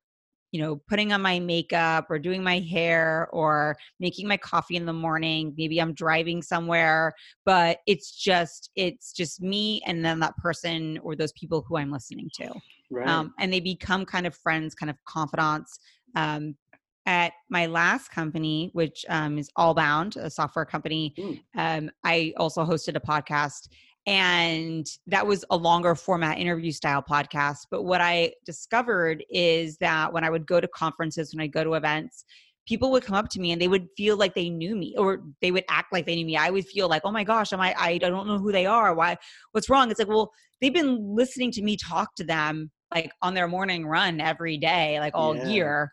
you 0.57 0.63
know, 0.63 0.81
putting 0.89 1.13
on 1.13 1.21
my 1.21 1.39
makeup 1.39 2.07
or 2.09 2.19
doing 2.19 2.43
my 2.43 2.61
hair 2.61 3.29
or 3.31 3.77
making 4.01 4.27
my 4.27 4.39
coffee 4.39 4.77
in 4.77 4.87
the 4.87 4.93
morning. 4.93 5.53
Maybe 5.59 5.79
I'm 5.83 5.93
driving 5.93 6.41
somewhere, 6.41 7.13
but 7.45 7.81
it's 7.87 8.11
just 8.11 8.71
it's 8.75 9.13
just 9.13 9.43
me 9.43 9.83
and 9.87 10.03
then 10.03 10.19
that 10.21 10.35
person 10.39 10.99
or 11.03 11.15
those 11.15 11.33
people 11.33 11.63
who 11.69 11.77
I'm 11.77 11.93
listening 11.93 12.31
to. 12.37 12.55
right. 12.91 13.07
Um, 13.07 13.35
and 13.39 13.53
they 13.53 13.61
become 13.61 14.07
kind 14.07 14.27
of 14.27 14.35
friends, 14.35 14.75
kind 14.75 14.89
of 14.89 14.97
confidants. 15.05 15.79
Um, 16.15 16.57
at 17.05 17.35
my 17.51 17.67
last 17.67 18.11
company, 18.11 18.71
which 18.73 19.05
um, 19.11 19.37
is 19.37 19.51
Allbound, 19.59 20.17
a 20.17 20.31
software 20.31 20.65
company, 20.65 21.13
Mm. 21.19 21.41
um, 21.57 21.91
I 22.03 22.33
also 22.39 22.65
hosted 22.65 22.97
a 22.97 23.01
podcast, 23.01 23.69
and 24.07 24.87
that 25.09 25.27
was 25.27 25.45
a 25.51 25.57
longer 25.57 25.95
format 25.97 26.39
interview 26.39 26.71
style 26.71 27.03
podcast. 27.03 27.67
But 27.71 27.83
what 27.83 28.01
I 28.01 28.35
discovered 28.45 29.25
is 29.29 29.79
that 29.79 30.13
when 30.13 30.23
I 30.23 30.31
would 30.31 30.47
go 30.47 30.61
to 30.61 30.69
conferences, 30.69 31.35
when 31.35 31.43
I 31.43 31.49
go 31.49 31.65
to 31.65 31.75
events, 31.75 32.25
people 32.69 32.91
would 32.93 33.05
come 33.05 33.17
up 33.17 33.29
to 33.31 33.41
me 33.41 33.51
and 33.53 33.61
they 33.61 33.69
would 33.69 33.89
feel 33.97 34.17
like 34.17 34.35
they 34.35 34.49
knew 34.49 34.77
me 34.77 34.95
or 34.97 35.23
they 35.41 35.51
would 35.51 35.65
act 35.69 35.93
like 35.93 36.07
they 36.07 36.15
knew 36.15 36.27
me. 36.27 36.37
I 36.37 36.51
would 36.51 36.67
feel 36.67 36.89
like, 36.89 37.03
oh 37.05 37.11
my 37.11 37.25
gosh, 37.25 37.53
am 37.53 37.61
I, 37.61 37.75
I 37.79 37.99
don't 37.99 38.27
know 38.27 38.39
who 38.39 38.53
they 38.53 38.67
are. 38.67 38.95
Why, 38.95 39.17
what's 39.53 39.69
wrong? 39.69 39.91
It's 39.91 39.99
like, 39.99 40.09
well, 40.09 40.33
they've 40.61 40.75
been 40.75 41.15
listening 41.15 41.51
to 41.53 41.63
me 41.63 41.77
talk 41.77 42.15
to 42.17 42.25
them 42.25 42.71
like 42.95 43.11
on 43.23 43.35
their 43.35 43.49
morning 43.49 43.87
run 43.87 44.21
every 44.21 44.57
day, 44.57 45.01
like 45.01 45.15
all 45.15 45.35
Yeah. 45.35 45.49
year, 45.49 45.93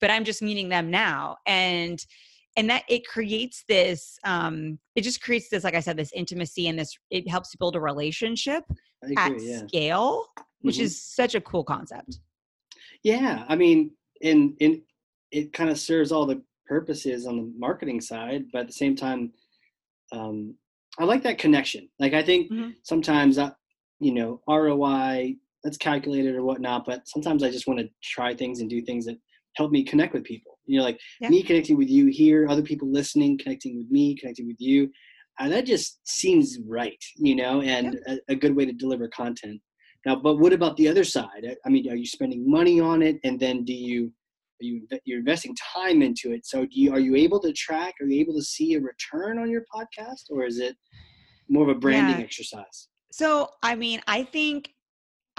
but 0.00 0.10
I'm 0.10 0.24
just 0.24 0.42
meeting 0.42 0.68
them 0.68 0.90
now. 0.90 1.36
And, 1.46 1.98
and 2.56 2.68
that 2.70 2.84
it 2.88 3.06
creates 3.06 3.64
this, 3.68 4.18
um, 4.24 4.78
it 4.96 5.02
just 5.02 5.22
creates 5.22 5.48
this, 5.48 5.64
like 5.64 5.74
I 5.74 5.80
said, 5.80 5.96
this 5.96 6.12
intimacy 6.12 6.68
and 6.68 6.78
this, 6.78 6.96
it 7.10 7.28
helps 7.28 7.54
build 7.56 7.76
a 7.76 7.80
relationship 7.80 8.64
I 9.04 9.14
at. 9.16 9.40
Yeah. 9.40 9.66
scale, 9.66 10.26
which 10.62 10.76
Mhm. 10.78 10.82
is 10.82 11.02
such 11.02 11.34
a 11.34 11.40
cool 11.40 11.64
concept. 11.64 12.20
Yeah, 13.02 13.44
I 13.48 13.56
mean, 13.56 13.92
in 14.20 14.56
in 14.60 14.82
it 15.30 15.52
kind 15.52 15.70
of 15.70 15.78
serves 15.78 16.12
all 16.12 16.26
the 16.26 16.42
purposes 16.66 17.26
on 17.26 17.36
the 17.36 17.52
marketing 17.56 18.00
side, 18.00 18.46
but 18.52 18.60
at 18.62 18.66
the 18.66 18.72
same 18.72 18.96
time, 18.96 19.32
um, 20.12 20.56
I 20.98 21.04
like 21.04 21.22
that 21.22 21.38
connection. 21.38 21.88
Like 21.98 22.14
I 22.14 22.22
think 22.22 22.50
Mhm. 22.50 22.74
sometimes, 22.82 23.38
I, 23.38 23.52
you 24.00 24.12
know, 24.12 24.40
ROI 24.48 25.36
that's 25.62 25.76
calculated 25.76 26.34
or 26.34 26.42
whatnot, 26.42 26.84
but 26.84 27.06
sometimes 27.06 27.42
I 27.42 27.50
just 27.50 27.66
want 27.66 27.80
to 27.80 27.88
try 28.02 28.34
things 28.34 28.60
and 28.60 28.68
do 28.68 28.82
things 28.82 29.06
that 29.06 29.18
help 29.56 29.70
me 29.70 29.84
connect 29.84 30.14
with 30.14 30.24
people. 30.24 30.49
You 30.70 30.78
know, 30.78 30.84
like 30.84 31.00
Yeah. 31.20 31.30
me 31.30 31.42
connecting 31.42 31.76
with 31.76 31.88
you 31.90 32.06
here, 32.06 32.46
other 32.48 32.62
people 32.62 32.88
listening, 32.90 33.36
connecting 33.38 33.76
with 33.76 33.90
me, 33.90 34.14
connecting 34.14 34.46
with 34.46 34.60
you. 34.60 34.88
And 35.40 35.52
that 35.52 35.66
just 35.66 35.98
seems 36.04 36.58
right, 36.66 37.02
you 37.16 37.34
know, 37.34 37.60
and 37.62 37.98
a, 38.06 38.18
a 38.28 38.36
good 38.36 38.54
way 38.54 38.66
to 38.66 38.72
deliver 38.72 39.08
content. 39.08 39.60
Now, 40.06 40.14
but 40.16 40.36
what 40.36 40.52
about 40.52 40.76
the 40.76 40.86
other 40.86 41.02
side? 41.02 41.42
I- 41.50 41.56
I 41.66 41.68
mean, 41.70 41.90
are 41.90 41.96
you 41.96 42.06
spending 42.06 42.48
money 42.48 42.78
on 42.78 43.02
it, 43.02 43.16
and 43.24 43.38
then 43.40 43.64
do 43.64 43.72
you 43.74 44.12
are 44.60 44.64
you 44.64 44.86
you're 45.04 45.18
investing 45.18 45.56
time 45.56 46.02
into 46.02 46.32
it? 46.32 46.46
So, 46.46 46.64
do 46.66 46.80
you 46.82 46.92
are 46.92 47.00
you 47.00 47.16
able 47.16 47.40
to 47.40 47.52
track? 47.52 47.94
Are 48.00 48.06
you 48.06 48.20
able 48.20 48.34
to 48.34 48.42
see 48.42 48.74
a 48.74 48.80
return 48.80 49.38
on 49.38 49.50
your 49.50 49.64
podcast, 49.74 50.24
or 50.30 50.44
is 50.44 50.58
it 50.58 50.76
more 51.48 51.64
of 51.68 51.70
a 51.76 51.80
branding 51.84 52.18
Yeah. 52.18 52.24
exercise? 52.24 52.88
So, 53.10 53.48
I 53.62 53.74
mean, 53.74 54.00
I 54.06 54.22
think 54.22 54.72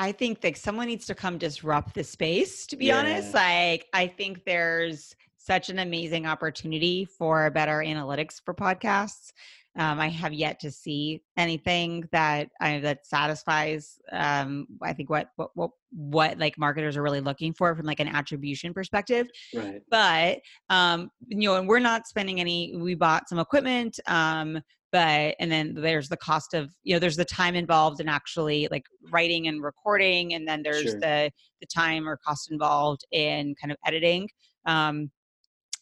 I 0.01 0.11
think 0.11 0.41
that 0.41 0.57
someone 0.57 0.87
needs 0.87 1.05
to 1.05 1.15
come 1.15 1.37
disrupt 1.37 1.93
the 1.93 2.03
space, 2.03 2.65
to 2.67 2.75
be 2.75 2.91
honest. 2.91 3.35
Like, 3.35 3.85
I 3.93 4.07
think 4.07 4.43
there's 4.45 5.15
such 5.37 5.69
an 5.69 5.77
amazing 5.77 6.25
opportunity 6.25 7.05
for 7.05 7.51
better 7.51 7.83
analytics 7.85 8.41
for 8.43 8.55
podcasts. 8.55 9.31
Um, 9.77 9.99
I 9.99 10.09
have 10.09 10.33
yet 10.33 10.59
to 10.61 10.71
see 10.71 11.21
anything 11.37 12.09
that 12.11 12.49
I, 12.59 12.79
that 12.79 13.05
satisfies. 13.05 13.99
Um, 14.11 14.65
I 14.81 14.91
think 14.93 15.11
what, 15.11 15.29
what 15.35 15.51
what 15.53 15.69
what 15.91 16.39
like 16.39 16.57
marketers 16.57 16.97
are 16.97 17.03
really 17.03 17.21
looking 17.21 17.53
for 17.53 17.75
from 17.75 17.85
like 17.85 17.99
an 17.99 18.07
attribution 18.07 18.73
perspective 18.73 19.27
Right. 19.53 19.81
but 19.89 20.39
um 20.69 21.11
you 21.27 21.49
know 21.49 21.57
and 21.57 21.67
we're 21.67 21.79
not 21.79 22.07
spending 22.07 22.39
any 22.39 22.73
we 22.77 22.95
bought 22.95 23.27
some 23.27 23.39
equipment 23.39 23.99
um 24.07 24.61
but 24.91 25.35
and 25.39 25.51
then 25.51 25.73
there's 25.73 26.09
the 26.09 26.17
cost 26.17 26.53
of 26.53 26.73
you 26.83 26.93
know 26.93 26.99
there's 26.99 27.15
the 27.17 27.25
time 27.25 27.55
involved 27.55 27.99
in 27.99 28.09
actually 28.09 28.67
like 28.71 28.83
writing 29.09 29.47
and 29.47 29.63
recording 29.63 30.33
and 30.33 30.47
then 30.47 30.61
there's 30.63 30.83
Sure. 30.83 30.99
the 30.99 31.31
the 31.61 31.67
time 31.67 32.07
or 32.07 32.17
cost 32.17 32.51
involved 32.51 33.01
in 33.11 33.55
kind 33.61 33.71
of 33.71 33.77
editing 33.85 34.27
um 34.65 35.09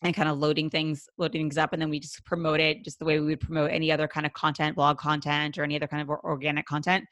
and 0.02 0.16
kind 0.16 0.30
of 0.30 0.38
loading 0.38 0.70
things 0.70 1.08
loading 1.18 1.42
things 1.42 1.58
up 1.58 1.74
and 1.74 1.82
then 1.82 1.90
we 1.90 2.00
just 2.00 2.24
promote 2.26 2.60
it 2.60 2.84
just 2.86 3.00
the 3.00 3.06
way 3.06 3.20
we 3.20 3.28
would 3.28 3.40
promote 3.42 3.72
any 3.72 3.92
other 3.92 4.08
kind 4.08 4.26
of 4.26 4.34
content 4.34 4.76
blog 4.76 4.98
content 4.98 5.58
or 5.58 5.64
any 5.64 5.76
other 5.76 5.88
kind 5.88 6.02
of 6.02 6.10
organic 6.10 6.66
content 6.66 7.04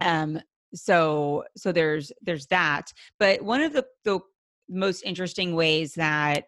um 0.00 0.38
so 0.74 1.44
so 1.56 1.72
there's 1.72 2.10
there's 2.22 2.46
that 2.46 2.86
but 3.18 3.42
one 3.42 3.60
of 3.60 3.72
the 3.72 3.84
the 4.04 4.18
most 4.68 5.02
interesting 5.02 5.54
ways 5.54 5.92
that 5.94 6.44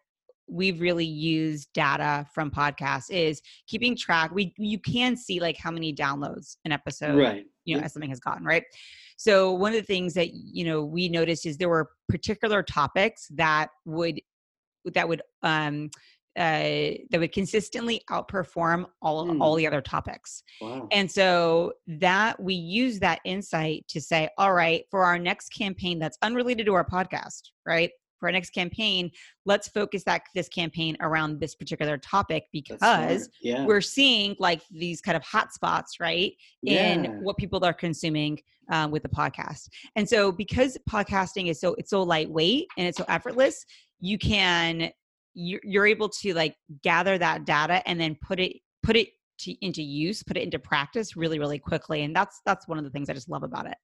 we've 0.49 0.81
really 0.81 1.05
used 1.05 1.69
data 1.73 2.27
from 2.33 2.51
podcasts 2.51 3.11
is 3.11 3.41
keeping 3.67 3.97
track 3.97 4.31
we 4.33 4.55
you 4.59 4.79
can 4.79 5.17
see 5.17 5.41
like 5.41 5.57
how 5.57 5.71
many 5.71 5.93
downloads 5.95 6.57
an 6.65 6.73
episode 6.73 7.17
right. 7.17 7.47
you 7.65 7.77
know 7.77 7.83
as 7.83 7.93
something 7.93 8.11
has 8.11 8.21
gotten 8.21 8.45
right 8.45 8.65
so 9.17 9.53
one 9.53 9.73
of 9.73 9.79
the 9.79 9.87
things 9.87 10.15
that 10.15 10.33
you 10.33 10.65
know 10.65 10.85
we 10.85 11.09
noticed 11.09 11.47
is 11.47 11.57
there 11.57 11.69
were 11.69 11.91
particular 12.09 12.63
topics 12.63 13.29
that 13.35 13.69
would 13.85 14.21
that 14.95 15.09
would 15.09 15.23
um 15.43 15.91
uh, 16.37 16.93
that 17.11 17.19
would 17.19 17.33
consistently 17.33 18.03
outperform 18.11 18.85
all 19.01 19.25
Hmm. 19.27 19.41
all 19.41 19.55
the 19.55 19.67
other 19.67 19.81
topics. 19.81 20.43
Wow. 20.61 20.87
And 20.93 21.11
so 21.11 21.73
that 21.87 22.39
we 22.39 22.55
use 22.55 22.99
that 23.01 23.21
insight 23.25 23.87
to 23.89 24.03
say, 24.03 24.29
all 24.37 24.53
right, 24.53 24.85
for 24.91 25.03
our 25.03 25.19
next 25.19 25.49
campaign 25.49 25.99
that's 25.99 26.19
unrelated 26.21 26.67
to 26.67 26.75
our 26.75 26.85
podcast, 26.85 27.41
right? 27.65 27.91
For 28.19 28.29
our 28.29 28.33
next 28.33 28.51
campaign, 28.51 29.11
let's 29.45 29.69
focus 29.69 30.05
that 30.05 30.23
this 30.35 30.49
campaign 30.49 30.97
around 31.01 31.41
this 31.41 31.55
particular 31.55 31.99
topic 31.99 32.45
because 32.53 32.79
yeah. 33.43 33.65
we're 33.65 33.81
seeing 33.81 34.37
like 34.39 34.63
these 34.71 35.01
kind 35.01 35.17
of 35.17 35.23
hot 35.23 35.53
spots, 35.53 36.01
right? 36.01 36.33
in 36.63 37.05
yeah. 37.05 37.11
what 37.21 37.37
people 37.37 37.65
are 37.65 37.73
consuming 37.73 38.39
um, 38.71 38.91
with 38.91 39.03
the 39.03 39.09
podcast. 39.09 39.69
And 39.95 40.09
so 40.09 40.33
because 40.33 40.77
podcasting 40.91 41.49
is 41.49 41.61
so 41.61 41.75
it's 41.75 41.91
so 41.91 42.03
lightweight 42.03 42.67
and 42.77 42.87
it's 42.87 42.99
so 42.99 43.05
effortless, 43.09 43.65
you 44.01 44.19
can 44.19 44.91
you're, 45.35 45.61
you're 45.63 45.87
able 45.87 46.09
to 46.09 46.35
like 46.35 46.57
gather 46.83 47.19
that 47.19 47.45
data 47.45 47.87
and 47.89 48.01
then 48.01 48.17
put 48.23 48.41
it 48.41 48.57
put 48.83 48.97
it 48.97 49.09
to, 49.39 49.53
into 49.65 49.83
use, 49.83 50.23
put 50.23 50.37
it 50.37 50.43
into 50.43 50.59
practice 50.59 51.17
really 51.17 51.39
really 51.39 51.59
quickly. 51.59 52.03
And 52.03 52.15
that's 52.15 52.41
that's 52.45 52.67
one 52.67 52.79
of 52.79 52.85
the 52.85 52.91
things 52.91 53.09
I 53.09 53.13
just 53.13 53.29
love 53.29 53.43
about 53.43 53.67
it. 53.67 53.77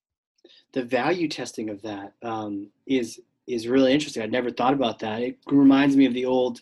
the 0.73 0.83
value 0.83 1.29
testing 1.29 1.71
of 1.71 1.83
that 1.83 2.15
um, 2.23 2.71
is 2.87 3.21
is 3.49 3.67
really 3.69 3.93
interesting. 3.93 4.23
I'd 4.23 4.33
never 4.33 4.51
thought 4.51 4.75
about 4.75 4.99
that. 5.01 5.23
It 5.23 5.39
reminds 5.51 5.97
me 5.97 6.07
of 6.07 6.15
the 6.15 6.25
old 6.25 6.61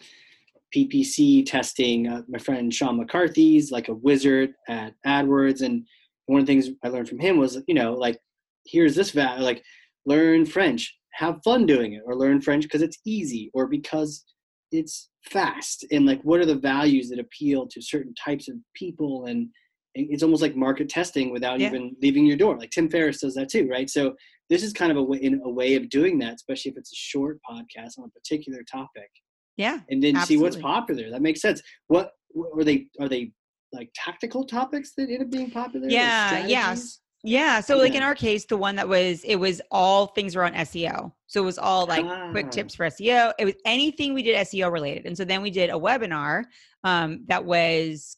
PPC 0.75 1.45
testing. 1.47 2.09
Uh, 2.09 2.23
my 2.29 2.39
friend 2.39 2.73
Sean 2.73 2.97
McCarthy's 2.97 3.71
like 3.71 3.89
a 3.89 3.95
wizard 3.95 4.55
at 4.69 4.95
AdWords, 5.07 5.63
and 5.63 5.87
one 6.27 6.41
of 6.41 6.47
the 6.47 6.53
things 6.53 6.71
I 6.85 6.89
learned 6.89 7.09
from 7.09 7.19
him 7.19 7.37
was, 7.39 7.59
you 7.67 7.75
know, 7.75 7.95
like 7.95 8.19
here's 8.67 8.95
this 8.95 9.11
value, 9.11 9.43
like 9.43 9.63
learn 10.07 10.47
French, 10.47 10.97
have 11.15 11.41
fun 11.45 11.67
doing 11.67 11.95
it, 11.95 12.03
or 12.07 12.15
learn 12.15 12.41
French 12.41 12.65
because 12.65 12.83
it's 12.83 12.99
easy, 13.05 13.51
or 13.53 13.67
because 13.67 14.25
it's 14.73 15.11
fast, 15.25 15.85
and 15.91 16.07
like 16.07 16.21
what 16.23 16.41
are 16.41 16.47
the 16.47 16.55
values 16.55 17.09
that 17.11 17.19
appeal 17.19 17.67
to 17.67 17.83
certain 17.83 18.15
types 18.15 18.49
of 18.49 18.55
people 18.75 19.27
and 19.27 19.49
it's 19.97 20.23
almost 20.23 20.41
like 20.41 20.55
market 20.55 20.89
testing 20.89 21.33
without 21.33 21.59
Yeah. 21.59 21.67
even 21.67 21.97
leaving 22.01 22.25
your 22.25 22.37
door. 22.37 22.57
Like 22.57 22.71
Tim 22.71 22.89
Ferriss 22.89 23.21
does 23.23 23.35
that 23.35 23.49
too, 23.49 23.67
right? 23.69 23.91
So 23.91 24.15
this 24.51 24.63
is 24.63 24.73
kind 24.73 24.91
of 24.91 24.99
a 24.99 25.03
way, 25.03 25.19
in 25.19 25.41
a 25.45 25.51
way 25.51 25.77
of 25.77 25.89
doing 25.89 26.19
that, 26.19 26.35
especially 26.35 26.73
if 26.73 26.77
it's 26.77 26.93
a 26.93 26.97
short 26.97 27.39
podcast 27.49 27.99
on 27.99 28.05
a 28.05 28.09
particular 28.09 28.61
topic, 28.71 29.09
Yeah. 29.57 29.79
and 29.89 30.03
then 30.03 30.17
see 30.27 30.37
what's 30.37 30.57
popular. 30.57 31.09
That 31.11 31.23
makes 31.23 31.41
sense. 31.41 31.63
What 31.87 32.11
are 32.57 32.65
they? 32.65 32.89
Are 33.01 33.09
they 33.09 33.33
like 33.73 33.91
tactical 33.95 34.45
topics 34.45 34.93
that 34.97 35.09
end 35.09 35.23
up 35.23 35.31
being 35.31 35.51
popular? 35.51 35.89
Yeah, 35.89 36.47
yeah. 36.47 36.65
strategies? 36.75 37.01
Yeah. 37.23 37.61
So 37.61 37.77
like 37.77 37.95
in 37.95 38.03
our 38.03 38.15
case, 38.15 38.47
the 38.47 38.57
one 38.57 38.75
that 38.77 38.89
was 38.89 39.23
it 39.25 39.37
was 39.37 39.61
all 39.71 40.07
things 40.09 40.35
around 40.37 40.55
SEO. 40.55 41.13
So 41.27 41.43
it 41.43 41.45
was 41.45 41.59
all 41.59 41.87
like 41.87 42.05
quick 42.33 42.47
Ah. 42.47 42.51
tips 42.51 42.75
for 42.75 42.87
SEO. 42.87 43.33
It 43.39 43.45
was 43.45 43.55
anything 43.65 44.15
we 44.15 44.23
did 44.23 44.37
SEO 44.47 44.73
related. 44.73 45.07
And 45.07 45.17
so 45.17 45.25
then 45.25 45.43
we 45.43 45.51
did 45.51 45.71
a 45.71 45.75
webinar 45.75 46.45
um, 46.83 47.25
that 47.29 47.45
was 47.45 48.17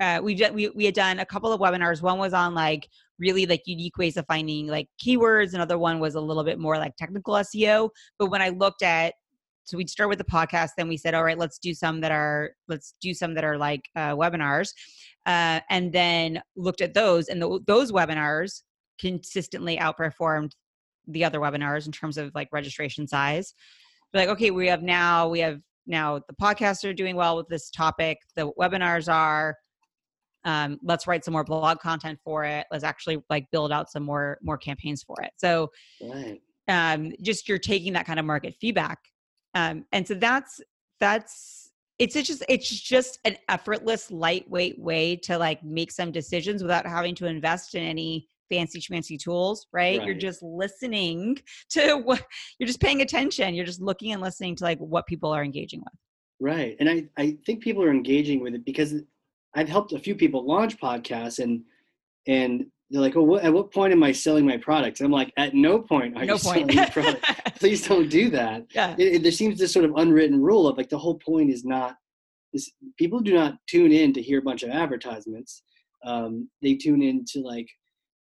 uh, 0.00 0.20
we, 0.22 0.34
did, 0.34 0.54
we 0.54 0.68
we 0.70 0.84
had 0.84 0.94
done 0.94 1.20
a 1.20 1.24
couple 1.26 1.52
of 1.52 1.60
webinars. 1.60 2.02
One 2.02 2.18
was 2.18 2.34
on 2.34 2.54
like 2.54 2.88
really 3.22 3.46
like 3.46 3.62
unique 3.64 3.96
ways 3.96 4.16
of 4.16 4.26
finding 4.26 4.66
like 4.66 4.88
keywords. 5.02 5.54
Another 5.54 5.78
one 5.78 6.00
was 6.00 6.16
a 6.16 6.20
little 6.20 6.44
bit 6.44 6.58
more 6.58 6.76
like 6.76 6.92
technical 6.96 7.34
SEO. 7.34 7.88
But 8.18 8.26
when 8.26 8.42
I 8.42 8.50
looked 8.50 8.82
at 8.82 9.14
so 9.64 9.76
we'd 9.76 9.88
start 9.90 10.08
with 10.08 10.18
the 10.18 10.24
podcast 10.24 10.70
then 10.76 10.88
we 10.88 10.96
said 10.96 11.14
all 11.14 11.24
right 11.24 11.38
let's 11.38 11.58
do 11.58 11.72
some 11.72 12.00
that 12.00 12.10
are 12.10 12.50
let's 12.68 12.94
do 13.00 13.14
some 13.14 13.34
that 13.34 13.44
are 13.44 13.56
like 13.56 13.88
uh, 13.96 14.10
webinars 14.10 14.70
uh, 15.26 15.60
and 15.70 15.92
then 15.92 16.42
looked 16.56 16.80
at 16.80 16.94
those 16.94 17.28
and 17.28 17.40
tho- 17.40 17.60
those 17.66 17.92
webinars 17.92 18.62
consistently 19.00 19.76
outperformed 19.76 20.50
the 21.08 21.24
other 21.24 21.38
webinars 21.38 21.86
in 21.86 21.92
terms 21.92 22.18
of 22.18 22.32
like 22.34 22.48
registration 22.52 23.06
size 23.06 23.54
We're 24.12 24.20
like 24.20 24.28
okay 24.30 24.50
we 24.50 24.66
have 24.68 24.82
now 24.82 25.28
we 25.28 25.40
have 25.40 25.60
now 25.86 26.20
the 26.28 26.34
podcasts 26.34 26.88
are 26.88 26.94
doing 26.94 27.16
well 27.16 27.36
with 27.36 27.48
this 27.48 27.70
topic 27.70 28.18
the 28.36 28.50
webinars 28.60 29.12
are 29.12 29.56
um, 30.44 30.78
let's 30.82 31.06
write 31.06 31.24
some 31.24 31.32
more 31.32 31.44
blog 31.44 31.78
content 31.78 32.18
for 32.24 32.44
it 32.44 32.66
let's 32.70 32.84
actually 32.84 33.22
like 33.30 33.46
build 33.50 33.72
out 33.72 33.90
some 33.90 34.02
more 34.02 34.38
more 34.42 34.58
campaigns 34.58 35.02
for 35.02 35.16
it 35.22 35.32
so 35.36 35.70
Right. 36.00 36.40
um, 36.68 37.12
just 37.22 37.48
you're 37.48 37.58
taking 37.58 37.92
that 37.94 38.06
kind 38.06 38.18
of 38.18 38.26
market 38.26 38.54
feedback 38.60 38.98
um, 39.54 39.84
and 39.92 40.06
so 40.06 40.14
that's 40.14 40.60
that's 41.00 41.70
it's 41.98 42.14
just 42.14 42.44
it's 42.48 42.68
just 42.68 43.18
an 43.24 43.36
effortless 43.48 44.10
lightweight 44.10 44.78
way 44.78 45.16
to 45.16 45.38
like 45.38 45.62
make 45.62 45.92
some 45.92 46.10
decisions 46.10 46.62
without 46.62 46.86
having 46.86 47.14
to 47.16 47.26
invest 47.26 47.74
in 47.74 47.82
any 47.82 48.26
fancy 48.50 48.80
schmancy 48.80 49.18
tools 49.18 49.66
right? 49.72 50.04
you're 50.04 50.14
just 50.14 50.42
listening 50.42 51.38
to 51.70 51.96
what 51.96 52.24
you're 52.58 52.66
just 52.66 52.80
paying 52.80 53.02
attention 53.02 53.54
you're 53.54 53.66
just 53.66 53.80
looking 53.80 54.12
and 54.12 54.20
listening 54.20 54.56
to 54.56 54.64
like 54.64 54.78
what 54.78 55.06
people 55.06 55.30
are 55.30 55.44
engaging 55.44 55.80
with 55.80 55.94
Right. 56.42 56.74
And 56.80 56.90
I, 56.90 57.04
I 57.16 57.38
think 57.46 57.62
people 57.62 57.84
are 57.84 57.92
engaging 57.92 58.40
with 58.40 58.56
it 58.56 58.64
because 58.64 58.94
I've 59.54 59.68
helped 59.68 59.92
a 59.92 59.98
few 59.98 60.14
people 60.14 60.46
launch 60.46 60.78
podcasts 60.78 61.38
and 61.42 61.62
and 62.26 62.66
they're 62.90 63.00
like, 63.00 63.16
oh, 63.16 63.22
what, 63.22 63.42
at 63.42 63.52
what 63.52 63.72
point 63.72 63.92
am 63.92 64.02
I 64.02 64.12
selling 64.12 64.44
my 64.46 64.58
products? 64.58 65.00
And 65.00 65.06
I'm 65.06 65.12
like, 65.12 65.32
at 65.38 65.54
no 65.54 65.78
point 65.80 66.14
are 66.16 66.24
no 66.26 66.34
you 66.34 66.38
point 66.42 66.70
selling 66.70 66.76
your 66.76 66.86
product. 66.88 67.24
Please 67.58 67.86
don't 67.88 68.08
do 68.10 68.28
that. 68.30 68.66
yeah 68.74 68.94
It, 68.98 69.14
it- 69.14 69.22
there 69.22 69.32
seems 69.32 69.58
this 69.58 69.72
sort 69.72 69.84
of 69.86 69.92
unwritten 69.96 70.40
rule 70.40 70.68
of 70.68 70.76
like 70.76 70.88
the 70.90 70.98
whole 70.98 71.18
point 71.18 71.50
is 71.50 71.64
not 71.64 71.96
is 72.52 72.70
people 72.98 73.20
do 73.20 73.32
not 73.34 73.54
tune 73.66 73.92
in 73.92 74.12
to 74.12 74.20
hear 74.20 74.38
a 74.38 74.42
bunch 74.42 74.62
of 74.62 74.68
advertisements. 74.70 75.62
Um, 76.04 76.50
they 76.60 76.74
tune 76.74 77.00
in 77.02 77.24
to 77.32 77.40
like 77.40 77.66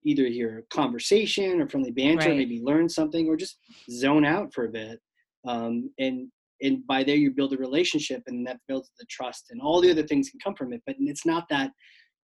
either 0.04 0.26
hear 0.26 0.58
a 0.60 0.74
conversation 0.74 1.60
or 1.60 1.68
friendly 1.68 1.90
banter, 1.90 2.28
Right. 2.28 2.36
maybe 2.38 2.60
learn 2.62 2.88
something, 2.88 3.26
or 3.26 3.36
just 3.36 3.58
zone 3.90 4.24
out 4.24 4.54
for 4.54 4.64
a 4.66 4.68
bit. 4.68 5.00
Um, 5.46 5.90
and 5.98 6.28
and 6.62 6.86
by 6.86 7.04
there 7.04 7.16
you 7.16 7.30
build 7.30 7.52
a 7.52 7.56
relationship, 7.56 8.22
and 8.26 8.46
that 8.46 8.60
builds 8.68 8.90
the 8.98 9.06
trust, 9.10 9.46
and 9.50 9.60
all 9.60 9.80
the 9.80 9.90
other 9.90 10.06
things 10.06 10.30
can 10.30 10.40
come 10.40 10.54
from 10.54 10.72
it. 10.72 10.82
But 10.86 10.96
it's 10.98 11.26
not 11.26 11.46
that 11.50 11.70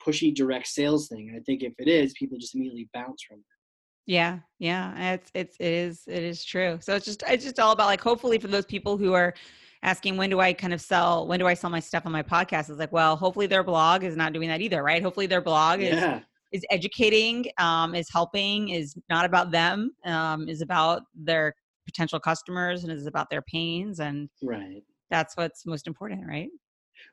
pushy 0.06 0.34
direct 0.34 0.68
sales 0.68 1.08
thing. 1.08 1.30
And 1.30 1.40
i 1.40 1.44
think 1.46 1.64
if 1.64 1.74
it 1.78 1.88
is, 1.88 2.14
people 2.18 2.38
just 2.38 2.56
immediately 2.56 2.90
bounce 2.94 3.24
from 3.24 3.38
it. 3.40 3.46
Yeah, 4.08 4.40
yeah, 4.60 5.14
it's 5.14 5.32
it's 5.36 5.56
it 5.60 5.74
is 5.74 6.04
it 6.08 6.24
is 6.24 6.44
true. 6.44 6.80
So 6.82 6.96
it's 6.96 7.06
just 7.06 7.24
it's 7.28 7.44
just 7.44 7.60
all 7.60 7.72
about 7.72 7.86
like 7.88 8.02
hopefully 8.02 8.40
for 8.40 8.48
those 8.48 8.66
people 8.66 8.98
who 8.98 9.14
are 9.14 9.34
asking 9.84 10.18
when 10.18 10.30
do 10.30 10.40
I 10.40 10.54
kind 10.54 10.74
of 10.74 10.82
sell 10.82 11.28
when 11.28 11.40
do 11.40 11.48
I 11.48 11.54
sell 11.54 11.70
my 11.70 11.80
stuff 11.80 12.06
on 12.06 12.12
my 12.12 12.24
podcast? 12.24 12.70
It's 12.70 12.80
like 12.80 12.92
well 12.92 13.16
hopefully 13.16 13.48
their 13.48 13.64
blog 13.64 14.04
is 14.04 14.16
not 14.16 14.34
doing 14.34 14.50
that 14.50 14.62
either, 14.62 14.82
right? 14.84 15.02
Hopefully 15.04 15.28
their 15.28 15.42
blog 15.42 15.82
is 15.82 15.90
Yeah. 15.94 16.22
is 16.52 16.66
educating, 16.70 17.46
um, 17.60 17.96
is 17.96 18.10
helping, 18.12 18.70
is 18.70 18.96
not 19.10 19.24
about 19.24 19.52
them, 19.52 19.92
um, 20.06 20.50
is 20.50 20.62
about 20.62 21.04
their 21.16 21.56
potential 21.86 22.20
customers 22.20 22.84
and 22.84 22.92
is 22.92 23.06
about 23.08 23.30
their 23.30 23.42
pains, 23.42 24.00
and 24.00 24.30
Right. 24.42 24.84
that's 25.10 25.36
what's 25.36 25.66
most 25.66 25.88
important, 25.88 26.26
right? 26.28 26.50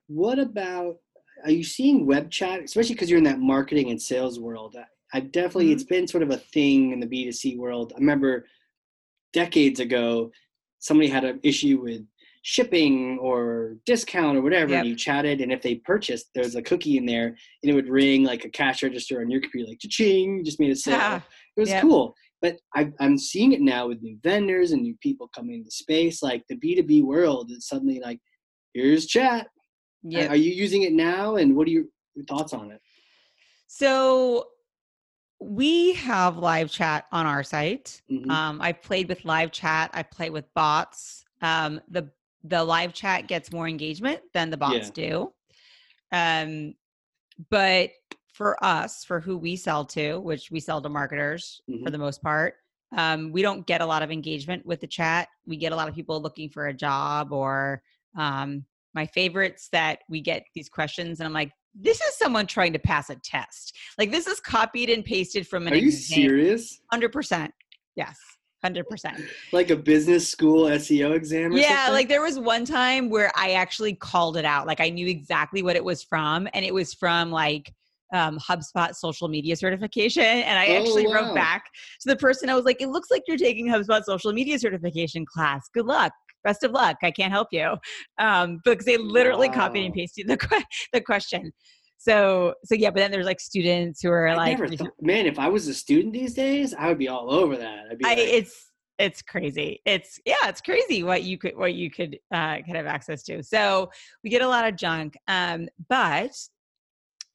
What 0.06 0.38
about 0.38 0.98
are 1.44 1.50
you 1.52 1.62
seeing 1.62 2.04
web 2.04 2.30
chat, 2.30 2.62
especially 2.64 2.94
because 2.94 3.08
you're 3.08 3.18
in 3.18 3.24
that 3.24 3.38
marketing 3.38 3.90
and 3.90 4.00
sales 4.00 4.40
world? 4.40 4.76
I- 5.12 5.20
definitely 5.20 5.72
it's 5.72 5.84
been 5.84 6.06
sort 6.08 6.22
of 6.22 6.30
a 6.30 6.36
thing 6.36 6.92
in 6.92 7.00
the 7.00 7.06
B2C 7.06 7.56
world. 7.56 7.92
I 7.94 7.98
remember 8.00 8.46
decades 9.32 9.80
ago, 9.80 10.30
somebody 10.80 11.08
had 11.08 11.24
an 11.24 11.40
issue 11.42 11.80
with 11.80 12.02
shipping 12.42 13.18
or 13.20 13.76
discount 13.86 14.36
or 14.36 14.42
whatever, 14.42 14.72
Yep. 14.72 14.80
and 14.80 14.88
you 14.88 14.96
chatted, 14.96 15.40
and 15.40 15.52
if 15.52 15.60
they 15.62 15.76
purchased, 15.76 16.30
there's 16.34 16.56
a 16.56 16.62
cookie 16.62 16.96
in 16.96 17.06
there, 17.06 17.26
and 17.62 17.70
it 17.70 17.74
would 17.74 17.88
ring 17.88 18.24
like 18.24 18.44
a 18.44 18.50
cash 18.50 18.82
register 18.82 19.20
on 19.20 19.30
your 19.30 19.40
computer, 19.40 19.68
like 19.68 19.78
ching, 19.80 20.44
just 20.44 20.60
made 20.60 20.70
a 20.70 20.76
sale. 20.76 20.98
Ah, 21.00 21.26
it 21.56 21.60
was 21.60 21.70
yep. 21.70 21.82
cool. 21.82 22.14
But 22.40 22.58
I, 22.74 22.92
I'm 23.00 23.18
seeing 23.18 23.52
it 23.52 23.60
now 23.60 23.88
with 23.88 24.00
new 24.02 24.16
vendors 24.22 24.70
and 24.70 24.82
new 24.82 24.96
people 25.02 25.28
coming 25.34 25.56
into 25.56 25.70
space. 25.70 26.22
Like 26.22 26.44
the 26.48 26.56
B2B 26.56 27.02
world 27.02 27.50
is 27.50 27.66
suddenly 27.66 28.00
like, 28.00 28.20
here's 28.74 29.06
chat. 29.06 29.48
yeah. 30.02 30.28
Are 30.28 30.36
you 30.36 30.52
using 30.52 30.82
it 30.82 30.92
now? 30.92 31.36
And 31.36 31.56
what 31.56 31.66
are 31.66 31.70
your 31.70 31.84
thoughts 32.28 32.52
on 32.52 32.70
it? 32.70 32.80
So 33.66 34.46
we 35.40 35.94
have 35.94 36.36
live 36.36 36.70
chat 36.70 37.06
on 37.12 37.26
our 37.26 37.42
site. 37.42 38.02
Mhm. 38.10 38.30
Um, 38.30 38.60
I've 38.60 38.82
played 38.82 39.08
with 39.08 39.24
live 39.24 39.52
chat. 39.52 39.90
I 39.92 40.02
play 40.02 40.30
with 40.30 40.52
bots. 40.54 41.24
Um, 41.42 41.80
the 41.88 42.10
the 42.44 42.62
live 42.62 42.92
chat 42.92 43.26
gets 43.26 43.52
more 43.52 43.66
engagement 43.68 44.20
than 44.32 44.50
the 44.50 44.56
bots 44.56 44.90
do. 44.90 45.32
Um, 46.12 46.74
but 47.50 47.90
for 48.38 48.56
us, 48.64 49.04
for 49.04 49.18
who 49.20 49.36
we 49.36 49.56
sell 49.56 49.84
to, 49.84 50.20
which 50.20 50.48
we 50.52 50.60
sell 50.60 50.80
to 50.80 50.88
marketers 50.88 51.60
for 51.66 51.72
Mhm. 51.72 51.92
the 51.92 51.98
most 51.98 52.22
part, 52.22 52.54
um, 52.96 53.32
we 53.32 53.42
don't 53.42 53.66
get 53.66 53.80
a 53.80 53.86
lot 53.86 54.00
of 54.00 54.12
engagement 54.12 54.64
with 54.64 54.80
the 54.80 54.86
chat. 54.86 55.28
We 55.44 55.56
get 55.56 55.72
a 55.72 55.76
lot 55.76 55.88
of 55.88 55.94
people 55.96 56.22
looking 56.22 56.48
for 56.48 56.68
a 56.68 56.72
job 56.72 57.32
or 57.32 57.82
um, 58.16 58.64
my 58.94 59.06
favorites 59.06 59.68
that 59.72 59.98
we 60.08 60.20
get 60.20 60.44
these 60.54 60.68
questions, 60.68 61.18
and 61.20 61.26
I'm 61.26 61.32
like, 61.32 61.52
this 61.74 62.00
is 62.00 62.14
someone 62.16 62.46
trying 62.46 62.72
to 62.72 62.78
pass 62.78 63.10
a 63.10 63.16
test. 63.16 63.76
Like 63.98 64.10
this 64.12 64.26
is 64.28 64.40
copied 64.40 64.88
and 64.88 65.04
pasted 65.04 65.46
from 65.46 65.66
an 65.66 65.72
Are 65.74 65.76
you 65.76 65.88
exam. 65.88 66.22
serious? 66.22 66.80
Hundred 66.90 67.10
percent. 67.12 67.52
Yes. 67.96 68.16
Hundred 68.64 68.88
percent. 68.88 69.20
Like 69.52 69.70
a 69.70 69.76
business 69.76 70.28
school 70.28 70.64
SEO 70.66 71.12
exam? 71.14 71.52
Or 71.54 71.58
Yeah, 71.58 71.76
something? 71.86 71.92
like 71.94 72.08
there 72.08 72.22
was 72.22 72.38
one 72.38 72.64
time 72.64 73.10
where 73.10 73.30
I 73.36 73.52
actually 73.52 73.94
called 73.94 74.36
it 74.36 74.44
out. 74.44 74.66
Like 74.66 74.80
I 74.80 74.88
knew 74.90 75.06
exactly 75.06 75.62
what 75.62 75.76
it 75.76 75.84
was 75.84 76.02
from, 76.02 76.48
and 76.54 76.64
it 76.64 76.72
was 76.74 76.94
from 76.94 77.30
like 77.30 77.72
um, 78.12 78.38
HubSpot 78.38 78.94
social 78.94 79.28
media 79.28 79.56
certification. 79.56 80.22
And 80.22 80.58
I 80.58 80.66
Oh, 80.68 80.80
actually 80.80 81.06
wow. 81.06 81.14
wrote 81.14 81.34
back 81.34 81.64
to 82.00 82.08
the 82.08 82.16
person. 82.16 82.48
I 82.50 82.54
was 82.54 82.64
like, 82.64 82.80
"It 82.80 82.88
looks 82.88 83.10
like 83.10 83.22
you're 83.28 83.36
taking 83.36 83.66
HubSpot 83.68 84.02
social 84.04 84.32
media 84.32 84.58
certification 84.58 85.24
class. 85.26 85.68
Good 85.74 85.86
luck. 85.86 86.12
best 86.44 86.62
of 86.62 86.70
luck. 86.70 86.96
I 87.02 87.10
can't 87.10 87.32
help 87.32 87.48
you. 87.50 87.76
Um, 88.18 88.60
because 88.64 88.84
they 88.86 88.96
literally 88.96 89.48
wow. 89.48 89.54
copied 89.54 89.84
and 89.84 89.92
pasted 89.94 90.28
the, 90.28 90.36
the 90.92 91.00
question. 91.00 91.52
So, 91.98 92.54
so 92.64 92.76
yeah, 92.76 92.90
but 92.90 93.00
then 93.00 93.10
there's 93.10 93.26
like 93.26 93.40
students 93.40 94.00
who 94.00 94.08
are 94.10 94.28
I 94.28 94.34
like, 94.36 94.78
thought, 94.78 94.90
man, 95.00 95.26
if 95.26 95.38
I 95.38 95.48
was 95.48 95.66
a 95.66 95.74
student 95.74 96.12
these 96.12 96.34
days, 96.34 96.72
I 96.74 96.88
would 96.88 96.98
be 96.98 97.08
all 97.08 97.30
over 97.32 97.56
that. 97.56 97.86
I'd 97.90 97.98
be 97.98 98.04
I, 98.04 98.10
like, 98.10 98.18
it's, 98.18 98.70
it's 99.00 99.20
crazy. 99.20 99.80
It's 99.84 100.18
yeah, 100.24 100.34
it's 100.48 100.60
crazy 100.60 101.02
what 101.02 101.22
you 101.24 101.38
could 101.38 101.56
what 101.56 101.74
you 101.74 101.90
could 101.90 102.18
uh, 102.32 102.56
could 102.64 102.76
have 102.76 102.86
access 102.86 103.22
to. 103.24 103.42
So 103.42 103.90
we 104.24 104.30
get 104.30 104.42
a 104.42 104.48
lot 104.48 104.66
of 104.66 104.76
junk, 104.76 105.16
um, 105.26 105.68
but 105.88 106.30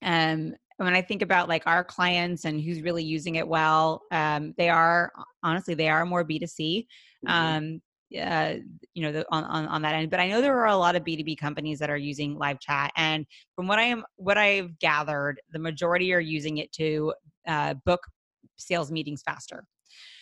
um, 0.04 0.56
when 0.78 0.93
I 0.93 1.01
think 1.01 1.22
about 1.22 1.49
like 1.49 1.66
our 1.66 1.84
clients 1.84 2.45
and 2.45 2.62
who's 2.62 2.82
really 2.82 3.04
using 3.04 3.36
it 3.36 3.47
well, 3.47 4.01
um, 4.12 4.54
they 4.58 4.70
are 4.70 5.12
honestly 5.41 5.74
they 5.76 5.89
are 5.89 6.06
more 6.06 6.24
B 6.24 6.39
two 6.39 6.47
C. 6.47 6.88
Mm-hmm. 7.26 7.56
Um, 7.56 7.82
uh, 8.20 8.56
you 8.93 9.01
know, 9.01 9.12
the, 9.12 9.26
on, 9.32 9.43
on 9.45 9.66
on 9.68 9.82
that 9.82 9.95
end. 9.95 10.12
But 10.12 10.20
I 10.20 10.28
know 10.28 10.39
there 10.39 10.60
are 10.60 10.68
a 10.68 10.78
lot 10.78 10.95
of 10.95 11.04
B 11.04 11.18
two 11.18 11.24
B 11.24 11.36
companies 11.36 11.80
that 11.80 11.89
are 11.89 11.97
using 11.97 12.38
live 12.38 12.60
chat, 12.60 12.91
and 12.95 13.26
from 13.56 13.68
what 13.68 13.80
I 13.80 13.84
am 13.84 14.04
what 14.18 14.38
I've 14.38 14.78
gathered, 14.80 15.41
the 15.51 15.60
majority 15.60 16.14
are 16.14 16.20
using 16.20 16.58
it 16.58 16.72
to 16.74 17.14
uh, 17.47 17.74
book 17.86 18.01
sales 18.58 18.91
meetings 18.91 19.24
faster. 19.24 19.66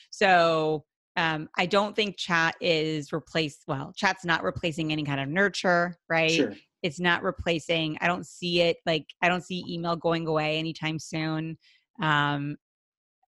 So 0.09 0.85
um, 1.17 1.49
I 1.57 1.65
don't 1.65 1.95
think 1.95 2.17
chat 2.17 2.55
is 2.61 3.11
replaced. 3.11 3.63
Well, 3.67 3.91
chat's 3.95 4.23
not 4.23 4.43
replacing 4.43 4.91
any 4.91 5.03
kind 5.03 5.19
of 5.19 5.27
nurture, 5.27 5.97
right? 6.07 6.31
Sure. 6.31 6.53
It's 6.83 6.99
not 6.99 7.23
replacing. 7.23 7.97
I 8.01 8.07
don't 8.07 8.25
see 8.25 8.61
it 8.61 8.77
like 8.85 9.05
I 9.21 9.29
don't 9.29 9.43
see 9.43 9.63
email 9.67 9.95
going 9.95 10.27
away 10.27 10.57
anytime 10.57 10.99
soon. 10.99 11.57
Um, 12.01 12.57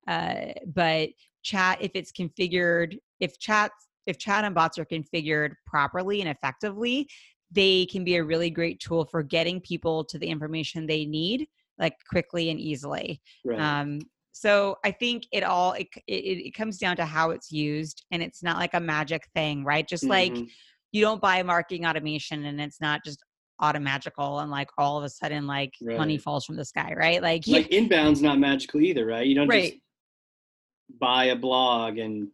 uh, 0.07 0.53
but 0.67 1.09
chat, 1.43 1.77
if 1.81 1.91
it's 1.93 2.11
configured, 2.11 2.97
if 3.19 3.39
chat, 3.39 3.71
if 4.07 4.17
chat 4.17 4.43
and 4.43 4.55
bots 4.55 4.77
are 4.77 4.85
configured 4.85 5.51
properly 5.65 6.21
and 6.21 6.29
effectively, 6.29 7.07
they 7.51 7.85
can 7.85 8.03
be 8.03 8.15
a 8.15 8.23
really 8.23 8.49
great 8.49 8.79
tool 8.79 9.05
for 9.05 9.23
getting 9.23 9.61
people 9.61 10.03
to 10.05 10.17
the 10.17 10.27
information 10.27 10.85
they 10.85 11.05
need 11.05 11.47
like 11.77 11.95
quickly 12.09 12.49
and 12.49 12.59
easily. 12.59 13.21
Right. 13.45 13.59
Um, 13.59 13.99
so 14.33 14.77
i 14.83 14.91
think 14.91 15.25
it 15.31 15.43
all 15.43 15.73
it, 15.73 15.87
it, 16.07 16.47
it, 16.47 16.55
comes 16.55 16.79
down 16.79 16.95
to 16.95 17.05
how 17.05 17.29
it's 17.29 17.51
used 17.51 18.03
and 18.11 18.21
it's 18.21 18.41
not 18.41 18.57
like 18.57 18.73
a 18.73 18.79
magic 18.79 19.27
thing 19.35 19.63
right 19.63 19.87
just 19.87 20.03
mm-hmm. 20.03 20.35
like 20.35 20.49
you 20.91 21.01
don't 21.01 21.21
buy 21.21 21.41
marketing 21.43 21.85
automation 21.85 22.45
and 22.45 22.59
it's 22.59 22.81
not 22.81 23.01
just 23.05 23.23
automagical 23.61 24.39
and 24.39 24.51
like 24.51 24.69
all 24.77 24.97
of 24.97 25.03
a 25.03 25.09
sudden 25.09 25.45
like 25.47 25.73
right. 25.81 25.97
money 25.97 26.17
falls 26.17 26.45
from 26.45 26.55
the 26.55 26.65
sky 26.65 26.93
right 26.97 27.21
like 27.21 27.43
like 27.47 27.69
inbound's 27.69 28.21
not 28.21 28.39
magical 28.39 28.81
either 28.81 29.05
right 29.05 29.27
you 29.27 29.35
don't 29.35 29.47
right. 29.47 29.73
just 29.73 29.81
buy 30.99 31.25
a 31.25 31.35
blog 31.35 31.97
and 31.97 32.27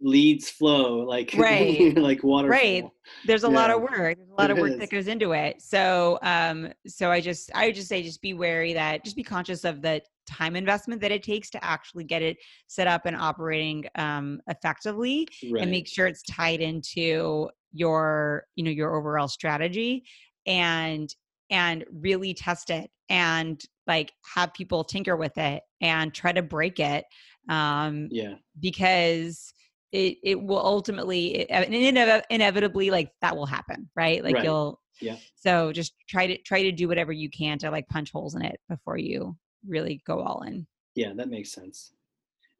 leads 0.00 0.48
flow 0.48 0.98
like 0.98 1.34
right 1.36 1.96
like 1.96 2.22
water 2.22 2.48
right 2.48 2.84
there's 3.26 3.44
a 3.44 3.48
yeah. 3.48 3.54
lot 3.54 3.70
of 3.70 3.80
work 3.80 4.16
there's 4.16 4.28
a 4.30 4.40
lot 4.40 4.50
it 4.50 4.52
of 4.52 4.58
work 4.58 4.72
is. 4.72 4.78
that 4.78 4.90
goes 4.90 5.08
into 5.08 5.32
it 5.32 5.60
so 5.60 6.18
um 6.22 6.68
so 6.86 7.10
i 7.10 7.20
just 7.20 7.50
i 7.54 7.66
would 7.66 7.74
just 7.74 7.88
say 7.88 8.02
just 8.02 8.22
be 8.22 8.32
wary 8.32 8.72
that 8.72 9.04
just 9.04 9.16
be 9.16 9.24
conscious 9.24 9.64
of 9.64 9.82
the 9.82 10.00
time 10.26 10.54
investment 10.54 11.00
that 11.00 11.10
it 11.10 11.22
takes 11.22 11.50
to 11.50 11.64
actually 11.64 12.04
get 12.04 12.22
it 12.22 12.36
set 12.68 12.86
up 12.86 13.06
and 13.06 13.16
operating 13.16 13.84
um 13.96 14.40
effectively 14.48 15.26
right. 15.50 15.62
and 15.62 15.70
make 15.70 15.88
sure 15.88 16.06
it's 16.06 16.22
tied 16.22 16.60
into 16.60 17.48
your 17.72 18.44
you 18.54 18.62
know 18.62 18.70
your 18.70 18.94
overall 18.94 19.28
strategy 19.28 20.04
and 20.46 21.14
and 21.50 21.84
really 21.92 22.34
test 22.34 22.70
it 22.70 22.90
and 23.08 23.62
like 23.86 24.12
have 24.34 24.52
people 24.52 24.84
tinker 24.84 25.16
with 25.16 25.36
it 25.38 25.62
and 25.80 26.14
try 26.14 26.30
to 26.30 26.42
break 26.42 26.78
it 26.78 27.04
um 27.48 28.06
yeah 28.10 28.34
because 28.60 29.52
it 29.92 30.18
it 30.22 30.40
will 30.40 30.64
ultimately 30.64 31.48
it, 31.50 32.24
inevitably 32.30 32.90
like 32.90 33.10
that 33.20 33.36
will 33.36 33.46
happen 33.46 33.88
right? 33.96 34.22
Like 34.22 34.36
right. 34.36 34.44
you'll 34.44 34.80
yeah. 35.00 35.16
so 35.34 35.72
just 35.72 35.94
try 36.08 36.26
to 36.26 36.36
try 36.38 36.62
to 36.62 36.72
do 36.72 36.88
whatever 36.88 37.12
you 37.12 37.30
can 37.30 37.58
to 37.58 37.70
like 37.70 37.88
punch 37.88 38.10
holes 38.12 38.34
in 38.34 38.42
it 38.42 38.60
before 38.68 38.98
you 38.98 39.36
really 39.66 40.02
go 40.06 40.20
all 40.20 40.42
in. 40.42 40.66
Yeah 40.94 41.12
that 41.16 41.28
makes 41.28 41.52
sense. 41.52 41.92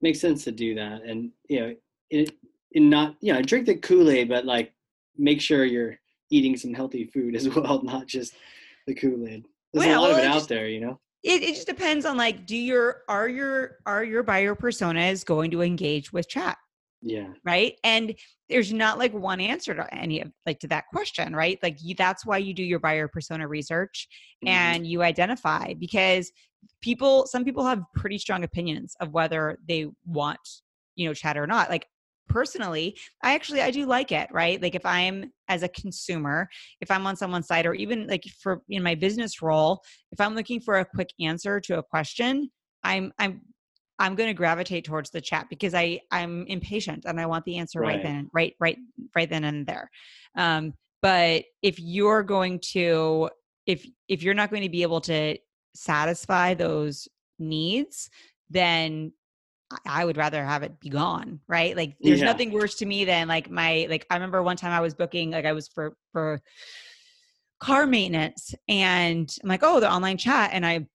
Makes 0.00 0.20
sense 0.20 0.44
to 0.44 0.52
do 0.52 0.74
that 0.74 1.02
and 1.02 1.30
you 1.48 1.60
know 1.60 1.74
it 2.10 2.36
in 2.72 2.88
not 2.88 3.16
you 3.20 3.32
know 3.32 3.42
drink 3.42 3.66
the 3.66 3.74
kool-aid 3.74 4.28
but 4.28 4.44
like 4.44 4.72
make 5.16 5.40
sure 5.40 5.64
you're 5.64 5.98
eating 6.30 6.56
some 6.56 6.74
healthy 6.74 7.04
food 7.04 7.34
as 7.34 7.48
well 7.54 7.82
not 7.82 8.06
just 8.06 8.34
the 8.86 8.94
kool-aid. 8.94 9.44
There's 9.72 9.86
well, 9.86 10.00
a 10.00 10.02
lot 10.02 10.10
of 10.12 10.18
it 10.18 10.24
out 10.24 10.34
just, 10.34 10.48
there 10.48 10.68
you 10.68 10.80
know? 10.80 10.98
it, 11.22 11.42
it 11.42 11.54
just 11.54 11.66
depends 11.66 12.06
on 12.06 12.16
like 12.16 12.46
do 12.46 12.56
your 12.56 13.02
are 13.08 13.28
your 13.28 13.78
are 13.86 14.04
your 14.04 14.22
buyer 14.22 14.54
personas 14.54 15.24
going 15.24 15.50
to 15.50 15.62
engage 15.62 16.12
with 16.12 16.28
chat 16.28 16.56
yeah. 17.00 17.28
right? 17.44 17.74
And 17.84 18.14
there's 18.48 18.72
not 18.72 18.98
like 18.98 19.12
one 19.12 19.40
answer 19.40 19.74
to 19.74 19.94
any 19.94 20.20
of 20.20 20.32
like 20.46 20.58
to 20.60 20.68
that 20.68 20.84
question 20.92 21.34
right? 21.34 21.58
Like 21.62 21.78
you, 21.80 21.94
that's 21.94 22.26
why 22.26 22.38
you 22.38 22.54
do 22.54 22.62
your 22.62 22.80
buyer 22.80 23.08
persona 23.08 23.46
research 23.46 24.08
mm-hmm. 24.44 24.48
and 24.48 24.86
you 24.86 25.02
identify 25.02 25.74
because 25.74 26.30
people 26.82 27.26
some 27.26 27.44
people 27.44 27.64
have 27.64 27.82
pretty 27.94 28.18
strong 28.18 28.44
opinions 28.44 28.94
of 29.00 29.12
whether 29.12 29.58
they 29.68 29.86
want 30.06 30.40
you 30.96 31.06
know 31.06 31.14
chat 31.14 31.36
or 31.36 31.46
not. 31.46 31.70
Like 31.70 31.86
personally 32.28 32.94
i 33.22 33.34
actually 33.34 33.62
i 33.62 33.70
do 33.70 33.86
like 33.86 34.12
it 34.12 34.28
right? 34.30 34.60
Like 34.60 34.74
if 34.74 34.84
i'm 34.84 35.32
as 35.48 35.62
a 35.62 35.68
consumer 35.68 36.48
if 36.80 36.90
i'm 36.90 37.06
on 37.06 37.16
someone's 37.16 37.46
site 37.46 37.66
or 37.66 37.74
even 37.74 38.06
like 38.06 38.24
for 38.42 38.60
in 38.68 38.82
my 38.82 38.94
business 38.94 39.40
role 39.40 39.80
if 40.12 40.20
i'm 40.20 40.34
looking 40.34 40.60
for 40.60 40.78
a 40.78 40.84
quick 40.84 41.08
answer 41.20 41.58
to 41.60 41.78
a 41.78 41.82
question 41.82 42.50
i'm 42.84 43.12
i'm 43.18 43.40
I'm 43.98 44.14
going 44.14 44.28
to 44.28 44.34
gravitate 44.34 44.84
towards 44.84 45.10
the 45.10 45.20
chat 45.20 45.46
because 45.50 45.74
I 45.74 46.00
I'm 46.10 46.46
impatient 46.46 47.04
and 47.04 47.20
I 47.20 47.26
want 47.26 47.44
the 47.44 47.58
answer 47.58 47.80
right, 47.80 47.94
right 47.96 48.02
then, 48.02 48.30
right, 48.32 48.54
right, 48.60 48.78
right 49.14 49.28
then 49.28 49.44
and 49.44 49.66
there. 49.66 49.90
Um, 50.36 50.74
but 51.02 51.44
if 51.62 51.78
you're 51.78 52.22
going 52.22 52.60
to 52.72 53.30
if 53.66 53.86
if 54.08 54.22
you're 54.22 54.34
not 54.34 54.50
going 54.50 54.62
to 54.62 54.68
be 54.68 54.82
able 54.82 55.00
to 55.02 55.36
satisfy 55.74 56.54
those 56.54 57.08
needs, 57.38 58.10
then 58.50 59.12
I 59.86 60.04
would 60.04 60.16
rather 60.16 60.44
have 60.44 60.62
it 60.62 60.80
be 60.80 60.88
gone, 60.88 61.40
right? 61.46 61.76
Like 61.76 61.96
there's 62.00 62.20
yeah. 62.20 62.26
nothing 62.26 62.52
worse 62.52 62.76
to 62.76 62.86
me 62.86 63.04
than 63.04 63.28
like 63.28 63.50
my 63.50 63.86
like 63.90 64.06
I 64.10 64.14
remember 64.14 64.42
one 64.42 64.56
time 64.56 64.72
I 64.72 64.80
was 64.80 64.94
booking 64.94 65.30
like 65.30 65.44
I 65.44 65.52
was 65.52 65.68
for 65.68 65.96
for 66.12 66.40
car 67.60 67.86
maintenance 67.86 68.54
and 68.68 69.32
I'm 69.42 69.48
like, 69.48 69.62
"Oh, 69.62 69.80
the 69.80 69.92
online 69.92 70.16
chat." 70.16 70.50
And 70.52 70.64
I 70.64 70.86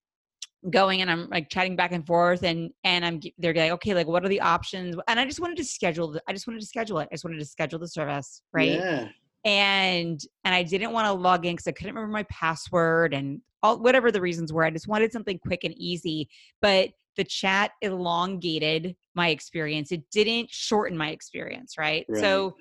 going 0.70 1.02
and 1.02 1.12
I'm 1.12 1.30
like 1.30 1.50
chatting 1.50 1.76
back 1.76 1.92
and 1.92 2.06
forth 2.06 2.44
and 2.44 2.72
and 2.84 3.06
I'm 3.06 3.20
they're 3.38 3.54
like 3.54 3.72
okay 3.72 3.94
like 3.94 4.08
what 4.08 4.24
are 4.24 4.30
the 4.30 4.42
options? 4.42 4.96
And 5.08 5.20
I 5.20 5.26
just 5.26 5.40
wanted 5.40 5.58
to 5.58 5.66
schedule 5.66 6.18
I 6.28 6.34
just 6.34 6.48
wanted 6.48 6.62
to 6.62 6.66
schedule 6.66 7.00
it. 7.00 7.10
I 7.12 7.16
just 7.16 7.26
wanted 7.26 7.40
to 7.40 7.46
schedule 7.46 7.80
the 7.80 7.88
service 7.88 8.42
right? 8.54 8.72
Yeah. 8.72 9.08
and 9.46 10.20
and 10.44 10.56
I 10.56 10.64
didn't 10.64 10.92
want 10.92 11.08
to 11.08 11.14
log 11.14 11.46
in 11.46 11.54
because 11.54 11.68
I 11.68 11.72
couldn't 11.72 11.96
remember 11.96 12.14
my 12.14 12.24
password 12.24 13.14
and 13.14 13.42
all 13.62 13.80
whatever 13.80 14.12
the 14.12 14.22
reasons 14.22 14.54
were. 14.54 14.64
I 14.64 14.70
just 14.70 14.88
wanted 14.88 15.12
something 15.12 15.40
quick 15.40 15.64
and 15.64 15.74
easy 15.78 16.30
but 16.62 16.90
the 17.16 17.24
chat 17.24 17.72
elongated 17.82 18.96
my 19.16 19.30
experience. 19.30 19.92
It 19.92 20.02
didn't 20.12 20.50
shorten 20.50 20.98
my 20.98 21.10
experience 21.10 21.78
right, 21.78 22.06
right. 22.08 22.22
so 22.22 22.56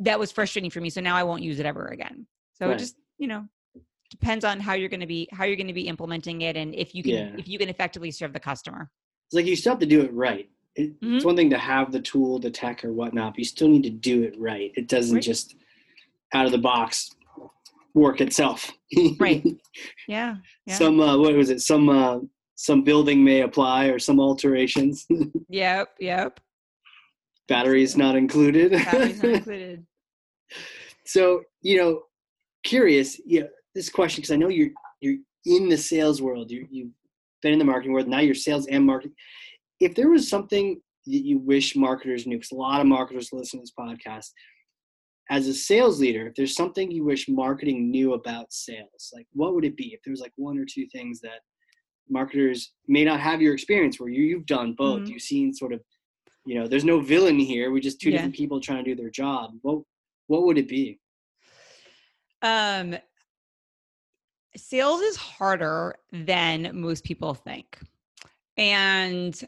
that 0.00 0.18
was 0.18 0.30
frustrating 0.30 0.70
for 0.70 0.80
me 0.80 0.90
so 0.90 1.00
now 1.00 1.16
I 1.16 1.22
won't 1.22 1.42
use 1.42 1.60
it 1.60 1.66
ever 1.66 1.86
again. 1.86 2.26
So 2.54 2.68
right. 2.68 2.78
just 2.78 2.96
you 3.18 3.28
know 3.28 3.46
depends 4.10 4.44
on 4.44 4.60
how 4.60 4.74
you're 4.74 4.88
going 4.88 5.00
to 5.00 5.06
be 5.06 5.28
how 5.32 5.44
you're 5.44 5.56
going 5.56 5.66
to 5.66 5.72
be 5.72 5.88
implementing 5.88 6.42
it 6.42 6.56
and 6.56 6.74
if 6.74 6.94
you 6.94 7.02
can 7.02 7.12
yeah. 7.12 7.30
if 7.38 7.48
you 7.48 7.58
can 7.58 7.68
effectively 7.68 8.10
serve 8.10 8.32
the 8.32 8.40
customer. 8.40 8.90
It's 9.28 9.34
like 9.34 9.46
you 9.46 9.56
still 9.56 9.72
have 9.72 9.80
to 9.80 9.86
do 9.86 10.02
it 10.02 10.12
right. 10.12 10.48
It, 10.76 11.00
mm-hmm. 11.00 11.16
it's 11.16 11.24
one 11.24 11.36
thing 11.36 11.50
to 11.50 11.58
have 11.58 11.90
the 11.90 12.00
tool 12.00 12.38
the 12.38 12.50
tech 12.50 12.84
or 12.84 12.92
whatnot 12.92 13.32
but 13.32 13.38
you 13.38 13.44
still 13.44 13.68
need 13.68 13.82
to 13.84 13.90
do 13.90 14.22
it 14.22 14.34
right. 14.38 14.72
It 14.76 14.88
doesn't 14.88 15.16
right. 15.16 15.22
just 15.22 15.56
out 16.34 16.46
of 16.46 16.52
the 16.52 16.58
box 16.58 17.10
work 17.96 18.20
itself. 18.20 18.70
Right. 19.18 19.44
Yeah, 20.08 20.36
yeah. 20.64 20.74
some 20.74 21.00
uh, 21.00 21.18
what 21.18 21.34
was 21.34 21.50
it? 21.50 21.60
Some 21.60 21.88
uh, 21.88 22.20
some 22.54 22.82
building 22.82 23.22
may 23.22 23.40
apply 23.42 23.86
or 23.86 23.98
some 23.98 24.20
alterations. 24.20 25.06
Yep 25.48 25.88
yep. 25.98 26.40
Batteries 27.48 27.96
not 27.96 28.16
included. 28.16 28.72
Batteries 28.72 29.22
not 29.22 29.32
included. 29.34 29.86
So 31.04 31.42
you 31.60 31.76
know 31.76 32.02
curious 32.62 33.18
you 33.26 33.40
know, 33.40 33.48
this 33.76 33.90
question 33.90 34.22
because 34.22 34.32
I 34.32 34.36
know 34.36 34.48
you're 34.48 34.70
you're 35.00 35.18
in 35.44 35.68
the 35.68 35.76
sales 35.76 36.20
world. 36.20 36.50
You 36.50 36.66
you've 36.70 36.90
been 37.42 37.52
in 37.52 37.58
the 37.58 37.64
marketing 37.64 37.92
world. 37.92 38.08
Now 38.08 38.20
you're 38.20 38.34
sales 38.34 38.66
and 38.66 38.84
marketing. 38.84 39.14
If 39.78 39.94
there 39.94 40.08
was 40.08 40.28
something 40.28 40.80
that 41.06 41.24
you 41.24 41.38
wish 41.38 41.76
marketers 41.76 42.26
knew, 42.26 42.38
because 42.38 42.50
a 42.50 42.56
lot 42.56 42.80
of 42.80 42.86
marketers 42.86 43.28
listen 43.32 43.60
to 43.60 43.62
this 43.62 43.72
podcast, 43.78 44.30
as 45.30 45.46
a 45.46 45.54
sales 45.54 46.00
leader, 46.00 46.26
if 46.26 46.34
there's 46.34 46.56
something 46.56 46.90
you 46.90 47.04
wish 47.04 47.28
marketing 47.28 47.90
knew 47.90 48.14
about 48.14 48.52
sales, 48.52 49.12
like 49.14 49.26
what 49.32 49.54
would 49.54 49.64
it 49.64 49.76
be? 49.76 49.92
If 49.92 50.00
there 50.04 50.12
was 50.12 50.20
like 50.20 50.32
one 50.36 50.58
or 50.58 50.64
two 50.64 50.86
things 50.88 51.20
that 51.20 51.40
marketers 52.08 52.72
may 52.88 53.04
not 53.04 53.20
have 53.20 53.42
your 53.42 53.52
experience 53.52 54.00
where 54.00 54.08
you, 54.08 54.22
you've 54.24 54.46
done 54.46 54.74
both, 54.76 55.02
mm-hmm. 55.02 55.12
you've 55.12 55.22
seen 55.22 55.52
sort 55.52 55.72
of, 55.72 55.80
you 56.46 56.58
know, 56.58 56.66
there's 56.66 56.84
no 56.84 57.00
villain 57.00 57.38
here. 57.38 57.70
We're 57.70 57.80
just 57.80 58.00
two 58.00 58.10
yeah. 58.10 58.18
different 58.18 58.36
people 58.36 58.60
trying 58.60 58.84
to 58.84 58.90
do 58.90 59.00
their 59.00 59.10
job. 59.10 59.50
What 59.62 59.82
what 60.28 60.44
would 60.44 60.58
it 60.58 60.68
be? 60.68 60.98
Um, 62.42 62.96
sales 64.56 65.00
is 65.00 65.16
harder 65.16 65.96
than 66.12 66.70
most 66.72 67.04
people 67.04 67.34
think. 67.34 67.78
And 68.56 69.38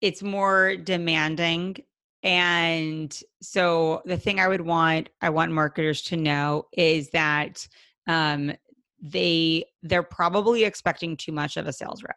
it's 0.00 0.22
more 0.22 0.76
demanding 0.76 1.76
and 2.26 3.22
so 3.40 4.02
the 4.04 4.16
thing 4.16 4.40
I 4.40 4.48
would 4.48 4.62
want 4.62 5.10
I 5.20 5.30
want 5.30 5.52
marketers 5.52 6.02
to 6.02 6.16
know 6.16 6.66
is 6.72 7.10
that 7.10 7.66
um, 8.08 8.52
they 9.00 9.64
they're 9.84 10.02
probably 10.02 10.64
expecting 10.64 11.16
too 11.16 11.30
much 11.30 11.56
of 11.56 11.68
a 11.68 11.72
sales 11.72 12.02
rep. 12.02 12.16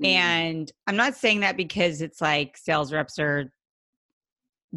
Mm-hmm. 0.00 0.04
And 0.04 0.72
I'm 0.86 0.94
not 0.94 1.16
saying 1.16 1.40
that 1.40 1.56
because 1.56 2.00
it's 2.00 2.20
like 2.20 2.56
sales 2.56 2.92
reps 2.92 3.18
are 3.18 3.52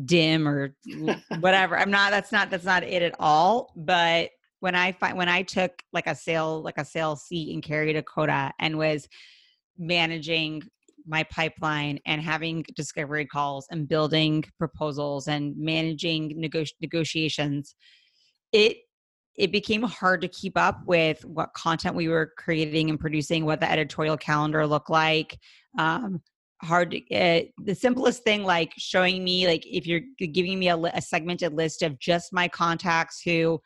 dim 0.06 0.48
or 0.48 0.76
whatever. 1.40 1.78
I'm 1.78 1.92
not 1.92 2.10
that's 2.10 2.32
not 2.32 2.50
that's 2.50 2.66
not 2.66 2.84
it 2.84 3.04
at 3.04 3.16
all, 3.20 3.74
but 3.76 4.32
when 4.66 4.74
I 4.74 4.94
find 4.94 5.16
when 5.16 5.30
I 5.30 5.44
took 5.44 5.84
like 5.94 6.08
a 6.08 6.16
sale 6.16 6.64
like 6.64 6.80
a 6.80 6.86
sales 6.86 7.22
seat 7.22 7.54
in 7.54 7.62
Cary 7.62 7.94
Dakota 7.94 8.52
and 8.60 8.80
was 8.80 9.08
managing 9.78 10.64
my 11.06 11.22
pipeline 11.26 12.00
and 12.08 12.20
having 12.20 12.66
discovery 12.76 13.28
calls 13.28 13.68
and 13.70 13.88
building 13.88 14.44
proposals 14.58 15.28
and 15.28 15.56
managing 15.56 16.34
nego- 16.36 16.64
negotiations 16.82 17.76
it 18.52 18.78
it 19.38 19.52
became 19.52 19.84
hard 19.84 20.20
to 20.22 20.28
keep 20.30 20.58
up 20.58 20.80
with 20.88 21.24
what 21.26 21.54
content 21.54 21.96
we 21.96 22.08
were 22.08 22.32
creating 22.36 22.90
and 22.90 23.00
producing 23.00 23.46
what 23.46 23.60
the 23.60 23.72
editorial 23.72 24.18
calendar 24.18 24.66
looked 24.66 24.90
like 24.90 25.38
um, 25.78 26.20
hard 26.64 26.90
to, 26.90 27.16
uh, 27.16 27.42
the 27.60 27.76
simplest 27.76 28.24
thing 28.24 28.44
like 28.44 28.74
showing 28.78 29.24
me 29.24 29.46
like 29.46 29.64
if 29.68 29.86
you're 29.86 30.02
giving 30.18 30.58
me 30.58 30.70
a, 30.70 30.78
a 30.78 31.02
segmented 31.04 31.54
list 31.54 31.84
of 31.84 32.00
just 32.00 32.34
my 32.34 32.48
contacts 32.48 33.22
who 33.22 33.62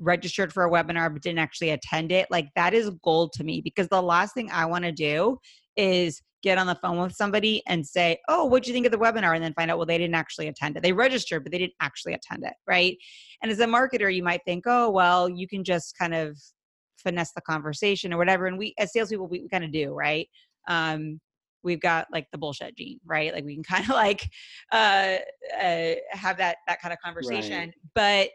registered 0.00 0.52
for 0.52 0.64
a 0.64 0.70
webinar 0.70 1.12
but 1.12 1.22
didn't 1.22 1.38
actually 1.38 1.70
attend 1.70 2.10
it 2.10 2.26
like 2.30 2.48
that 2.56 2.74
is 2.74 2.90
gold 3.04 3.32
to 3.32 3.44
me 3.44 3.60
because 3.60 3.86
the 3.88 4.02
last 4.02 4.34
thing 4.34 4.50
i 4.50 4.64
want 4.64 4.84
to 4.84 4.92
do 4.92 5.36
is 5.76 6.22
get 6.42 6.58
on 6.58 6.66
the 6.66 6.74
phone 6.76 6.98
with 6.98 7.12
somebody 7.12 7.62
and 7.66 7.86
say, 7.86 8.18
Oh, 8.28 8.44
what'd 8.44 8.66
you 8.66 8.72
think 8.72 8.86
of 8.86 8.92
the 8.92 8.98
webinar? 8.98 9.34
And 9.34 9.44
then 9.44 9.54
find 9.54 9.70
out, 9.70 9.76
well, 9.76 9.86
they 9.86 9.98
didn't 9.98 10.14
actually 10.14 10.48
attend 10.48 10.76
it. 10.76 10.82
They 10.82 10.92
registered, 10.92 11.42
but 11.44 11.52
they 11.52 11.58
didn't 11.58 11.74
actually 11.80 12.14
attend 12.14 12.44
it. 12.44 12.54
Right. 12.66 12.96
And 13.42 13.50
as 13.50 13.60
a 13.60 13.66
marketer, 13.66 14.14
you 14.14 14.22
might 14.22 14.40
think, 14.44 14.64
Oh, 14.66 14.90
well, 14.90 15.28
you 15.28 15.46
can 15.46 15.64
just 15.64 15.96
kind 15.98 16.14
of 16.14 16.38
finesse 16.98 17.32
the 17.32 17.40
conversation 17.42 18.12
or 18.12 18.18
whatever. 18.18 18.46
And 18.46 18.58
we, 18.58 18.74
as 18.78 18.92
salespeople, 18.92 19.28
we, 19.28 19.40
we 19.40 19.48
kind 19.48 19.64
of 19.64 19.72
do. 19.72 19.92
Right. 19.92 20.28
Um, 20.68 21.20
we've 21.62 21.80
got 21.80 22.06
like 22.10 22.26
the 22.32 22.38
bullshit 22.38 22.76
gene, 22.76 23.00
right? 23.04 23.34
Like 23.34 23.44
we 23.44 23.54
can 23.54 23.64
kind 23.64 23.84
of 23.84 23.90
like 23.90 24.28
uh, 24.72 25.16
uh, 25.60 25.94
have 26.10 26.38
that 26.38 26.56
that 26.66 26.80
kind 26.80 26.92
of 26.92 26.98
conversation, 27.04 27.58
right. 27.58 27.74
but 27.94 28.30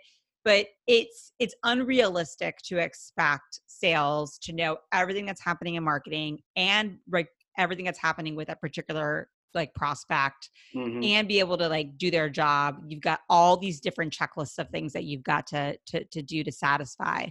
but 0.46 0.68
it's 0.88 1.34
it's 1.40 1.56
unrealistic 1.64 2.60
to 2.64 2.78
expect 2.78 3.60
sales 3.68 4.38
to 4.38 4.54
know 4.54 4.78
everything 4.94 5.26
that's 5.26 5.44
happening 5.44 5.76
in 5.76 5.84
marketing 5.84 6.40
and 6.56 6.98
like 7.12 7.28
everything 7.58 7.84
that's 7.84 8.00
happening 8.00 8.36
with 8.36 8.48
that 8.48 8.62
particular 8.62 9.28
like 9.54 9.74
prospect 9.74 10.50
mm-hmm. 10.76 11.04
and 11.04 11.28
be 11.28 11.40
able 11.40 11.58
to 11.58 11.68
like 11.68 11.98
do 11.98 12.12
their 12.12 12.30
job 12.30 12.78
you've 12.86 13.02
got 13.02 13.22
all 13.30 13.58
these 13.58 13.82
different 13.82 14.14
checklists 14.14 14.60
of 14.60 14.70
things 14.70 14.94
that 14.94 15.04
you've 15.04 15.24
got 15.24 15.48
to 15.48 15.76
to, 15.88 16.04
to 16.06 16.22
do 16.22 16.44
to 16.44 16.52
satisfy 16.52 17.26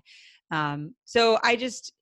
um, 0.51 0.95
so 1.05 1.39
i 1.43 1.55
just 1.55 1.93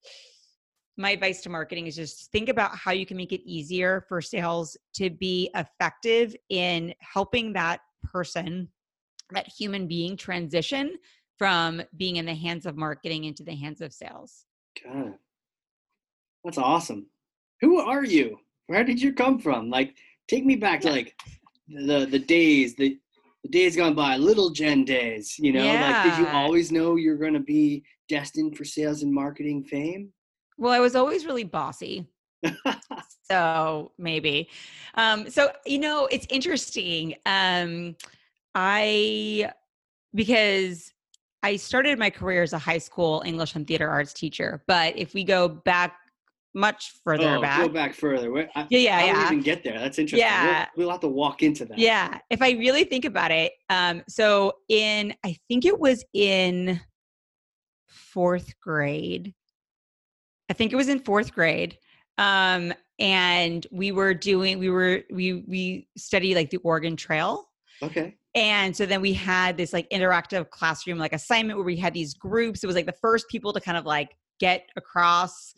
my 0.98 1.10
advice 1.10 1.40
to 1.40 1.48
marketing 1.48 1.86
is 1.86 1.96
just 1.96 2.30
think 2.32 2.48
about 2.48 2.76
how 2.76 2.92
you 2.92 3.06
can 3.06 3.16
make 3.16 3.32
it 3.32 3.40
easier 3.44 4.04
for 4.08 4.20
sales 4.20 4.76
to 4.94 5.10
be 5.10 5.50
effective 5.54 6.36
in 6.50 6.92
helping 7.00 7.52
that 7.52 7.80
person 8.04 8.68
that 9.32 9.48
human 9.48 9.86
being 9.86 10.16
transition 10.16 10.96
from 11.38 11.82
being 11.96 12.16
in 12.16 12.26
the 12.26 12.34
hands 12.34 12.66
of 12.66 12.76
marketing 12.76 13.24
into 13.24 13.42
the 13.42 13.54
hands 13.54 13.80
of 13.80 13.92
sales 13.92 14.44
god 14.84 15.14
that's 16.44 16.58
awesome 16.58 17.06
who 17.62 17.78
are 17.78 18.04
you? 18.04 18.38
Where 18.66 18.84
did 18.84 19.00
you 19.00 19.14
come 19.14 19.38
from? 19.38 19.70
Like, 19.70 19.94
take 20.28 20.44
me 20.44 20.56
back 20.56 20.82
to 20.82 20.90
like 20.90 21.16
the 21.68 22.04
the 22.04 22.18
days, 22.18 22.74
the 22.74 22.98
the 23.44 23.48
days 23.48 23.76
gone 23.76 23.94
by, 23.94 24.16
little 24.16 24.50
Jen 24.50 24.84
days. 24.84 25.38
You 25.38 25.52
know, 25.52 25.64
yeah. 25.64 26.02
like, 26.02 26.10
did 26.10 26.20
you 26.20 26.28
always 26.28 26.70
know 26.70 26.96
you're 26.96 27.16
going 27.16 27.32
to 27.32 27.40
be 27.40 27.84
destined 28.08 28.56
for 28.56 28.64
sales 28.64 29.02
and 29.02 29.14
marketing 29.14 29.64
fame? 29.64 30.12
Well, 30.58 30.72
I 30.72 30.80
was 30.80 30.94
always 30.94 31.24
really 31.24 31.44
bossy. 31.44 32.06
so 33.30 33.92
maybe. 33.96 34.48
Um, 34.94 35.30
so 35.30 35.52
you 35.64 35.78
know, 35.78 36.06
it's 36.10 36.26
interesting. 36.28 37.14
Um, 37.26 37.96
I 38.54 39.50
because 40.14 40.92
I 41.42 41.56
started 41.56 41.98
my 41.98 42.10
career 42.10 42.42
as 42.42 42.52
a 42.52 42.58
high 42.58 42.78
school 42.78 43.22
English 43.24 43.54
and 43.54 43.66
theater 43.66 43.88
arts 43.88 44.12
teacher, 44.12 44.62
but 44.66 44.96
if 44.96 45.14
we 45.14 45.24
go 45.24 45.48
back 45.48 45.96
much 46.54 46.92
further 47.02 47.36
oh, 47.36 47.40
back. 47.40 47.60
Go 47.60 47.68
back 47.68 47.94
further. 47.94 48.30
I, 48.54 48.66
yeah, 48.70 48.78
yeah, 48.78 49.04
yeah. 49.04 49.26
even 49.26 49.40
get 49.40 49.64
there. 49.64 49.78
That's 49.78 49.98
interesting. 49.98 50.28
Yeah, 50.28 50.66
we'll, 50.76 50.86
we'll, 50.86 50.92
have 50.92 51.00
to 51.00 51.08
walk 51.08 51.42
into 51.42 51.64
that. 51.64 51.78
Yeah, 51.78 52.18
if 52.30 52.42
I 52.42 52.50
really 52.52 52.84
think 52.84 53.04
about 53.04 53.30
it, 53.30 53.52
um, 53.70 54.02
so 54.08 54.52
in 54.68 55.14
I 55.24 55.36
think 55.48 55.64
it 55.64 55.78
was 55.78 56.04
in 56.12 56.80
fourth 57.86 58.52
grade. 58.60 59.34
I 60.50 60.54
think 60.54 60.72
it 60.72 60.76
was 60.76 60.88
in 60.88 60.98
fourth 60.98 61.32
grade. 61.32 61.78
Um, 62.18 62.74
and 62.98 63.66
we 63.72 63.90
were 63.90 64.14
doing 64.14 64.58
we 64.58 64.68
were 64.68 65.02
we 65.10 65.44
we 65.48 65.88
studied 65.96 66.34
like 66.34 66.50
the 66.50 66.58
Oregon 66.58 66.96
Trail. 66.96 67.48
Okay. 67.82 68.16
And 68.34 68.74
so 68.74 68.86
then 68.86 69.00
we 69.00 69.12
had 69.12 69.56
this 69.56 69.72
like 69.72 69.88
interactive 69.90 70.48
classroom 70.50 70.98
like 70.98 71.12
assignment 71.12 71.58
where 71.58 71.66
we 71.66 71.76
had 71.76 71.92
these 71.92 72.14
groups. 72.14 72.64
It 72.64 72.66
was 72.66 72.76
like 72.76 72.86
the 72.86 72.92
first 72.92 73.28
people 73.28 73.52
to 73.52 73.60
kind 73.60 73.76
of 73.76 73.84
like 73.84 74.16
get 74.40 74.64
across 74.76 75.54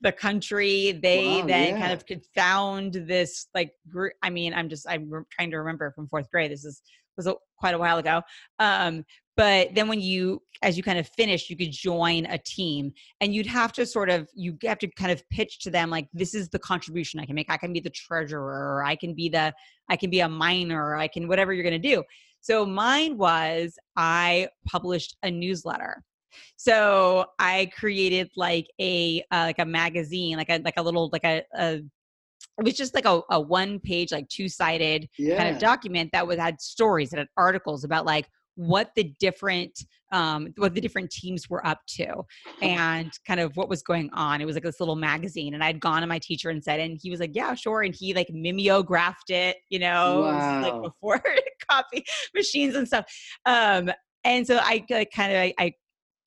the 0.00 0.12
country. 0.12 0.92
They 1.02 1.40
wow, 1.40 1.46
then 1.46 1.74
yeah. 1.74 1.80
kind 1.80 1.92
of 1.92 2.22
found 2.34 2.92
this 2.94 3.46
like 3.54 3.72
group. 3.88 4.12
I 4.22 4.30
mean, 4.30 4.52
I'm 4.52 4.68
just 4.68 4.86
I'm 4.88 5.10
trying 5.30 5.50
to 5.50 5.58
remember 5.58 5.90
from 5.92 6.08
fourth 6.08 6.30
grade. 6.30 6.50
This 6.50 6.64
is 6.64 6.82
was 7.16 7.26
a, 7.26 7.34
quite 7.58 7.74
a 7.74 7.78
while 7.78 7.98
ago. 7.98 8.22
Um, 8.58 9.04
but 9.38 9.72
then 9.74 9.86
when 9.88 10.00
you 10.00 10.42
as 10.62 10.76
you 10.76 10.82
kind 10.82 10.98
of 10.98 11.08
finish 11.16 11.48
you 11.48 11.56
could 11.56 11.70
join 11.70 12.26
a 12.26 12.36
team 12.38 12.92
and 13.20 13.32
you'd 13.32 13.46
have 13.46 13.72
to 13.72 13.86
sort 13.86 14.10
of 14.10 14.28
you 14.34 14.58
have 14.64 14.78
to 14.78 14.88
kind 14.88 15.12
of 15.12 15.26
pitch 15.30 15.60
to 15.60 15.70
them 15.70 15.88
like 15.88 16.08
this 16.12 16.34
is 16.34 16.48
the 16.50 16.58
contribution 16.58 17.20
i 17.20 17.24
can 17.24 17.34
make. 17.34 17.48
I 17.48 17.56
can 17.56 17.72
be 17.72 17.80
the 17.80 17.90
treasurer 17.90 18.84
i 18.84 18.96
can 18.96 19.14
be 19.14 19.30
the 19.30 19.54
i 19.88 19.96
can 19.96 20.10
be 20.10 20.20
a 20.20 20.28
miner 20.28 20.96
i 20.96 21.08
can 21.08 21.28
whatever 21.28 21.54
you're 21.54 21.62
going 21.62 21.80
to 21.80 21.88
do. 21.94 22.02
So 22.40 22.66
mine 22.66 23.16
was 23.16 23.78
i 23.96 24.48
published 24.66 25.16
a 25.22 25.30
newsletter. 25.30 26.02
So 26.56 27.24
I 27.38 27.70
created 27.76 28.30
like 28.36 28.66
a 28.80 29.22
uh, 29.32 29.44
like 29.46 29.58
a 29.58 29.64
magazine, 29.64 30.36
like 30.36 30.50
a 30.50 30.60
like 30.64 30.74
a 30.76 30.82
little 30.82 31.08
like 31.12 31.24
a, 31.24 31.42
a 31.56 31.80
it 32.58 32.64
was 32.64 32.74
just 32.74 32.94
like 32.94 33.06
a, 33.06 33.20
a 33.30 33.40
one 33.40 33.78
page 33.80 34.12
like 34.12 34.28
two 34.28 34.48
sided 34.48 35.08
yeah. 35.18 35.36
kind 35.36 35.48
of 35.54 35.60
document 35.60 36.10
that 36.12 36.26
was 36.26 36.38
had 36.38 36.60
stories 36.60 37.12
and 37.12 37.18
had 37.18 37.28
articles 37.36 37.84
about 37.84 38.04
like 38.04 38.28
what 38.58 38.90
the 38.96 39.04
different 39.20 39.78
um 40.10 40.48
what 40.56 40.74
the 40.74 40.80
different 40.80 41.10
teams 41.10 41.48
were 41.48 41.64
up 41.66 41.78
to 41.86 42.12
and 42.60 43.12
kind 43.26 43.38
of 43.38 43.56
what 43.56 43.68
was 43.68 43.82
going 43.82 44.10
on 44.14 44.40
it 44.40 44.46
was 44.46 44.56
like 44.56 44.64
this 44.64 44.80
little 44.80 44.96
magazine 44.96 45.54
and 45.54 45.62
i'd 45.62 45.78
gone 45.78 46.00
to 46.00 46.06
my 46.06 46.18
teacher 46.18 46.50
and 46.50 46.64
said 46.64 46.80
and 46.80 46.98
he 47.00 47.10
was 47.10 47.20
like 47.20 47.34
yeah 47.34 47.54
sure 47.54 47.82
and 47.82 47.94
he 47.94 48.14
like 48.14 48.28
mimeographed 48.32 49.30
it 49.30 49.58
you 49.68 49.78
know 49.78 50.22
wow. 50.22 50.62
like 50.62 50.82
before 50.82 51.22
copy 51.70 52.04
machines 52.34 52.74
and 52.74 52.86
stuff 52.86 53.04
um 53.46 53.90
and 54.24 54.46
so 54.46 54.58
i 54.62 54.84
like, 54.90 55.10
kind 55.14 55.32
of 55.32 55.38
I, 55.38 55.54
I 55.58 55.72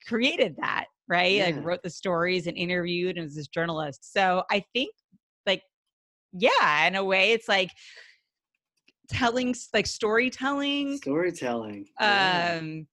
created 0.06 0.56
that, 0.58 0.86
right? 1.08 1.32
Yeah. 1.32 1.46
Like 1.46 1.64
wrote 1.64 1.82
the 1.82 1.90
stories 1.90 2.46
and 2.46 2.56
interviewed 2.56 3.16
and 3.16 3.24
was 3.24 3.36
this 3.36 3.48
journalist. 3.48 4.12
So 4.12 4.44
I 4.50 4.64
think 4.72 4.92
like, 5.46 5.62
yeah, 6.32 6.86
in 6.86 6.94
a 6.94 7.04
way 7.04 7.32
it's 7.32 7.48
like 7.48 7.70
telling 9.08 9.54
like 9.74 9.86
storytelling. 9.86 10.96
Storytelling. 10.98 11.86
Yeah. 12.00 12.58
Um 12.60 12.86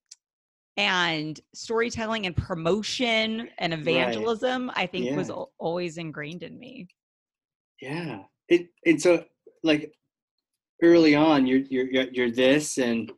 and 0.76 1.40
storytelling 1.54 2.26
and 2.26 2.36
promotion 2.36 3.48
and 3.58 3.74
evangelism 3.74 4.68
right. 4.68 4.78
i 4.78 4.86
think 4.86 5.06
yeah. 5.06 5.16
was 5.16 5.30
always 5.58 5.98
ingrained 5.98 6.42
in 6.42 6.58
me 6.58 6.88
yeah 7.80 8.20
it 8.48 8.68
and 8.86 9.00
so 9.00 9.22
like 9.62 9.92
early 10.82 11.14
on 11.14 11.46
you're 11.46 11.60
you're 11.68 12.08
you're 12.12 12.30
this 12.30 12.78
and 12.78 13.12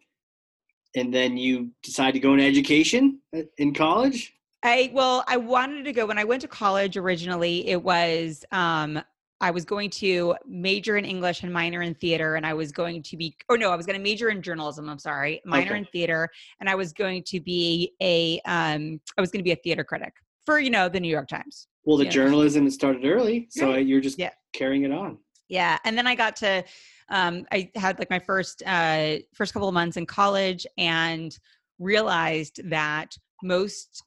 and 0.96 1.14
then 1.14 1.36
you 1.36 1.70
decide 1.82 2.12
to 2.12 2.20
go 2.20 2.32
into 2.32 2.44
education 2.44 3.20
uh, 3.36 3.42
in 3.58 3.72
college 3.72 4.34
i 4.62 4.90
well 4.92 5.22
i 5.28 5.36
wanted 5.36 5.84
to 5.84 5.92
go 5.92 6.04
when 6.06 6.18
i 6.18 6.24
went 6.24 6.42
to 6.42 6.48
college 6.48 6.96
originally 6.96 7.68
it 7.68 7.80
was 7.80 8.44
um 8.50 9.00
i 9.42 9.50
was 9.50 9.64
going 9.64 9.90
to 9.90 10.34
major 10.46 10.96
in 10.96 11.04
english 11.04 11.42
and 11.42 11.52
minor 11.52 11.82
in 11.82 11.94
theater 11.94 12.36
and 12.36 12.46
i 12.46 12.54
was 12.54 12.72
going 12.72 13.02
to 13.02 13.16
be 13.16 13.36
or 13.48 13.58
no 13.58 13.70
i 13.70 13.76
was 13.76 13.84
going 13.84 13.98
to 13.98 14.02
major 14.02 14.30
in 14.30 14.40
journalism 14.40 14.88
i'm 14.88 14.98
sorry 14.98 15.42
minor 15.44 15.72
okay. 15.72 15.78
in 15.78 15.84
theater 15.86 16.28
and 16.60 16.68
i 16.70 16.74
was 16.74 16.92
going 16.92 17.22
to 17.22 17.40
be 17.40 17.92
a 18.00 18.40
um 18.46 19.00
i 19.18 19.20
was 19.20 19.30
going 19.30 19.40
to 19.40 19.44
be 19.44 19.52
a 19.52 19.56
theater 19.56 19.84
critic 19.84 20.14
for 20.46 20.58
you 20.58 20.70
know 20.70 20.88
the 20.88 20.98
new 20.98 21.08
york 21.08 21.28
times 21.28 21.68
well 21.84 21.96
the 21.98 22.04
journalism 22.06 22.64
know. 22.64 22.70
started 22.70 23.04
early 23.04 23.46
so 23.50 23.72
right. 23.72 23.86
you're 23.86 24.00
just 24.00 24.18
yeah. 24.18 24.30
carrying 24.54 24.84
it 24.84 24.92
on 24.92 25.18
yeah 25.48 25.78
and 25.84 25.98
then 25.98 26.06
i 26.06 26.14
got 26.14 26.34
to 26.36 26.64
um, 27.12 27.46
I 27.52 27.70
had 27.74 27.98
like 27.98 28.10
my 28.10 28.18
first 28.18 28.62
uh, 28.66 29.16
first 29.34 29.52
couple 29.52 29.68
of 29.68 29.74
months 29.74 29.96
in 29.96 30.06
college 30.06 30.66
and 30.78 31.38
realized 31.78 32.60
that 32.70 33.14
most 33.42 34.02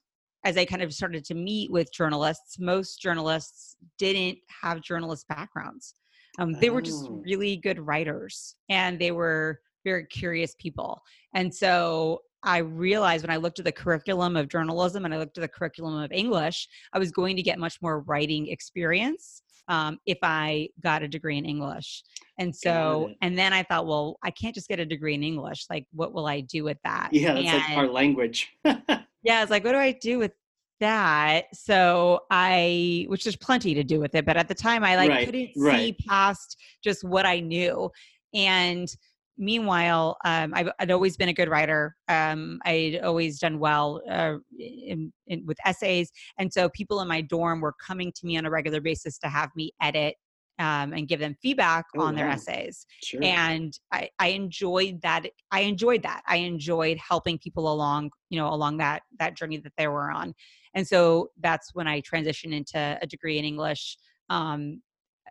as 0.46 0.56
I 0.56 0.64
kind 0.64 0.80
of 0.80 0.94
started 0.94 1.24
to 1.24 1.34
meet 1.34 1.72
with 1.72 1.92
journalists, 1.92 2.60
most 2.60 3.02
journalists 3.02 3.76
didn't 3.98 4.38
have 4.62 4.80
journalist 4.80 5.26
backgrounds. 5.28 5.94
Um, 6.38 6.52
they 6.52 6.70
were 6.70 6.80
just 6.80 7.06
oh. 7.08 7.20
really 7.24 7.56
good 7.56 7.80
writers 7.80 8.54
and 8.68 8.96
they 8.96 9.10
were 9.10 9.58
very 9.84 10.06
curious 10.06 10.54
people. 10.60 11.02
And 11.34 11.52
so 11.52 12.22
I 12.44 12.58
realized 12.58 13.24
when 13.24 13.32
I 13.32 13.38
looked 13.38 13.58
at 13.58 13.64
the 13.64 13.72
curriculum 13.72 14.36
of 14.36 14.48
journalism 14.48 15.04
and 15.04 15.12
I 15.12 15.18
looked 15.18 15.36
at 15.36 15.40
the 15.40 15.48
curriculum 15.48 16.00
of 16.00 16.12
English, 16.12 16.68
I 16.92 17.00
was 17.00 17.10
going 17.10 17.34
to 17.34 17.42
get 17.42 17.58
much 17.58 17.82
more 17.82 18.02
writing 18.02 18.46
experience 18.46 19.42
um, 19.66 19.98
if 20.06 20.18
I 20.22 20.68
got 20.80 21.02
a 21.02 21.08
degree 21.08 21.38
in 21.38 21.44
English. 21.44 22.04
And 22.38 22.54
so, 22.54 23.10
and 23.20 23.36
then 23.36 23.52
I 23.52 23.64
thought, 23.64 23.88
well, 23.88 24.16
I 24.22 24.30
can't 24.30 24.54
just 24.54 24.68
get 24.68 24.78
a 24.78 24.86
degree 24.86 25.14
in 25.14 25.24
English. 25.24 25.66
Like, 25.68 25.86
what 25.92 26.12
will 26.12 26.26
I 26.28 26.40
do 26.42 26.62
with 26.62 26.78
that? 26.84 27.08
Yeah, 27.10 27.34
that's 27.34 27.48
and, 27.48 27.56
like 27.56 27.78
our 27.78 27.88
language. 27.88 28.52
yeah, 29.26 29.42
it's 29.42 29.50
like, 29.50 29.64
what 29.64 29.72
do 29.72 29.78
I 29.78 29.90
do 29.90 30.20
with 30.20 30.30
that? 30.78 31.46
So 31.52 32.20
I, 32.30 33.06
which 33.08 33.24
there's 33.24 33.34
plenty 33.34 33.74
to 33.74 33.82
do 33.82 33.98
with 33.98 34.14
it, 34.14 34.24
but 34.24 34.36
at 34.36 34.46
the 34.46 34.54
time 34.54 34.84
I 34.84 34.94
like 34.94 35.10
right, 35.10 35.26
couldn't 35.26 35.50
right. 35.56 35.76
see 35.76 35.96
past 36.08 36.56
just 36.84 37.02
what 37.02 37.26
I 37.26 37.40
knew. 37.40 37.90
And 38.32 38.88
meanwhile, 39.36 40.16
um, 40.24 40.52
I've, 40.54 40.68
I'd 40.78 40.92
always 40.92 41.16
been 41.16 41.28
a 41.28 41.32
good 41.32 41.48
writer. 41.48 41.96
Um, 42.06 42.60
I'd 42.64 43.00
always 43.02 43.40
done 43.40 43.58
well 43.58 44.00
uh, 44.08 44.34
in, 44.56 45.12
in, 45.26 45.44
with 45.44 45.58
essays, 45.64 46.12
and 46.38 46.52
so 46.52 46.68
people 46.68 47.00
in 47.00 47.08
my 47.08 47.20
dorm 47.20 47.60
were 47.60 47.74
coming 47.84 48.12
to 48.14 48.26
me 48.26 48.38
on 48.38 48.46
a 48.46 48.50
regular 48.50 48.80
basis 48.80 49.18
to 49.18 49.28
have 49.28 49.50
me 49.56 49.72
edit 49.82 50.14
um, 50.58 50.92
and 50.92 51.08
give 51.08 51.20
them 51.20 51.36
feedback 51.42 51.84
oh, 51.96 52.02
on 52.02 52.14
their 52.14 52.28
essays. 52.28 52.86
Sure. 53.02 53.22
And 53.22 53.78
I, 53.92 54.08
I 54.18 54.28
enjoyed 54.28 55.02
that. 55.02 55.26
I 55.50 55.60
enjoyed 55.60 56.02
that. 56.02 56.22
I 56.26 56.36
enjoyed 56.36 56.98
helping 56.98 57.38
people 57.38 57.72
along, 57.72 58.10
you 58.30 58.38
know, 58.38 58.48
along 58.52 58.78
that 58.78 59.02
that 59.18 59.36
journey 59.36 59.58
that 59.58 59.72
they 59.76 59.88
were 59.88 60.10
on. 60.10 60.34
And 60.74 60.86
so 60.86 61.30
that's 61.40 61.74
when 61.74 61.86
I 61.86 62.00
transitioned 62.00 62.52
into 62.52 62.98
a 63.00 63.06
degree 63.06 63.38
in 63.38 63.44
English. 63.44 63.96
Um, 64.28 64.82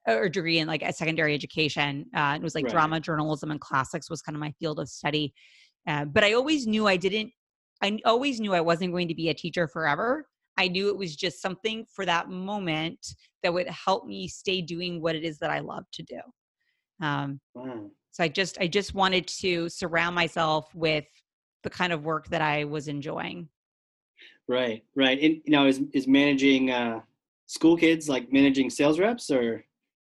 or 0.07 0.29
degree 0.29 0.59
in 0.59 0.67
like 0.67 0.83
a 0.83 0.93
secondary 0.93 1.33
education. 1.33 2.05
Uh, 2.13 2.35
it 2.35 2.43
was 2.43 2.53
like 2.53 2.65
right. 2.65 2.71
drama, 2.71 2.99
journalism, 2.99 3.49
and 3.49 3.59
classics 3.59 4.07
was 4.07 4.21
kind 4.21 4.35
of 4.35 4.39
my 4.39 4.51
field 4.59 4.79
of 4.79 4.87
study. 4.87 5.33
Uh, 5.87 6.05
but 6.05 6.23
I 6.23 6.33
always 6.33 6.67
knew 6.67 6.87
I 6.87 6.97
didn't. 6.97 7.31
I 7.81 7.99
always 8.05 8.39
knew 8.39 8.53
I 8.53 8.61
wasn't 8.61 8.91
going 8.91 9.07
to 9.07 9.15
be 9.15 9.29
a 9.29 9.33
teacher 9.33 9.67
forever. 9.67 10.27
I 10.57 10.67
knew 10.67 10.89
it 10.89 10.97
was 10.97 11.15
just 11.15 11.41
something 11.41 11.85
for 11.93 12.05
that 12.05 12.29
moment 12.29 13.05
that 13.43 13.53
would 13.53 13.67
help 13.67 14.05
me 14.05 14.27
stay 14.27 14.61
doing 14.61 15.01
what 15.01 15.15
it 15.15 15.23
is 15.23 15.37
that 15.39 15.49
I 15.49 15.59
love 15.59 15.83
to 15.93 16.03
do. 16.03 16.19
Um, 17.01 17.39
wow. 17.53 17.89
So 18.11 18.23
I 18.23 18.29
just 18.29 18.57
I 18.59 18.67
just 18.67 18.93
wanted 18.93 19.27
to 19.27 19.67
surround 19.67 20.15
myself 20.15 20.73
with 20.73 21.05
the 21.63 21.69
kind 21.69 21.91
of 21.91 22.05
work 22.05 22.27
that 22.29 22.41
I 22.41 22.63
was 22.63 22.87
enjoying. 22.87 23.49
Right, 24.47 24.83
right. 24.95 25.19
And 25.21 25.41
you 25.43 25.51
know, 25.51 25.67
is 25.67 25.81
is 25.93 26.07
managing 26.07 26.71
uh, 26.71 27.01
school 27.45 27.75
kids 27.75 28.07
like 28.07 28.31
managing 28.31 28.69
sales 28.69 28.99
reps 28.99 29.29
or? 29.29 29.65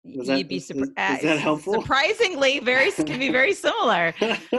Was 0.05 0.27
that, 0.27 0.39
You'd 0.39 0.49
be 0.49 0.59
surprised. 0.59 0.91
Is, 0.99 1.17
is, 1.19 1.23
that 1.23 1.39
helpful? 1.39 1.75
Surprisingly, 1.75 2.59
very 2.59 2.91
can 2.91 3.21
be 3.21 3.31
very 3.31 3.53
similar. 3.53 4.13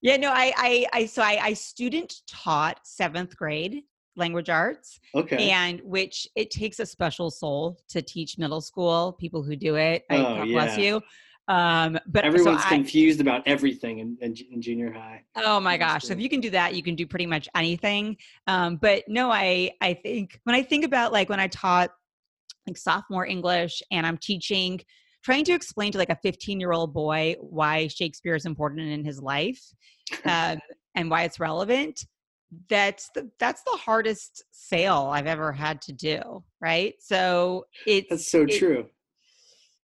yeah, 0.00 0.16
no, 0.16 0.30
I, 0.30 0.54
I, 0.56 0.86
I, 0.94 1.04
so 1.04 1.20
I, 1.20 1.38
I 1.42 1.52
student 1.52 2.14
taught 2.26 2.80
seventh 2.84 3.36
grade 3.36 3.82
language 4.18 4.48
arts. 4.48 5.00
Okay. 5.14 5.50
And 5.50 5.80
which 5.82 6.28
it 6.36 6.50
takes 6.50 6.80
a 6.80 6.86
special 6.86 7.30
soul 7.30 7.80
to 7.88 8.02
teach 8.02 8.38
middle 8.38 8.60
school 8.60 9.12
people 9.18 9.42
who 9.42 9.56
do 9.56 9.76
it. 9.76 10.04
I, 10.10 10.16
oh, 10.16 10.22
God 10.22 10.48
yeah. 10.48 10.54
bless 10.54 10.78
you. 10.78 11.00
Um, 11.48 11.98
but 12.06 12.26
everyone's 12.26 12.60
so 12.60 12.66
I, 12.66 12.74
confused 12.74 13.22
about 13.22 13.42
everything 13.46 14.00
in, 14.00 14.18
in, 14.20 14.34
in, 14.52 14.60
junior 14.60 14.92
high. 14.92 15.22
Oh 15.34 15.58
my 15.58 15.78
gosh! 15.78 16.04
So 16.04 16.12
if 16.12 16.20
you 16.20 16.28
can 16.28 16.40
do 16.40 16.50
that, 16.50 16.74
you 16.74 16.82
can 16.82 16.94
do 16.94 17.06
pretty 17.06 17.24
much 17.24 17.48
anything. 17.56 18.18
Um, 18.46 18.76
but 18.76 19.04
no, 19.08 19.30
I 19.30 19.70
I 19.80 19.94
think 19.94 20.38
when 20.44 20.54
I 20.54 20.62
think 20.62 20.84
about 20.84 21.10
like 21.10 21.30
when 21.30 21.40
I 21.40 21.46
taught 21.46 21.90
like 22.66 22.76
sophomore 22.76 23.26
English 23.26 23.82
and 23.90 24.06
I'm 24.06 24.18
teaching, 24.18 24.80
trying 25.24 25.44
to 25.44 25.52
explain 25.52 25.90
to 25.92 25.98
like 25.98 26.10
a 26.10 26.18
15 26.22 26.60
year 26.60 26.72
old 26.72 26.92
boy 26.92 27.34
why 27.40 27.88
Shakespeare 27.88 28.34
is 28.34 28.44
important 28.44 28.88
in 28.88 29.04
his 29.04 29.20
life 29.20 29.60
um, 30.26 30.58
and 30.94 31.10
why 31.10 31.22
it's 31.22 31.40
relevant. 31.40 32.04
That's 32.68 33.10
the 33.14 33.30
that's 33.38 33.62
the 33.62 33.78
hardest 33.78 34.44
sale 34.50 35.10
I've 35.12 35.26
ever 35.26 35.52
had 35.52 35.82
to 35.82 35.92
do. 35.92 36.44
Right. 36.60 36.94
So 37.00 37.66
it's 37.86 38.08
that's 38.08 38.30
so 38.30 38.42
it, 38.42 38.58
true. 38.58 38.86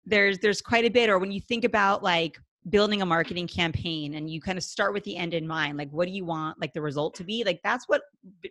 There's 0.04 0.38
there's 0.38 0.62
quite 0.62 0.84
a 0.84 0.90
bit, 0.90 1.10
or 1.10 1.18
when 1.18 1.32
you 1.32 1.40
think 1.40 1.64
about 1.64 2.02
like 2.02 2.36
building 2.68 3.00
a 3.00 3.06
marketing 3.06 3.46
campaign 3.46 4.14
and 4.14 4.28
you 4.28 4.40
kind 4.40 4.58
of 4.58 4.64
start 4.64 4.92
with 4.92 5.04
the 5.04 5.16
end 5.16 5.34
in 5.34 5.46
mind 5.46 5.78
like 5.78 5.88
what 5.90 6.06
do 6.06 6.12
you 6.12 6.24
want 6.24 6.60
like 6.60 6.72
the 6.72 6.80
result 6.80 7.14
to 7.14 7.22
be 7.22 7.44
like 7.44 7.60
that's 7.62 7.84
what 7.86 8.02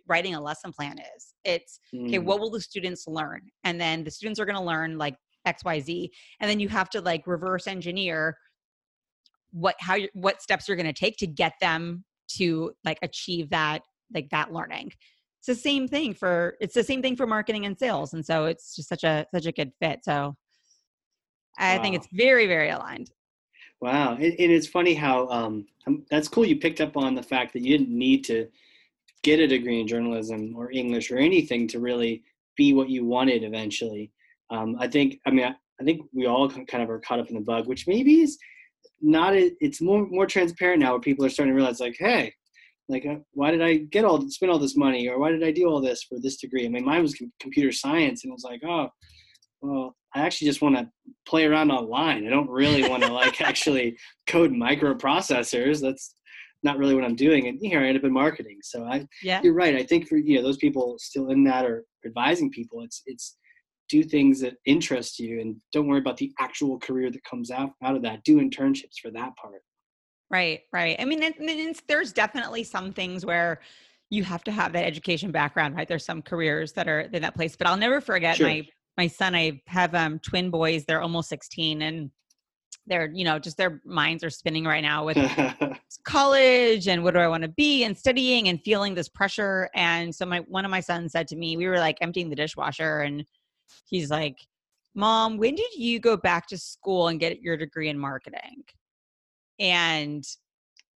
writing 0.08 0.34
a 0.34 0.40
lesson 0.40 0.72
plan 0.72 0.98
is 1.16 1.34
it's 1.44 1.80
mm. 1.94 2.06
okay 2.06 2.18
what 2.18 2.40
will 2.40 2.50
the 2.50 2.60
students 2.60 3.06
learn 3.06 3.40
and 3.64 3.78
then 3.78 4.02
the 4.04 4.10
students 4.10 4.40
are 4.40 4.46
going 4.46 4.56
to 4.56 4.62
learn 4.62 4.96
like 4.96 5.16
xyz 5.46 6.08
and 6.40 6.50
then 6.50 6.58
you 6.58 6.68
have 6.68 6.88
to 6.88 7.00
like 7.02 7.26
reverse 7.26 7.66
engineer 7.66 8.36
what 9.50 9.74
how 9.80 9.96
what 10.14 10.40
steps 10.40 10.66
you're 10.66 10.78
going 10.78 10.86
to 10.86 10.92
take 10.92 11.16
to 11.18 11.26
get 11.26 11.52
them 11.60 12.02
to 12.28 12.72
like 12.84 12.98
achieve 13.02 13.50
that 13.50 13.82
like 14.14 14.28
that 14.30 14.52
learning 14.52 14.90
it's 15.38 15.46
the 15.46 15.54
same 15.54 15.86
thing 15.86 16.14
for 16.14 16.56
it's 16.60 16.74
the 16.74 16.84
same 16.84 17.02
thing 17.02 17.16
for 17.16 17.26
marketing 17.26 17.66
and 17.66 17.78
sales 17.78 18.14
and 18.14 18.24
so 18.24 18.46
it's 18.46 18.74
just 18.74 18.88
such 18.88 19.04
a 19.04 19.26
such 19.32 19.46
a 19.46 19.52
good 19.52 19.72
fit 19.80 20.00
so 20.02 20.34
i 21.58 21.76
wow. 21.76 21.82
think 21.82 21.94
it's 21.94 22.08
very 22.12 22.46
very 22.46 22.70
aligned 22.70 23.10
Wow, 23.80 24.14
and, 24.14 24.22
it's 24.38 24.66
funny 24.66 24.94
how 24.94 25.28
um, 25.28 25.66
um, 25.86 26.04
that's 26.10 26.28
cool. 26.28 26.46
You 26.46 26.58
picked 26.58 26.80
up 26.80 26.96
on 26.96 27.14
the 27.14 27.22
fact 27.22 27.52
that 27.52 27.62
you 27.62 27.76
didn't 27.76 27.96
need 27.96 28.24
to 28.24 28.48
get 29.22 29.40
a 29.40 29.46
degree 29.46 29.80
in 29.80 29.86
journalism 29.86 30.54
or 30.56 30.72
English 30.72 31.10
or 31.10 31.18
anything 31.18 31.68
to 31.68 31.80
really 31.80 32.22
be 32.56 32.72
what 32.72 32.88
you 32.88 33.04
wanted 33.04 33.44
eventually. 33.44 34.10
Um, 34.50 34.76
I 34.78 34.88
think, 34.88 35.20
I 35.26 35.30
mean, 35.30 35.44
I, 35.44 35.54
I, 35.80 35.84
think 35.84 36.02
we 36.14 36.26
all 36.26 36.48
kind 36.48 36.82
of 36.82 36.88
are 36.88 37.00
caught 37.00 37.18
up 37.18 37.28
in 37.28 37.34
the 37.34 37.40
bug, 37.40 37.66
which 37.66 37.86
maybe 37.86 38.22
is 38.22 38.38
not. 39.02 39.34
A, 39.34 39.52
it's 39.60 39.82
more 39.82 40.06
more 40.06 40.26
transparent 40.26 40.80
now, 40.80 40.92
where 40.92 41.00
people 41.00 41.26
are 41.26 41.30
starting 41.30 41.52
to 41.52 41.56
realize, 41.56 41.80
like, 41.80 41.96
hey, 41.98 42.32
like, 42.88 43.04
uh, 43.06 43.16
why 43.32 43.50
did 43.50 43.62
I 43.62 43.78
get 43.78 44.04
all 44.04 44.28
spend 44.28 44.52
all 44.52 44.58
this 44.58 44.76
money, 44.76 45.08
or 45.08 45.18
why 45.18 45.30
did 45.30 45.42
I 45.42 45.50
do 45.50 45.66
all 45.66 45.80
this 45.80 46.02
for 46.04 46.18
this 46.20 46.36
degree? 46.36 46.66
I 46.66 46.68
mean, 46.68 46.84
mine 46.84 47.02
was 47.02 47.14
com- 47.14 47.32
computer 47.40 47.72
science, 47.72 48.24
and 48.24 48.30
it 48.30 48.34
was 48.34 48.44
like, 48.44 48.62
oh, 48.64 48.88
well, 49.60 49.96
I 50.14 50.20
actually 50.20 50.46
just 50.46 50.62
want 50.62 50.76
to 50.76 50.88
play 51.26 51.44
around 51.44 51.70
online. 51.70 52.26
I 52.26 52.30
don't 52.30 52.48
really 52.48 52.88
want 52.88 53.02
to 53.02 53.12
like 53.12 53.40
actually 53.40 53.96
code 54.26 54.52
microprocessors. 54.52 55.80
That's 55.80 56.14
not 56.62 56.78
really 56.78 56.94
what 56.94 57.04
I'm 57.04 57.16
doing. 57.16 57.48
And 57.48 57.58
here 57.60 57.80
I 57.80 57.88
end 57.88 57.98
up 57.98 58.04
in 58.04 58.12
marketing. 58.12 58.58
So 58.62 58.84
I, 58.84 59.06
yeah. 59.22 59.40
you're 59.42 59.54
right. 59.54 59.76
I 59.76 59.82
think 59.82 60.08
for 60.08 60.16
you 60.16 60.36
know 60.36 60.42
those 60.42 60.56
people 60.56 60.96
still 60.98 61.30
in 61.30 61.44
that 61.44 61.64
or 61.64 61.84
advising 62.04 62.50
people, 62.50 62.82
it's 62.82 63.02
it's 63.06 63.36
do 63.88 64.02
things 64.02 64.40
that 64.40 64.54
interest 64.64 65.20
you 65.20 65.40
and 65.40 65.56
don't 65.72 65.86
worry 65.86 66.00
about 66.00 66.16
the 66.16 66.32
actual 66.40 66.76
career 66.80 67.10
that 67.10 67.22
comes 67.24 67.50
out 67.50 67.70
out 67.84 67.96
of 67.96 68.02
that. 68.02 68.24
Do 68.24 68.38
internships 68.38 68.98
for 69.00 69.10
that 69.12 69.36
part. 69.36 69.62
Right, 70.30 70.60
right. 70.72 70.96
I 70.98 71.04
mean, 71.04 71.22
it, 71.22 71.82
there's 71.86 72.12
definitely 72.12 72.64
some 72.64 72.92
things 72.92 73.24
where 73.24 73.60
you 74.10 74.24
have 74.24 74.42
to 74.44 74.52
have 74.52 74.72
that 74.72 74.84
education 74.84 75.30
background, 75.30 75.76
right? 75.76 75.86
There's 75.86 76.04
some 76.04 76.22
careers 76.22 76.72
that 76.72 76.88
are 76.88 77.00
in 77.00 77.22
that 77.22 77.34
place, 77.34 77.56
but 77.56 77.66
I'll 77.66 77.76
never 77.76 78.00
forget 78.00 78.36
sure. 78.36 78.48
my 78.48 78.66
my 78.96 79.06
son, 79.06 79.34
I 79.34 79.60
have 79.66 79.94
um, 79.94 80.18
twin 80.20 80.50
boys. 80.50 80.84
They're 80.84 81.02
almost 81.02 81.28
16 81.28 81.82
and 81.82 82.10
they're, 82.86 83.10
you 83.12 83.24
know, 83.24 83.38
just 83.38 83.56
their 83.56 83.80
minds 83.84 84.24
are 84.24 84.30
spinning 84.30 84.64
right 84.64 84.80
now 84.80 85.04
with 85.04 85.18
college 86.04 86.88
and 86.88 87.02
what 87.02 87.14
do 87.14 87.20
I 87.20 87.28
want 87.28 87.42
to 87.42 87.48
be 87.48 87.84
and 87.84 87.96
studying 87.96 88.48
and 88.48 88.60
feeling 88.62 88.94
this 88.94 89.08
pressure. 89.08 89.68
And 89.74 90.14
so 90.14 90.24
my, 90.24 90.38
one 90.48 90.64
of 90.64 90.70
my 90.70 90.80
sons 90.80 91.12
said 91.12 91.28
to 91.28 91.36
me, 91.36 91.56
we 91.56 91.66
were 91.66 91.78
like 91.78 91.98
emptying 92.00 92.30
the 92.30 92.36
dishwasher 92.36 93.00
and 93.00 93.24
he's 93.86 94.10
like, 94.10 94.38
mom, 94.94 95.36
when 95.36 95.56
did 95.56 95.74
you 95.74 96.00
go 96.00 96.16
back 96.16 96.46
to 96.48 96.58
school 96.58 97.08
and 97.08 97.20
get 97.20 97.42
your 97.42 97.56
degree 97.56 97.88
in 97.88 97.98
marketing? 97.98 98.64
And 99.58 100.24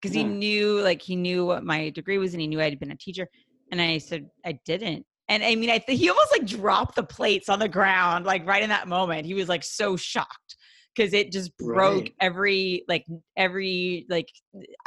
because 0.01 0.15
he 0.15 0.23
mm-hmm. 0.23 0.39
knew 0.39 0.81
like 0.81 1.03
he 1.03 1.17
knew 1.17 1.47
what 1.47 1.65
my 1.65 1.91
degree 1.91 2.19
was 2.19 2.35
and 2.35 2.41
he 2.41 2.47
knew 2.47 2.61
I'd 2.61 2.79
been 2.81 2.91
a 2.91 2.97
teacher. 2.97 3.29
And 3.71 3.81
I 3.81 3.99
said, 3.99 4.27
I 4.45 4.59
didn't. 4.65 5.05
And 5.29 5.45
I 5.45 5.55
mean, 5.55 5.71
I 5.71 5.83
he 5.87 6.09
almost 6.09 6.33
like 6.33 6.47
dropped 6.47 6.97
the 6.97 7.05
plates 7.05 7.49
on 7.49 7.61
the 7.61 7.69
ground, 7.69 8.27
like 8.27 8.47
right 8.47 8.63
in 8.63 8.71
that 8.71 8.89
moment. 8.89 9.27
He 9.27 9.35
was 9.35 9.49
like 9.49 9.63
so 9.63 9.97
shocked 9.97 10.57
because 10.95 11.13
it 11.15 11.33
just 11.33 11.57
broke 11.57 12.03
right. 12.03 12.15
every 12.21 12.85
like 12.89 13.07
every 13.37 14.07
like 14.09 14.29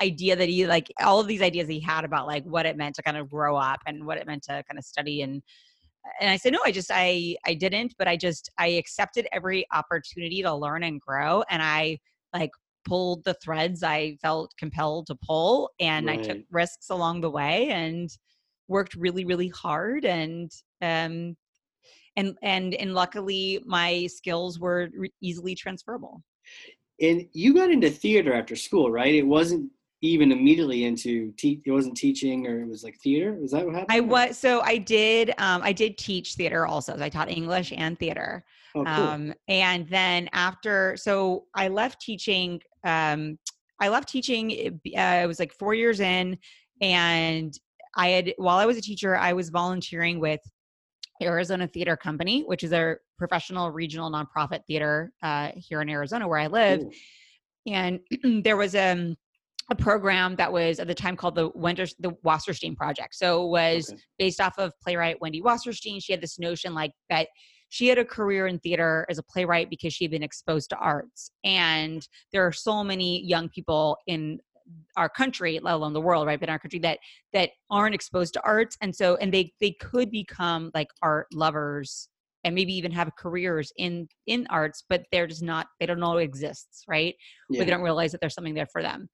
idea 0.01 0.36
that 0.36 0.49
he 0.49 0.67
like 0.67 0.91
all 1.01 1.19
of 1.19 1.28
these 1.28 1.41
ideas 1.41 1.67
he 1.67 1.80
had 1.80 2.03
about 2.03 2.28
like 2.28 2.43
what 2.43 2.65
it 2.65 2.78
meant 2.78 2.95
to 2.95 3.03
kind 3.03 3.17
of 3.17 3.30
grow 3.30 3.55
up 3.55 3.80
and 3.88 4.05
what 4.05 4.17
it 4.17 4.28
meant 4.28 4.43
to 4.43 4.63
kind 4.67 4.78
of 4.78 4.84
study 4.84 5.21
and 5.21 5.41
and 6.19 6.30
I 6.30 6.36
said 6.36 6.51
no 6.53 6.59
I 6.65 6.71
just 6.71 6.91
I 6.93 7.38
I 7.45 7.53
didn't 7.53 7.95
but 7.97 8.07
I 8.07 8.17
just 8.17 8.49
I 8.57 8.67
accepted 8.67 9.28
every 9.32 9.65
opportunity 9.71 10.41
to 10.43 10.53
learn 10.53 10.84
and 10.84 10.99
grow 10.99 11.43
and 11.49 11.63
I 11.63 11.99
like 12.34 12.51
pulled 12.86 13.23
the 13.23 13.34
threads 13.36 13.84
I 13.84 14.17
felt 14.21 14.53
compelled 14.57 15.07
to 15.07 15.15
pull 15.15 15.71
and 15.79 16.07
right. 16.07 16.19
I 16.19 16.23
took 16.23 16.39
risks 16.51 16.89
along 16.89 17.21
the 17.21 17.29
way 17.29 17.69
and 17.69 18.09
worked 18.67 18.95
really 18.95 19.25
really 19.25 19.49
hard 19.49 20.05
and 20.05 20.51
um 20.81 21.36
and 22.15 22.38
and 22.41 22.73
and 22.75 22.93
luckily 22.93 23.61
my 23.65 24.07
skills 24.07 24.59
were 24.59 24.89
re- 24.95 25.13
easily 25.21 25.55
transferable. 25.55 26.23
And 27.01 27.27
you 27.34 27.53
got 27.53 27.71
into 27.71 27.89
theater 27.89 28.34
after 28.34 28.55
school 28.55 28.91
right? 28.91 29.13
It 29.13 29.27
wasn't 29.27 29.71
even 30.03 30.34
immediately 30.34 30.84
into 30.84 31.31
te- 31.38 31.61
it 31.65 31.71
wasn't 31.71 31.95
teaching 31.95 32.45
or 32.45 32.59
it 32.61 32.67
was 32.67 32.84
like 32.84 32.97
theater? 32.97 33.38
Was 33.39 33.51
that 33.51 33.65
what 33.65 33.73
happened 33.73 33.91
i 33.91 33.99
was 34.01 34.38
so 34.38 34.61
i 34.61 34.77
did 34.77 35.29
um 35.38 35.61
i 35.63 35.71
did 35.71 35.97
teach 35.97 36.36
theater 36.36 36.67
also 36.67 36.95
so 36.97 37.03
i 37.03 37.09
taught 37.09 37.31
english 37.31 37.73
and 37.75 37.97
theater. 37.97 38.43
Oh, 38.75 38.84
cool. 38.84 38.93
um 38.93 39.34
and 39.47 39.88
then 39.88 40.29
after 40.34 40.97
so 40.97 41.45
i 41.55 41.67
left 41.69 42.01
teaching 42.01 42.59
um 42.84 43.38
I 43.79 43.89
left 43.89 44.07
teaching. 44.07 44.79
Uh, 44.95 44.99
I 44.99 45.25
was 45.25 45.39
like 45.39 45.53
four 45.53 45.73
years 45.73 45.99
in, 45.99 46.38
and 46.81 47.53
I 47.95 48.09
had 48.09 48.34
while 48.38 48.57
I 48.57 48.65
was 48.65 48.77
a 48.77 48.81
teacher, 48.81 49.15
I 49.17 49.34
was 49.34 49.49
volunteering 49.49 50.19
with 50.19 50.39
Arizona 51.21 51.67
Theater 51.67 51.97
Company, 51.97 52.43
which 52.43 52.63
is 52.63 52.71
a 52.71 52.95
professional 53.17 53.71
regional 53.71 54.11
nonprofit 54.11 54.65
theater 54.65 55.11
uh, 55.21 55.51
here 55.55 55.81
in 55.81 55.89
Arizona 55.89 56.27
where 56.27 56.39
I 56.39 56.47
live. 56.47 56.81
Ooh. 56.81 56.91
And 57.67 57.99
there 58.43 58.57
was 58.57 58.75
um, 58.75 59.15
a 59.69 59.75
program 59.75 60.36
that 60.36 60.51
was 60.51 60.79
at 60.79 60.88
the 60.88 60.95
time 60.95 61.15
called 61.15 61.36
the 61.36 61.49
Winter, 61.49 61.86
the 61.99 62.11
Wasserstein 62.25 62.75
Project. 62.75 63.15
So 63.15 63.45
it 63.45 63.49
was 63.49 63.91
okay. 63.91 64.01
based 64.17 64.41
off 64.41 64.57
of 64.57 64.73
playwright 64.81 65.21
Wendy 65.21 65.41
Wasserstein. 65.41 66.03
She 66.03 66.13
had 66.13 66.21
this 66.21 66.39
notion 66.39 66.73
like 66.73 66.91
that 67.09 67.27
she 67.74 67.88
had 67.88 67.97
a 67.97 68.05
career 68.05 68.45
in 68.45 68.59
theater 68.59 69.03
as 69.09 69.17
a 69.17 69.24
playwright 69.24 69.67
because 69.67 69.91
she 69.91 70.03
had 70.03 70.11
been 70.11 70.21
exposed 70.21 70.69
to 70.69 70.76
arts. 70.76 71.32
And 71.43 72.07
there 72.32 72.45
are 72.45 72.51
so 72.51 72.84
many 72.84 73.26
young 73.26 73.49
people 73.49 73.97
in 74.05 74.39
our 74.95 75.09
country, 75.09 75.59
let 75.59 75.74
alone 75.74 75.91
the 75.91 75.99
world, 75.99 76.28
right? 76.28 76.39
But 76.39 76.49
in 76.49 76.53
our 76.53 76.59
country 76.59 76.78
that 76.82 76.99
that 77.34 77.49
aren't 77.71 77.95
exposed 77.95 78.36
to 78.36 78.43
arts. 78.43 78.78
And 78.82 78.95
so 78.95 79.15
and 79.15 79.34
they 79.34 79.53
they 79.59 79.71
could 79.71 80.11
become 80.11 80.69
like 80.76 80.89
art 81.01 81.26
lovers 81.34 82.09
and 82.43 82.53
maybe 82.53 82.76
even 82.76 82.91
have 82.91 83.09
careers 83.17 83.74
in 83.78 84.07
in 84.28 84.45
arts, 84.51 84.84
but 84.88 85.05
they're 85.11 85.26
just 85.26 85.41
not 85.41 85.65
they 85.80 85.88
don't 85.88 85.99
know 85.99 86.15
it 86.19 86.24
exists, 86.24 86.84
right? 86.88 87.15
Yeah. 87.49 87.57
But 87.57 87.65
they 87.65 87.71
don't 87.71 87.82
realize 87.82 88.11
that 88.11 88.21
there's 88.21 88.36
something 88.36 88.53
there 88.53 88.67
for 88.71 88.84
them 88.84 89.09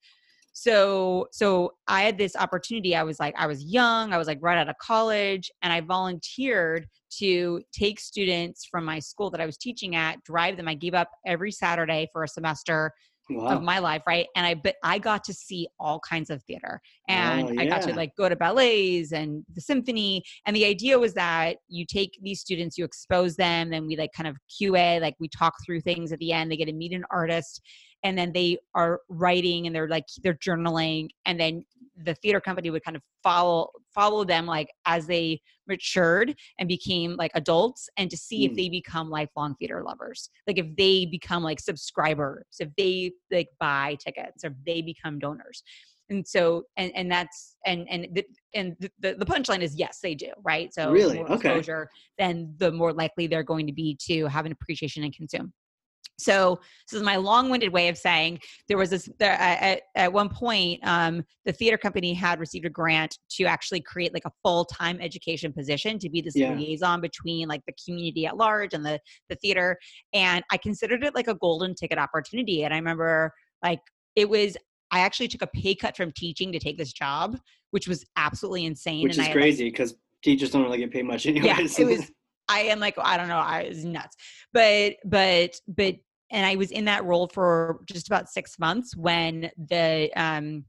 so 0.52 1.28
so 1.30 1.72
i 1.86 2.02
had 2.02 2.18
this 2.18 2.34
opportunity 2.34 2.96
i 2.96 3.02
was 3.02 3.20
like 3.20 3.34
i 3.38 3.46
was 3.46 3.62
young 3.64 4.12
i 4.12 4.18
was 4.18 4.26
like 4.26 4.38
right 4.40 4.58
out 4.58 4.68
of 4.68 4.76
college 4.78 5.50
and 5.62 5.72
i 5.72 5.80
volunteered 5.80 6.86
to 7.10 7.60
take 7.72 8.00
students 8.00 8.66
from 8.68 8.84
my 8.84 8.98
school 8.98 9.30
that 9.30 9.40
i 9.40 9.46
was 9.46 9.56
teaching 9.56 9.94
at 9.94 10.22
drive 10.24 10.56
them 10.56 10.66
i 10.66 10.74
gave 10.74 10.94
up 10.94 11.08
every 11.24 11.52
saturday 11.52 12.08
for 12.12 12.24
a 12.24 12.28
semester 12.28 12.92
wow. 13.30 13.56
of 13.56 13.62
my 13.62 13.78
life 13.78 14.02
right 14.06 14.26
and 14.36 14.46
i 14.46 14.54
but 14.54 14.76
i 14.82 14.98
got 14.98 15.24
to 15.24 15.32
see 15.32 15.66
all 15.78 16.00
kinds 16.08 16.30
of 16.30 16.42
theater 16.44 16.80
and 17.08 17.48
oh, 17.48 17.52
yeah. 17.52 17.62
i 17.62 17.66
got 17.66 17.82
to 17.82 17.94
like 17.94 18.14
go 18.16 18.28
to 18.28 18.36
ballets 18.36 19.12
and 19.12 19.44
the 19.54 19.60
symphony 19.60 20.22
and 20.46 20.54
the 20.54 20.64
idea 20.64 20.98
was 20.98 21.14
that 21.14 21.56
you 21.68 21.84
take 21.84 22.18
these 22.22 22.40
students 22.40 22.76
you 22.76 22.84
expose 22.84 23.36
them 23.36 23.70
then 23.70 23.86
we 23.86 23.96
like 23.96 24.12
kind 24.12 24.28
of 24.28 24.36
qa 24.50 25.00
like 25.00 25.14
we 25.20 25.28
talk 25.28 25.54
through 25.64 25.80
things 25.80 26.12
at 26.12 26.18
the 26.18 26.32
end 26.32 26.50
they 26.50 26.56
get 26.56 26.66
to 26.66 26.72
meet 26.72 26.92
an 26.92 27.04
artist 27.10 27.62
and 28.02 28.16
then 28.16 28.32
they 28.32 28.58
are 28.74 29.00
writing 29.08 29.66
and 29.66 29.74
they're 29.74 29.88
like 29.88 30.06
they're 30.22 30.34
journaling 30.34 31.08
and 31.26 31.38
then 31.38 31.64
the 32.04 32.14
theater 32.14 32.40
company 32.40 32.70
would 32.70 32.84
kind 32.84 32.96
of 32.96 33.02
follow 33.22 33.70
follow 33.94 34.24
them 34.24 34.46
like 34.46 34.68
as 34.86 35.06
they 35.06 35.40
matured 35.66 36.34
and 36.58 36.68
became 36.68 37.16
like 37.16 37.30
adults 37.34 37.88
and 37.96 38.10
to 38.10 38.16
see 38.16 38.46
mm. 38.46 38.50
if 38.50 38.56
they 38.56 38.68
become 38.68 39.10
lifelong 39.10 39.54
theater 39.58 39.82
lovers. 39.84 40.30
Like 40.46 40.58
if 40.58 40.66
they 40.76 41.06
become 41.06 41.42
like 41.42 41.60
subscribers 41.60 42.44
if 42.58 42.68
they 42.76 43.12
like 43.30 43.48
buy 43.58 43.96
tickets 44.04 44.44
or 44.44 44.48
if 44.48 44.54
they 44.66 44.82
become 44.82 45.18
donors. 45.18 45.62
And 46.08 46.26
so 46.26 46.64
and 46.76 46.90
and 46.96 47.10
that's 47.10 47.56
and 47.66 47.86
and 47.88 48.08
the, 48.12 48.24
and 48.54 48.76
the, 48.98 49.14
the 49.14 49.24
punchline 49.24 49.60
is 49.62 49.76
yes 49.76 50.00
they 50.02 50.14
do 50.14 50.30
right? 50.42 50.72
So 50.74 50.90
really? 50.90 51.16
more 51.16 51.32
okay. 51.32 51.50
exposure 51.50 51.88
then 52.18 52.54
the 52.58 52.72
more 52.72 52.92
likely 52.92 53.26
they're 53.26 53.44
going 53.44 53.66
to 53.66 53.72
be 53.72 53.96
to 54.06 54.26
have 54.26 54.46
an 54.46 54.52
appreciation 54.52 55.04
and 55.04 55.14
consume 55.14 55.52
so 56.20 56.60
this 56.88 56.98
is 56.98 57.02
my 57.02 57.16
long-winded 57.16 57.72
way 57.72 57.88
of 57.88 57.96
saying 57.96 58.38
there 58.68 58.76
was 58.76 58.90
this 58.90 59.08
there, 59.18 59.32
at, 59.32 59.82
at 59.94 60.12
one 60.12 60.28
point 60.28 60.80
um, 60.86 61.24
the 61.44 61.52
theater 61.52 61.78
company 61.78 62.12
had 62.14 62.38
received 62.38 62.66
a 62.66 62.70
grant 62.70 63.18
to 63.30 63.44
actually 63.44 63.80
create 63.80 64.12
like 64.12 64.24
a 64.24 64.32
full-time 64.42 65.00
education 65.00 65.52
position 65.52 65.98
to 65.98 66.08
be 66.08 66.20
this 66.20 66.36
yeah. 66.36 66.54
liaison 66.54 67.00
between 67.00 67.48
like 67.48 67.62
the 67.66 67.74
community 67.84 68.26
at 68.26 68.36
large 68.36 68.74
and 68.74 68.84
the 68.84 68.98
the 69.28 69.36
theater 69.36 69.76
and 70.12 70.44
i 70.50 70.56
considered 70.56 71.02
it 71.04 71.14
like 71.14 71.28
a 71.28 71.34
golden 71.34 71.74
ticket 71.74 71.98
opportunity 71.98 72.64
and 72.64 72.74
i 72.74 72.76
remember 72.76 73.32
like 73.62 73.80
it 74.16 74.28
was 74.28 74.56
i 74.90 75.00
actually 75.00 75.28
took 75.28 75.42
a 75.42 75.46
pay 75.48 75.74
cut 75.74 75.96
from 75.96 76.12
teaching 76.12 76.52
to 76.52 76.58
take 76.58 76.78
this 76.78 76.92
job 76.92 77.38
which 77.70 77.88
was 77.88 78.04
absolutely 78.16 78.64
insane 78.64 79.02
which 79.02 79.16
and 79.16 79.26
is 79.26 79.30
I, 79.30 79.32
crazy 79.32 79.64
because 79.64 79.92
like, 79.92 79.98
teachers 80.22 80.50
don't 80.50 80.62
really 80.62 80.78
get 80.78 80.90
paid 80.90 81.04
much 81.04 81.26
anyways. 81.26 81.78
yeah 81.78 81.84
it 81.84 81.86
was 81.86 82.10
I 82.50 82.62
am 82.62 82.80
like 82.80 82.96
I 82.98 83.16
don't 83.16 83.28
know 83.28 83.38
I 83.38 83.68
was 83.68 83.84
nuts, 83.84 84.16
but 84.52 84.96
but 85.04 85.54
but 85.68 85.94
and 86.30 86.46
I 86.46 86.56
was 86.56 86.70
in 86.70 86.84
that 86.86 87.04
role 87.04 87.28
for 87.32 87.80
just 87.86 88.06
about 88.06 88.28
six 88.28 88.58
months 88.58 88.96
when 88.96 89.50
the 89.68 90.10
um, 90.16 90.64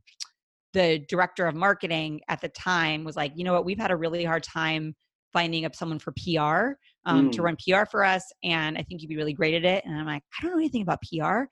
the 0.73 0.99
director 1.09 1.47
of 1.47 1.55
marketing 1.55 2.21
at 2.29 2.41
the 2.41 2.49
time 2.49 3.03
was 3.03 3.15
like, 3.15 3.33
you 3.35 3.43
know 3.43 3.53
what, 3.53 3.65
we've 3.65 3.79
had 3.79 3.91
a 3.91 3.95
really 3.95 4.23
hard 4.23 4.43
time 4.43 4.95
finding 5.33 5.65
up 5.65 5.75
someone 5.75 5.99
for 5.99 6.13
PR 6.13 6.73
um, 7.05 7.29
mm. 7.29 7.31
to 7.31 7.41
run 7.41 7.55
PR 7.55 7.85
for 7.89 8.03
us, 8.03 8.23
and 8.43 8.77
I 8.77 8.83
think 8.83 9.01
you'd 9.01 9.09
be 9.09 9.17
really 9.17 9.33
great 9.33 9.53
at 9.53 9.65
it. 9.65 9.85
And 9.85 9.97
I'm 9.97 10.05
like, 10.05 10.23
I 10.37 10.41
don't 10.41 10.51
know 10.51 10.57
anything 10.57 10.81
about 10.81 10.99
PR, 11.01 11.43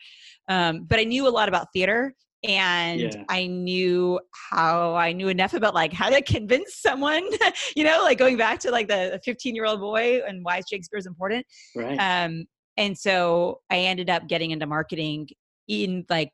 um, 0.47 0.86
but 0.89 0.99
I 0.99 1.03
knew 1.03 1.28
a 1.28 1.30
lot 1.30 1.49
about 1.49 1.68
theater. 1.74 2.14
And 2.45 3.01
yeah. 3.01 3.24
I 3.28 3.47
knew 3.47 4.18
how 4.49 4.95
I 4.95 5.12
knew 5.12 5.28
enough 5.28 5.53
about 5.53 5.74
like 5.74 5.91
how 5.91 6.10
to 6.10 6.22
convince 6.26 6.76
someone, 6.78 7.28
you 7.76 7.84
know, 7.84 7.99
like 8.01 8.18
going 8.18 8.38
back 8.38 8.60
to 8.60 8.72
like 8.72 8.88
the 8.88 9.20
15 9.26 9.55
year 9.55 9.66
old 9.66 9.82
boy 9.82 10.22
and 10.26 10.45
why 10.45 10.62
Shakespeare 10.62 10.99
is 10.99 11.05
important. 11.05 11.45
Right. 11.76 11.97
Um, 11.97 12.45
and 12.80 12.98
so 12.98 13.62
i 13.70 13.78
ended 13.78 14.10
up 14.10 14.28
getting 14.28 14.50
into 14.50 14.66
marketing 14.66 15.28
in 15.68 16.04
like 16.10 16.34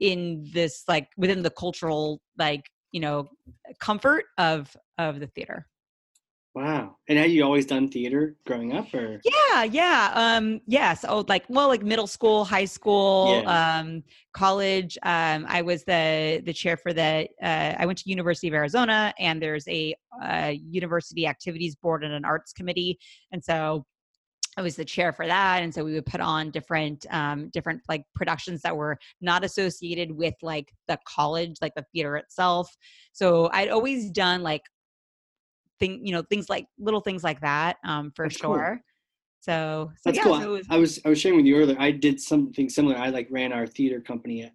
in 0.00 0.48
this 0.52 0.84
like 0.88 1.08
within 1.16 1.42
the 1.42 1.50
cultural 1.50 2.20
like 2.38 2.64
you 2.92 3.00
know 3.00 3.28
comfort 3.80 4.24
of 4.38 4.74
of 4.98 5.20
the 5.20 5.26
theater. 5.28 5.66
Wow. 6.54 6.98
And 7.08 7.18
had 7.18 7.32
you 7.32 7.42
always 7.42 7.66
done 7.66 7.88
theater 7.88 8.36
growing 8.46 8.76
up 8.76 8.94
or? 8.94 9.20
Yeah 9.24 9.64
yeah 9.64 10.12
um 10.14 10.60
yes. 10.66 11.04
Oh 11.06 11.24
like 11.28 11.44
well 11.48 11.66
like 11.66 11.82
middle 11.82 12.06
school 12.06 12.44
high 12.44 12.64
school 12.64 13.42
yeah. 13.42 13.78
um 13.78 14.04
college 14.34 14.96
um 15.02 15.46
i 15.48 15.62
was 15.62 15.84
the 15.84 16.42
the 16.44 16.52
chair 16.52 16.76
for 16.76 16.92
the 16.92 17.28
uh, 17.42 17.74
i 17.78 17.86
went 17.86 17.98
to 17.98 18.08
university 18.08 18.46
of 18.48 18.54
arizona 18.54 19.12
and 19.18 19.42
there's 19.42 19.66
a 19.68 19.94
uh, 20.22 20.52
university 20.62 21.26
activities 21.26 21.74
board 21.74 22.04
and 22.04 22.12
an 22.12 22.24
arts 22.24 22.52
committee. 22.52 22.98
And 23.32 23.42
so 23.42 23.84
I 24.56 24.62
was 24.62 24.76
the 24.76 24.84
chair 24.84 25.12
for 25.12 25.26
that, 25.26 25.62
and 25.62 25.74
so 25.74 25.84
we 25.84 25.94
would 25.94 26.06
put 26.06 26.20
on 26.20 26.50
different 26.50 27.06
um, 27.10 27.50
different 27.52 27.82
like 27.88 28.04
productions 28.14 28.62
that 28.62 28.76
were 28.76 28.98
not 29.20 29.44
associated 29.44 30.10
with 30.10 30.34
like 30.42 30.72
the 30.88 30.98
college, 31.06 31.56
like 31.60 31.74
the 31.74 31.84
theater 31.92 32.16
itself. 32.16 32.74
So 33.12 33.50
I'd 33.52 33.68
always 33.68 34.10
done 34.10 34.42
like 34.42 34.62
thing, 35.80 36.06
you 36.06 36.12
know, 36.12 36.22
things 36.22 36.48
like 36.48 36.66
little 36.78 37.00
things 37.00 37.24
like 37.24 37.40
that 37.40 37.76
um, 37.84 38.12
for 38.14 38.26
That's 38.26 38.36
sure. 38.36 38.80
Cool. 38.80 38.84
So, 39.40 39.90
so 39.96 40.00
That's 40.06 40.16
yeah, 40.16 40.24
cool. 40.24 40.40
So 40.40 40.50
was, 40.52 40.66
I 40.70 40.76
was 40.78 41.00
I 41.04 41.08
was 41.10 41.20
sharing 41.20 41.36
with 41.36 41.46
you 41.46 41.56
earlier. 41.56 41.76
I 41.78 41.90
did 41.90 42.20
something 42.20 42.68
similar. 42.68 42.96
I 42.96 43.10
like 43.10 43.28
ran 43.30 43.52
our 43.52 43.66
theater 43.66 44.00
company 44.00 44.42
at, 44.42 44.52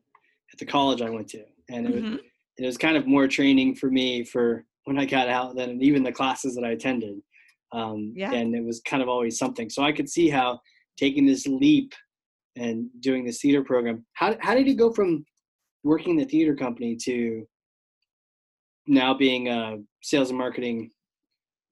at 0.51 0.59
the 0.59 0.65
college 0.65 1.01
I 1.01 1.09
went 1.09 1.27
to, 1.29 1.43
and 1.69 1.85
it 1.85 1.95
mm-hmm. 1.95 2.11
was 2.13 2.21
it 2.57 2.65
was 2.65 2.77
kind 2.77 2.97
of 2.97 3.05
more 3.05 3.27
training 3.27 3.75
for 3.75 3.89
me 3.91 4.23
for 4.23 4.65
when 4.85 4.97
I 4.97 5.05
got 5.05 5.29
out 5.29 5.55
than 5.55 5.81
even 5.81 6.03
the 6.03 6.11
classes 6.11 6.55
that 6.55 6.63
I 6.63 6.71
attended 6.71 7.21
um, 7.71 8.13
yeah. 8.15 8.31
and 8.33 8.55
it 8.55 8.63
was 8.63 8.81
kind 8.81 9.01
of 9.01 9.09
always 9.09 9.37
something. 9.37 9.69
So 9.69 9.83
I 9.83 9.91
could 9.91 10.09
see 10.09 10.29
how 10.29 10.59
taking 10.97 11.25
this 11.25 11.47
leap 11.47 11.93
and 12.55 12.89
doing 12.99 13.25
this 13.25 13.41
theater 13.41 13.63
program. 13.63 14.05
How 14.13 14.35
how 14.41 14.55
did 14.55 14.67
you 14.67 14.75
go 14.75 14.91
from 14.91 15.25
working 15.83 16.11
in 16.11 16.17
the 16.17 16.25
theater 16.25 16.55
company 16.55 16.97
to 17.03 17.45
now 18.87 19.13
being 19.13 19.47
a 19.47 19.77
sales 20.01 20.29
and 20.29 20.37
marketing 20.37 20.91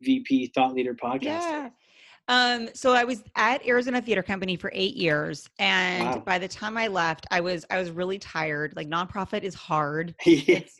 VP 0.01 0.51
thought 0.55 0.73
leader 0.73 0.93
podcaster? 0.93 1.21
Yeah. 1.23 1.69
Um, 2.29 2.67
so 2.73 2.91
I 2.91 3.05
was 3.05 3.23
at 3.37 3.65
Arizona 3.65 4.01
Theater 4.01 4.21
Company 4.21 4.57
for 4.57 4.69
eight 4.73 4.95
years, 4.95 5.49
and 5.59 6.03
wow. 6.03 6.23
by 6.25 6.37
the 6.37 6.47
time 6.47 6.77
I 6.77 6.87
left, 6.87 7.25
I 7.31 7.39
was 7.39 7.65
I 7.69 7.79
was 7.79 7.89
really 7.89 8.19
tired. 8.19 8.73
Like 8.75 8.89
nonprofit 8.89 9.43
is 9.43 9.55
hard. 9.55 10.13
yes 10.25 10.79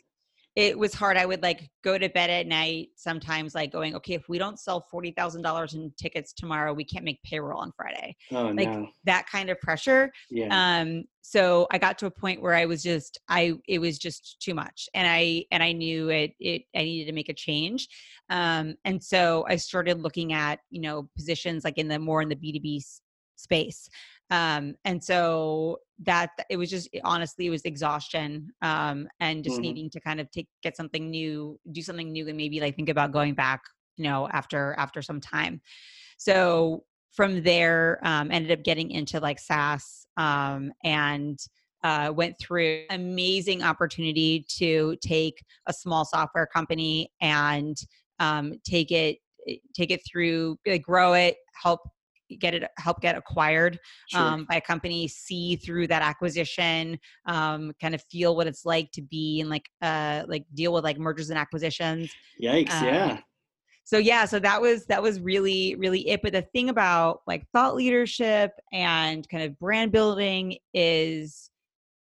it 0.58 0.76
was 0.76 0.92
hard. 0.92 1.16
I 1.16 1.24
would 1.24 1.40
like 1.40 1.70
go 1.84 1.96
to 1.96 2.08
bed 2.08 2.30
at 2.30 2.48
night 2.48 2.88
sometimes, 2.96 3.54
like 3.54 3.70
going, 3.70 3.94
okay, 3.94 4.14
if 4.14 4.28
we 4.28 4.38
don't 4.38 4.58
sell 4.58 4.80
forty 4.90 5.12
thousand 5.12 5.42
dollars 5.42 5.74
in 5.74 5.92
tickets 5.96 6.32
tomorrow, 6.32 6.74
we 6.74 6.82
can't 6.84 7.04
make 7.04 7.22
payroll 7.22 7.60
on 7.60 7.70
Friday. 7.76 8.16
Oh, 8.32 8.46
like 8.48 8.68
no. 8.68 8.88
that 9.04 9.28
kind 9.30 9.50
of 9.50 9.60
pressure. 9.60 10.10
Yeah. 10.30 10.48
Um. 10.50 11.04
So 11.22 11.68
I 11.70 11.78
got 11.78 11.96
to 11.98 12.06
a 12.06 12.10
point 12.10 12.42
where 12.42 12.54
I 12.54 12.64
was 12.64 12.82
just, 12.82 13.20
I 13.28 13.52
it 13.68 13.78
was 13.78 13.98
just 13.98 14.40
too 14.40 14.52
much, 14.52 14.88
and 14.94 15.06
I 15.06 15.44
and 15.52 15.62
I 15.62 15.70
knew 15.70 16.08
it. 16.08 16.32
It 16.40 16.62
I 16.74 16.82
needed 16.82 17.06
to 17.06 17.14
make 17.14 17.28
a 17.28 17.34
change. 17.34 17.86
Um. 18.28 18.74
And 18.84 19.00
so 19.00 19.46
I 19.48 19.54
started 19.54 20.00
looking 20.00 20.32
at 20.32 20.58
you 20.70 20.80
know 20.80 21.08
positions 21.16 21.62
like 21.62 21.78
in 21.78 21.86
the 21.86 22.00
more 22.00 22.20
in 22.20 22.28
the 22.28 22.34
B 22.34 22.52
two 22.52 22.60
B 22.60 22.82
space 23.36 23.88
um 24.30 24.74
and 24.84 25.02
so 25.02 25.78
that 26.00 26.30
it 26.48 26.56
was 26.56 26.70
just 26.70 26.88
honestly 27.04 27.46
it 27.46 27.50
was 27.50 27.62
exhaustion 27.62 28.50
um 28.62 29.08
and 29.20 29.42
just 29.42 29.54
mm-hmm. 29.54 29.62
needing 29.62 29.90
to 29.90 30.00
kind 30.00 30.20
of 30.20 30.30
take 30.30 30.46
get 30.62 30.76
something 30.76 31.10
new 31.10 31.58
do 31.72 31.82
something 31.82 32.12
new 32.12 32.28
and 32.28 32.36
maybe 32.36 32.60
like 32.60 32.76
think 32.76 32.88
about 32.88 33.12
going 33.12 33.34
back 33.34 33.60
you 33.96 34.04
know 34.04 34.28
after 34.28 34.74
after 34.78 35.02
some 35.02 35.20
time 35.20 35.60
so 36.16 36.84
from 37.12 37.42
there 37.42 37.98
um 38.04 38.30
ended 38.30 38.52
up 38.52 38.62
getting 38.62 38.90
into 38.90 39.18
like 39.18 39.38
SaaS 39.38 40.06
um 40.16 40.72
and 40.84 41.38
uh, 41.84 42.12
went 42.14 42.34
through 42.40 42.82
amazing 42.90 43.62
opportunity 43.62 44.44
to 44.48 44.96
take 45.00 45.42
a 45.66 45.72
small 45.72 46.04
software 46.04 46.46
company 46.46 47.08
and 47.20 47.76
um, 48.18 48.54
take 48.64 48.90
it 48.90 49.18
take 49.74 49.90
it 49.90 50.00
through 50.10 50.58
like 50.66 50.82
grow 50.82 51.14
it 51.14 51.36
help 51.62 51.80
get 52.40 52.54
it 52.54 52.64
help 52.78 53.00
get 53.00 53.16
acquired 53.16 53.78
Sure. 54.08 54.20
um, 54.20 54.46
by 54.48 54.56
a 54.56 54.60
company 54.60 55.08
see 55.08 55.56
through 55.56 55.86
that 55.88 56.02
acquisition 56.02 56.98
um, 57.26 57.72
kind 57.80 57.94
of 57.94 58.02
feel 58.10 58.36
what 58.36 58.46
it's 58.46 58.64
like 58.64 58.90
to 58.92 59.02
be 59.02 59.40
and 59.40 59.50
like 59.50 59.68
uh 59.82 60.24
like 60.28 60.44
deal 60.54 60.72
with 60.72 60.84
like 60.84 60.98
mergers 60.98 61.30
and 61.30 61.38
acquisitions 61.38 62.10
Yikes! 62.42 62.72
um, 62.72 62.84
yeah. 62.84 63.18
so 63.84 63.98
yeah 63.98 64.24
so 64.24 64.38
that 64.38 64.60
was 64.60 64.86
that 64.86 65.02
was 65.02 65.20
really 65.20 65.74
really 65.76 66.08
it 66.08 66.20
but 66.22 66.32
the 66.32 66.42
thing 66.42 66.68
about 66.68 67.20
like 67.26 67.46
thought 67.52 67.74
leadership 67.74 68.52
and 68.72 69.28
kind 69.28 69.44
of 69.44 69.58
brand 69.58 69.92
building 69.92 70.56
is 70.74 71.50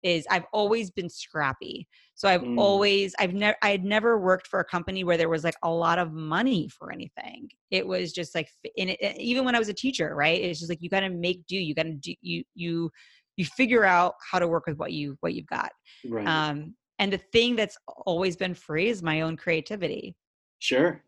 is 0.03 0.25
i've 0.29 0.45
always 0.53 0.91
been 0.91 1.09
scrappy 1.09 1.87
so 2.17 2.27
i've 2.27 2.41
Mm. 2.41 2.57
always 2.57 3.15
i've 3.19 3.33
never 3.33 3.55
i 3.61 3.69
had 3.69 3.85
never 3.85 4.19
worked 4.19 4.47
for 4.47 4.59
a 4.59 4.65
company 4.65 5.03
where 5.05 5.17
there 5.17 5.29
was 5.29 5.43
like 5.45 5.55
a 5.63 5.69
lot 5.69 5.97
of 5.99 6.11
money 6.11 6.67
for 6.67 6.91
anything 6.91 7.47
it 7.71 7.85
was 7.87 8.11
just 8.11 8.35
like 8.35 8.49
in 8.75 8.89
it, 8.89 8.99
even 9.17 9.45
when 9.45 9.55
i 9.55 9.59
was 9.59 9.69
a 9.69 9.73
teacher 9.73 10.13
right 10.15 10.41
it's 10.41 10.59
just 10.59 10.69
like 10.71 10.81
you 10.81 10.89
got 10.89 11.01
to 11.01 11.09
make 11.09 11.45
do 11.47 11.55
you 11.55 11.73
got 11.73 11.83
to 11.83 11.93
do 11.93 12.13
you 12.21 12.43
you 12.55 12.89
you 13.37 13.45
figure 13.45 13.85
out 13.85 14.15
how 14.31 14.39
to 14.39 14.47
work 14.47 14.65
with 14.67 14.77
what 14.77 14.91
you 14.91 15.15
what 15.21 15.33
you've 15.33 15.47
got 15.47 15.71
Right. 16.05 16.27
um 16.27 16.75
and 16.99 17.13
the 17.13 17.21
thing 17.31 17.55
that's 17.55 17.77
always 18.05 18.35
been 18.35 18.55
free 18.55 18.89
is 18.89 19.01
my 19.03 19.21
own 19.21 19.37
creativity 19.37 20.15
sure. 20.59 21.03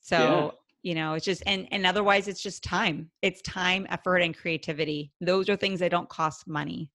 so, 0.00 0.16
Yeah. 0.16 0.50
you 0.82 0.94
know, 0.94 1.14
it's 1.14 1.24
just 1.24 1.42
and 1.46 1.66
and 1.72 1.86
otherwise 1.86 2.28
it's 2.28 2.42
just 2.42 2.62
time. 2.62 3.10
It's 3.22 3.40
time, 3.42 3.86
effort 3.90 4.18
and 4.18 4.36
creativity. 4.36 5.12
Those 5.20 5.48
are 5.48 5.56
things 5.56 5.80
that 5.80 5.90
don't 5.90 6.08
cost 6.08 6.46
money. 6.46 6.90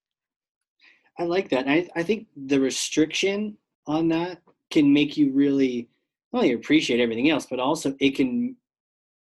I 1.20 1.24
like 1.24 1.50
that. 1.50 1.68
I, 1.68 1.88
I 1.96 2.04
think 2.04 2.28
the 2.48 2.60
restriction 2.60 3.58
on 3.86 4.08
that 4.10 4.42
can 4.72 4.92
make 4.92 5.18
you 5.18 5.32
really 5.32 5.90
not 6.32 6.40
only 6.40 6.54
appreciate 6.54 7.02
everything 7.02 7.30
else, 7.30 7.46
but 7.50 7.60
also 7.60 7.94
it 8.00 8.16
can 8.16 8.56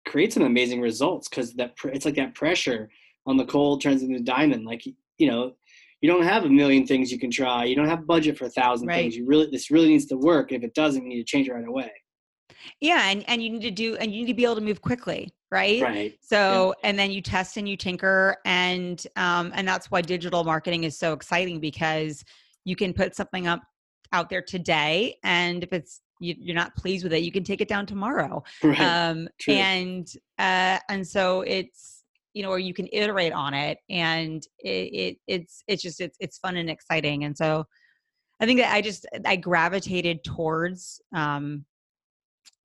create 0.05 0.31
some 0.31 0.43
amazing 0.43 0.79
results 0.79 1.27
because 1.27 1.53
that 1.53 1.75
pr- 1.75 1.89
it's 1.89 2.05
like 2.05 2.15
that 2.15 2.35
pressure 2.35 2.89
on 3.25 3.35
the 3.37 3.45
coal 3.45 3.77
turns 3.79 4.03
into 4.03 4.19
diamond. 4.19 4.65
Like 4.65 4.85
you 5.17 5.27
know, 5.27 5.53
you 6.01 6.09
don't 6.09 6.23
have 6.23 6.45
a 6.45 6.49
million 6.49 6.85
things 6.85 7.11
you 7.11 7.17
can 7.19 7.31
try. 7.31 7.65
You 7.65 7.75
don't 7.75 7.87
have 7.89 8.05
budget 8.05 8.37
for 8.37 8.45
a 8.45 8.49
thousand 8.49 8.87
Right. 8.87 8.95
things. 9.01 9.15
You 9.17 9.25
really 9.25 9.47
this 9.51 9.71
really 9.71 9.87
needs 9.89 10.05
to 10.07 10.17
work. 10.17 10.51
If 10.51 10.63
it 10.63 10.75
doesn't, 10.75 11.01
you 11.01 11.09
need 11.09 11.17
to 11.17 11.23
change 11.23 11.47
it 11.47 11.53
right 11.53 11.67
away. 11.67 11.91
Yeah, 12.81 13.09
and 13.09 13.27
and 13.27 13.41
you 13.41 13.49
need 13.49 13.61
to 13.61 13.71
do 13.71 13.95
and 13.97 14.11
you 14.11 14.21
need 14.21 14.27
to 14.27 14.33
be 14.33 14.43
able 14.43 14.55
to 14.55 14.61
move 14.61 14.81
quickly, 14.81 15.33
right? 15.51 15.81
Right. 15.81 16.17
So, 16.21 16.73
and 16.83 16.97
then 16.97 17.11
you 17.11 17.21
test 17.21 17.57
and 17.57 17.67
you 17.67 17.77
tinker 17.77 18.37
and 18.45 19.05
um 19.15 19.51
and 19.55 19.67
that's 19.67 19.89
why 19.89 20.01
digital 20.01 20.43
marketing 20.43 20.83
is 20.83 20.97
so 20.97 21.13
exciting 21.13 21.59
because 21.59 22.23
you 22.65 22.75
can 22.75 22.93
put 22.93 23.15
something 23.15 23.47
up 23.47 23.61
out 24.13 24.29
there 24.29 24.41
today 24.41 25.17
and 25.23 25.63
if 25.63 25.73
it's 25.73 26.01
you, 26.19 26.35
you're 26.39 26.55
not 26.55 26.75
pleased 26.75 27.03
with 27.03 27.13
it, 27.13 27.19
you 27.19 27.31
can 27.31 27.43
take 27.43 27.61
it 27.61 27.67
down 27.67 27.85
tomorrow. 27.85 28.43
Right. 28.63 28.79
um 28.81 29.29
true. 29.39 29.53
and 29.53 30.07
uh 30.39 30.79
and 30.89 31.05
so 31.05 31.41
it's 31.41 32.03
you 32.33 32.43
know 32.43 32.49
or 32.49 32.59
you 32.59 32.73
can 32.73 32.87
iterate 32.93 33.33
on 33.33 33.53
it 33.53 33.79
and 33.89 34.43
it, 34.59 34.69
it 34.69 35.17
it's 35.27 35.63
it's 35.67 35.81
just 35.81 35.99
it's 35.99 36.17
it's 36.19 36.37
fun 36.37 36.55
and 36.55 36.69
exciting 36.69 37.23
and 37.23 37.35
so 37.35 37.65
i 38.39 38.45
think 38.45 38.59
that 38.59 38.71
i 38.71 38.79
just 38.79 39.07
i 39.25 39.35
gravitated 39.35 40.23
towards 40.23 41.01
um 41.15 41.65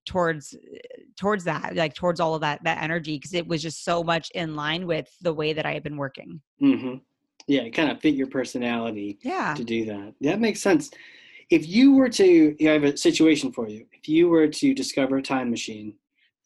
towards 0.05 0.55
towards 1.17 1.45
that 1.45 1.75
like 1.77 1.95
towards 1.95 2.19
all 2.21 2.35
of 2.35 2.41
that 2.41 2.63
that 2.65 2.83
energy 2.83 3.17
because 3.17 3.35
it 3.35 3.47
was 3.47 3.63
just 3.63 3.85
so 3.85 4.03
much 4.03 4.31
in 4.35 4.57
line 4.57 4.87
with 4.87 5.09
the 5.21 5.33
way 5.33 5.53
that 5.53 5.65
i 5.67 5.73
had 5.73 5.83
been 5.83 5.97
working 5.97 6.41
hmm 6.61 6.95
Yeah, 7.47 7.63
it 7.63 7.71
kind 7.71 7.91
of 7.91 8.01
fit 8.01 8.15
your 8.15 8.29
personality. 8.29 9.19
yeah 9.23 9.55
to 9.55 9.65
do 9.65 9.85
that. 9.87 10.15
That 10.21 10.41
makes 10.41 10.61
sense. 10.63 10.91
If 11.51 11.69
you 11.69 11.95
were 11.95 12.09
to, 12.09 12.25
you 12.59 12.65
know, 12.65 12.71
I 12.71 12.75
have 12.75 12.85
a 12.85 12.97
situation 12.97 13.53
for 13.53 13.69
you. 13.69 13.85
If 13.93 14.09
you 14.09 14.29
were 14.29 14.47
to 14.49 14.75
discover 14.75 15.17
a 15.19 15.23
time 15.23 15.51
machine 15.51 15.95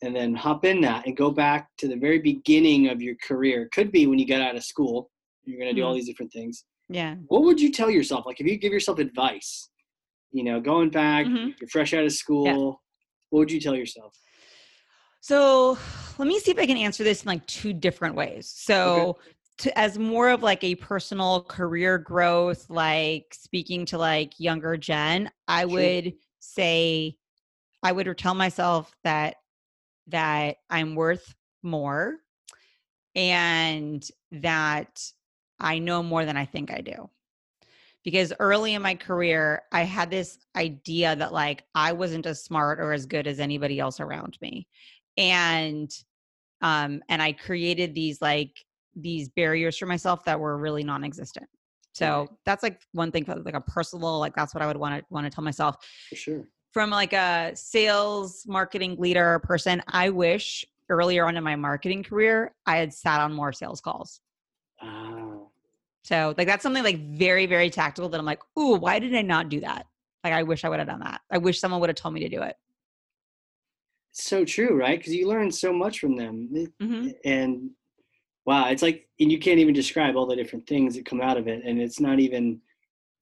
and 0.02 0.16
then 0.16 0.34
hop 0.34 0.64
in 0.64 0.80
that 0.80 1.06
and 1.06 1.16
go 1.16 1.30
back 1.30 1.68
to 1.78 1.86
the 1.88 1.96
very 1.96 2.18
beginning 2.18 2.88
of 2.88 3.00
your 3.02 3.14
career, 3.28 3.62
it 3.64 3.72
could 3.72 3.92
be 3.92 4.06
when 4.06 4.18
you 4.18 4.26
got 4.26 4.40
out 4.40 4.56
of 4.56 4.64
school, 4.64 5.10
you're 5.44 5.58
going 5.60 5.72
to 5.74 5.78
do 5.80 5.84
all 5.86 5.92
Mhm. 5.92 5.96
these 5.98 6.06
different 6.08 6.32
things. 6.32 6.64
yeah 6.88 7.14
What 7.28 7.42
would 7.44 7.60
you 7.60 7.70
tell 7.70 7.90
yourself? 7.90 8.24
Like 8.26 8.40
if 8.40 8.46
you 8.46 8.56
give 8.56 8.72
yourself 8.72 8.98
advice, 8.98 9.68
you 10.32 10.42
know, 10.42 10.58
going 10.60 10.90
back, 10.90 11.26
Mhm. 11.26 11.54
you're 11.60 11.68
fresh 11.68 11.92
out 11.94 12.04
of 12.04 12.12
school, 12.12 12.82
what 13.30 13.40
would 13.40 13.52
you 13.52 13.60
tell 13.60 13.74
yourself? 13.74 14.14
So 15.20 15.78
let 16.18 16.28
me 16.28 16.38
see 16.38 16.50
if 16.50 16.58
I 16.58 16.66
can 16.66 16.76
answer 16.76 17.04
this 17.04 17.22
in 17.22 17.28
like 17.28 17.46
two 17.46 17.72
different 17.72 18.14
ways. 18.14 18.52
So 18.54 19.18
to 19.58 19.78
as 19.78 19.98
more 19.98 20.28
of 20.28 20.42
like 20.42 20.62
a 20.62 20.74
personal 20.74 21.42
career 21.42 21.98
growth, 21.98 22.68
like 22.68 23.26
speaking 23.32 23.86
to 23.86 23.98
like 23.98 24.38
younger 24.38 24.76
Jen, 24.76 25.30
I 25.48 25.62
Sure. 25.62 25.70
would 25.70 26.14
say 26.40 27.16
I 27.82 27.92
would 27.92 28.18
tell 28.18 28.34
myself 28.34 28.94
that 29.04 29.36
that 30.08 30.56
I'm 30.70 30.94
worth 30.94 31.34
more 31.62 32.16
and 33.14 34.06
that 34.30 35.02
I 35.58 35.78
know 35.78 36.02
more 36.02 36.24
than 36.24 36.36
I 36.36 36.44
think 36.44 36.70
I 36.70 36.80
do. 36.80 37.08
Because 38.06 38.32
early 38.40 38.72
in 38.74 38.80
my 38.82 38.94
career, 38.94 39.62
I 39.72 39.82
had 39.82 40.10
this 40.10 40.38
idea 40.56 41.14
that 41.16 41.32
like 41.32 41.64
I 41.74 41.92
wasn't 41.92 42.24
as 42.24 42.42
smart 42.42 42.78
or 42.80 42.92
as 42.92 43.04
good 43.04 43.26
as 43.26 43.40
anybody 43.40 43.80
else 43.80 44.00
around 44.00 44.38
me. 44.40 44.66
And 45.18 45.90
um 46.62 47.02
and 47.10 47.20
I 47.20 47.32
created 47.32 47.94
these 47.94 48.22
like 48.22 48.52
these 48.94 49.28
barriers 49.28 49.76
for 49.76 49.84
myself 49.86 50.24
that 50.24 50.40
were 50.40 50.56
really 50.56 50.84
non-existent. 50.84 51.46
So 51.92 52.28
that's 52.44 52.62
like 52.62 52.80
one 52.92 53.10
thing 53.10 53.24
for 53.24 53.34
like 53.36 53.54
a 53.54 53.60
personal 53.60 54.18
like 54.20 54.34
that's 54.36 54.54
what 54.54 54.62
I 54.62 54.66
would 54.66 54.76
want 54.76 55.00
to 55.00 55.04
want 55.10 55.26
to 55.26 55.30
tell 55.30 55.44
myself 55.44 55.76
For 56.08 56.16
sure. 56.16 56.48
from 56.72 56.90
like 56.90 57.12
a 57.12 57.52
sales 57.54 58.44
marketing 58.46 58.96
leader 58.98 59.40
person 59.40 59.82
i 59.88 60.10
wish 60.10 60.64
earlier 60.90 61.26
on 61.26 61.36
in 61.36 61.42
my 61.42 61.56
marketing 61.56 62.02
career 62.02 62.54
i 62.66 62.76
had 62.76 62.92
sat 62.92 63.20
on 63.20 63.32
more 63.32 63.52
sales 63.52 63.80
calls 63.80 64.20
Ah, 64.82 65.38
so 66.06 66.34
like 66.38 66.46
that's 66.46 66.62
something 66.62 66.84
like 66.84 67.00
very 67.10 67.46
very 67.46 67.68
tactical 67.68 68.08
that 68.08 68.18
i'm 68.18 68.26
like 68.26 68.40
ooh 68.58 68.76
why 68.76 68.98
did 68.98 69.14
i 69.14 69.22
not 69.22 69.48
do 69.48 69.60
that 69.60 69.86
like 70.24 70.32
i 70.32 70.42
wish 70.42 70.64
i 70.64 70.68
would 70.68 70.78
have 70.78 70.88
done 70.88 71.00
that 71.00 71.20
i 71.30 71.38
wish 71.38 71.58
someone 71.58 71.80
would 71.80 71.90
have 71.90 71.96
told 71.96 72.14
me 72.14 72.20
to 72.20 72.28
do 72.28 72.42
it 72.42 72.56
so 74.18 74.46
true, 74.46 74.74
right? 74.74 74.98
Because 74.98 75.14
you 75.14 75.28
learn 75.28 75.52
so 75.52 75.72
much 75.72 76.00
from 76.00 76.16
them. 76.16 76.48
It- 76.54 76.72
hmm 76.80 77.08
and 77.24 77.70
wow 78.46 78.68
it's 78.68 78.82
like 78.82 79.08
and 79.20 79.30
you 79.30 79.38
can't 79.38 79.58
even 79.58 79.74
describe 79.74 80.16
all 80.16 80.26
the 80.26 80.36
different 80.36 80.66
things 80.66 80.94
that 80.94 81.04
come 81.04 81.20
out 81.20 81.36
of 81.36 81.48
it 81.48 81.62
and 81.64 81.80
it's 81.80 82.00
not 82.00 82.18
even 82.18 82.60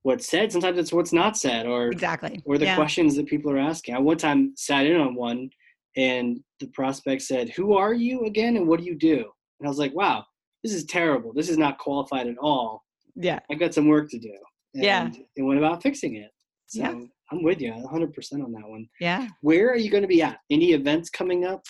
what's 0.03 0.29
said 0.29 0.53
sometimes 0.53 0.79
it's 0.79 0.93
what's 0.93 1.13
not 1.13 1.37
said 1.37 1.67
or 1.67 1.89
exactly 1.89 2.43
or 2.45 2.59
the 2.59 2.67
yeah. 2.67 2.75
questions 2.75 3.17
that 3.17 3.27
people 3.27 3.51
are 3.51 3.59
asking 3.59 3.95
i 3.95 3.99
one 3.99 4.19
time 4.19 4.53
sat 4.57 4.87
in 4.87 5.01
on 5.01 5.15
one 5.15 5.51
and 5.97 6.41
the 6.61 6.67
prospect 6.69 7.23
said 7.23 7.49
who 7.51 7.75
are 7.75 7.95
you 7.95 8.27
again 8.27 8.57
and 8.57 8.69
what 8.69 8.81
do 8.81 8.87
you 8.87 8.95
do 8.95 9.25
and 9.61 9.67
i 9.67 9.69
was 9.69 9.79
like 9.79 9.95
wow 9.95 10.25
this 10.65 10.73
is 10.73 10.85
terrible 10.87 11.33
this 11.33 11.49
is 11.49 11.59
not 11.59 11.79
qualified 11.79 12.27
at 12.27 12.39
all 12.39 12.83
yeah 13.15 13.39
I've 13.51 13.61
got 13.61 13.75
some 13.75 13.87
work 13.87 14.11
to 14.11 14.19
do 14.19 14.35
and 14.75 14.83
Yeah. 14.83 15.11
it 15.37 15.43
went 15.43 15.59
about 15.59 15.83
fixing 15.83 16.17
it 16.17 16.31
so 16.67 16.81
Yeah. 16.81 16.95
i'm 17.31 17.43
with 17.45 17.61
you 17.61 17.71
100% 17.73 18.45
on 18.45 18.51
that 18.53 18.67
one 18.69 18.89
yeah 18.99 19.29
where 19.43 19.71
are 19.71 19.77
you 19.77 19.91
going 19.91 20.03
to 20.03 20.09
be 20.09 20.23
at 20.23 20.39
any 20.51 20.73
events 20.73 21.11
coming 21.11 21.45
up 21.45 21.63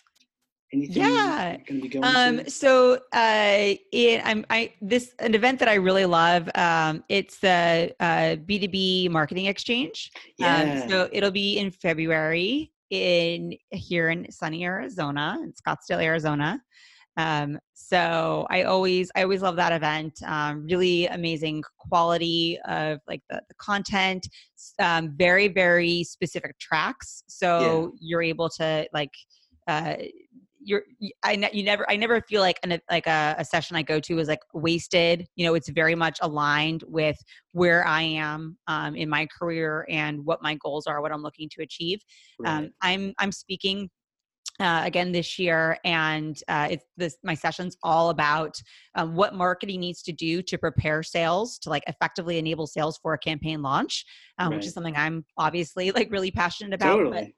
anything 0.72 1.02
Yeah. 1.02 1.56
going 1.68 1.80
to 1.80 1.82
be 1.82 1.88
going 1.88 2.04
Um, 2.04 2.44
to 2.44 2.50
so 2.50 2.94
uh, 3.12 3.74
it, 3.92 4.22
I'm 4.24 4.46
I 4.50 4.72
this 4.80 5.12
an 5.18 5.34
event 5.34 5.58
that 5.60 5.68
I 5.68 5.74
really 5.74 6.04
love. 6.06 6.48
Um, 6.54 7.04
it's 7.08 7.38
the 7.38 7.94
uh, 8.00 8.36
B2B 8.48 9.10
Marketing 9.10 9.46
Exchange. 9.46 10.10
yeah 10.38 10.82
Um, 10.82 10.88
so 10.88 11.08
it'll 11.12 11.30
be 11.30 11.58
in 11.58 11.70
February 11.70 12.72
in 12.90 13.56
here 13.70 14.10
in 14.10 14.30
sunny 14.30 14.64
Arizona, 14.64 15.38
in 15.42 15.52
Scottsdale, 15.52 16.02
Arizona. 16.02 16.60
Um, 17.16 17.58
so 17.74 18.46
I 18.50 18.62
always 18.62 19.10
I 19.14 19.22
always 19.22 19.42
love 19.42 19.56
that 19.56 19.72
event. 19.72 20.20
Um, 20.26 20.64
really 20.64 21.06
amazing 21.06 21.62
quality 21.78 22.58
of 22.66 22.98
like 23.06 23.22
the, 23.30 23.40
the 23.48 23.54
content, 23.56 24.26
um, 24.78 25.14
very 25.16 25.48
very 25.48 26.04
specific 26.04 26.58
tracks. 26.58 27.22
So 27.26 27.92
you're 28.00 28.22
able 28.22 28.48
to 28.50 28.88
like 28.92 29.12
uh, 29.68 29.94
you're 30.64 30.82
I 31.22 31.36
ne- 31.36 31.50
you 31.52 31.62
never 31.62 31.88
I 31.90 31.96
never 31.96 32.20
feel 32.22 32.40
like 32.40 32.58
an 32.62 32.80
like 32.90 33.06
a, 33.06 33.36
a 33.38 33.44
session 33.44 33.76
I 33.76 33.82
go 33.82 34.00
to 34.00 34.18
is 34.18 34.28
like 34.28 34.40
wasted. 34.52 35.26
You 35.36 35.46
know, 35.46 35.54
it's 35.54 35.68
very 35.68 35.94
much 35.94 36.18
aligned 36.22 36.82
with 36.86 37.16
where 37.52 37.86
I 37.86 38.02
am 38.02 38.56
um, 38.66 38.96
in 38.96 39.08
my 39.08 39.26
career 39.38 39.86
and 39.88 40.24
what 40.24 40.42
my 40.42 40.56
goals 40.56 40.86
are, 40.86 41.00
what 41.00 41.12
I'm 41.12 41.22
looking 41.22 41.48
to 41.56 41.62
achieve. 41.62 42.00
right. 42.38 42.64
Um, 42.64 42.70
I'm 42.80 43.14
I'm 43.18 43.32
speaking 43.32 43.90
uh, 44.60 44.82
again 44.84 45.12
this 45.12 45.38
year, 45.38 45.78
and 45.84 46.40
uh, 46.48 46.68
it's 46.70 46.84
this 46.96 47.16
my 47.22 47.34
session's 47.34 47.76
all 47.82 48.10
about 48.10 48.56
um, 48.94 49.14
what 49.14 49.34
marketing 49.34 49.80
needs 49.80 50.02
to 50.02 50.12
do 50.12 50.42
to 50.42 50.58
prepare 50.58 51.02
sales 51.02 51.58
to 51.58 51.70
like 51.70 51.82
effectively 51.86 52.38
enable 52.38 52.66
sales 52.66 52.98
for 53.02 53.14
a 53.14 53.18
campaign 53.18 53.62
launch, 53.62 54.04
um, 54.38 54.54
which 54.54 54.66
is 54.66 54.72
something 54.72 54.96
I'm 54.96 55.24
obviously 55.36 55.90
like 55.90 56.10
really 56.10 56.30
passionate 56.30 56.74
about. 56.74 56.98
But 56.98 57.04
totally 57.04 57.34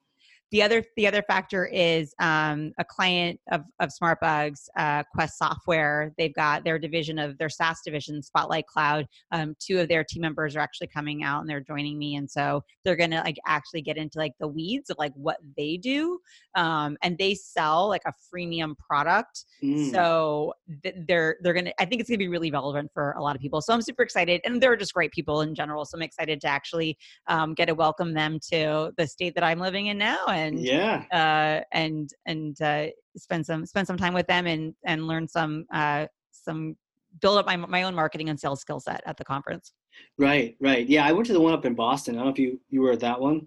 the 0.52 0.62
other 0.62 0.84
the 0.96 1.06
other 1.06 1.22
factor 1.22 1.66
is 1.66 2.14
um, 2.20 2.72
a 2.78 2.84
client 2.84 3.40
of 3.50 3.62
of 3.80 3.90
SmartBugs, 3.90 4.68
uh, 4.76 5.02
Quest 5.12 5.38
Software. 5.38 6.12
They've 6.16 6.34
got 6.34 6.64
their 6.64 6.78
division 6.78 7.18
of 7.18 7.36
their 7.38 7.48
SaaS 7.48 7.80
division, 7.84 8.22
Spotlight 8.22 8.66
Cloud. 8.66 9.06
Um, 9.32 9.56
two 9.58 9.80
of 9.80 9.88
their 9.88 10.04
team 10.04 10.22
members 10.22 10.54
are 10.54 10.60
actually 10.60 10.86
coming 10.88 11.24
out 11.24 11.40
and 11.40 11.50
they're 11.50 11.60
joining 11.60 11.98
me, 11.98 12.16
and 12.16 12.30
so 12.30 12.62
they're 12.84 12.96
gonna 12.96 13.22
like 13.24 13.36
actually 13.46 13.82
get 13.82 13.96
into 13.96 14.18
like 14.18 14.32
the 14.38 14.48
weeds 14.48 14.90
of 14.90 14.96
like 14.98 15.12
what 15.14 15.38
they 15.56 15.76
do, 15.76 16.18
um, 16.54 16.96
and 17.02 17.18
they 17.18 17.34
sell 17.34 17.88
like 17.88 18.02
a 18.06 18.12
freemium 18.32 18.76
product. 18.78 19.44
Mm. 19.62 19.90
So 19.90 20.54
th- 20.82 20.94
they're 21.08 21.36
they're 21.42 21.54
gonna. 21.54 21.72
I 21.80 21.84
think 21.84 22.00
it's 22.00 22.08
gonna 22.08 22.18
be 22.18 22.28
really 22.28 22.50
relevant 22.50 22.90
for 22.94 23.12
a 23.12 23.22
lot 23.22 23.34
of 23.34 23.42
people. 23.42 23.60
So 23.60 23.72
I'm 23.72 23.82
super 23.82 24.02
excited, 24.02 24.40
and 24.44 24.60
they're 24.60 24.76
just 24.76 24.94
great 24.94 25.10
people 25.10 25.40
in 25.40 25.54
general. 25.54 25.84
So 25.84 25.96
I'm 25.96 26.02
excited 26.02 26.40
to 26.42 26.46
actually 26.46 26.96
um, 27.26 27.54
get 27.54 27.66
to 27.66 27.74
welcome 27.74 28.14
them 28.14 28.38
to 28.52 28.92
the 28.96 29.06
state 29.06 29.34
that 29.34 29.42
I'm 29.42 29.58
living 29.58 29.86
in 29.86 29.98
now, 29.98 30.35
and 30.36 30.60
yeah, 30.60 31.04
uh, 31.12 31.64
and 31.72 32.10
and 32.26 32.60
uh, 32.60 32.86
spend 33.16 33.44
some 33.44 33.66
spend 33.66 33.86
some 33.86 33.96
time 33.96 34.14
with 34.14 34.26
them 34.26 34.46
and 34.46 34.74
and 34.84 35.06
learn 35.06 35.26
some 35.26 35.66
uh, 35.72 36.06
some 36.30 36.76
build 37.20 37.38
up 37.38 37.46
my 37.46 37.56
my 37.56 37.82
own 37.84 37.94
marketing 37.94 38.28
and 38.28 38.38
sales 38.38 38.60
skill 38.60 38.80
set 38.80 39.02
at 39.06 39.16
the 39.16 39.24
conference. 39.24 39.72
Right, 40.18 40.56
right. 40.60 40.86
Yeah, 40.86 41.06
I 41.06 41.12
went 41.12 41.26
to 41.28 41.32
the 41.32 41.40
one 41.40 41.54
up 41.54 41.64
in 41.64 41.74
Boston. 41.74 42.14
I 42.14 42.18
don't 42.18 42.26
know 42.26 42.32
if 42.32 42.38
you 42.38 42.60
you 42.70 42.82
were 42.82 42.92
at 42.92 43.00
that 43.00 43.20
one. 43.20 43.46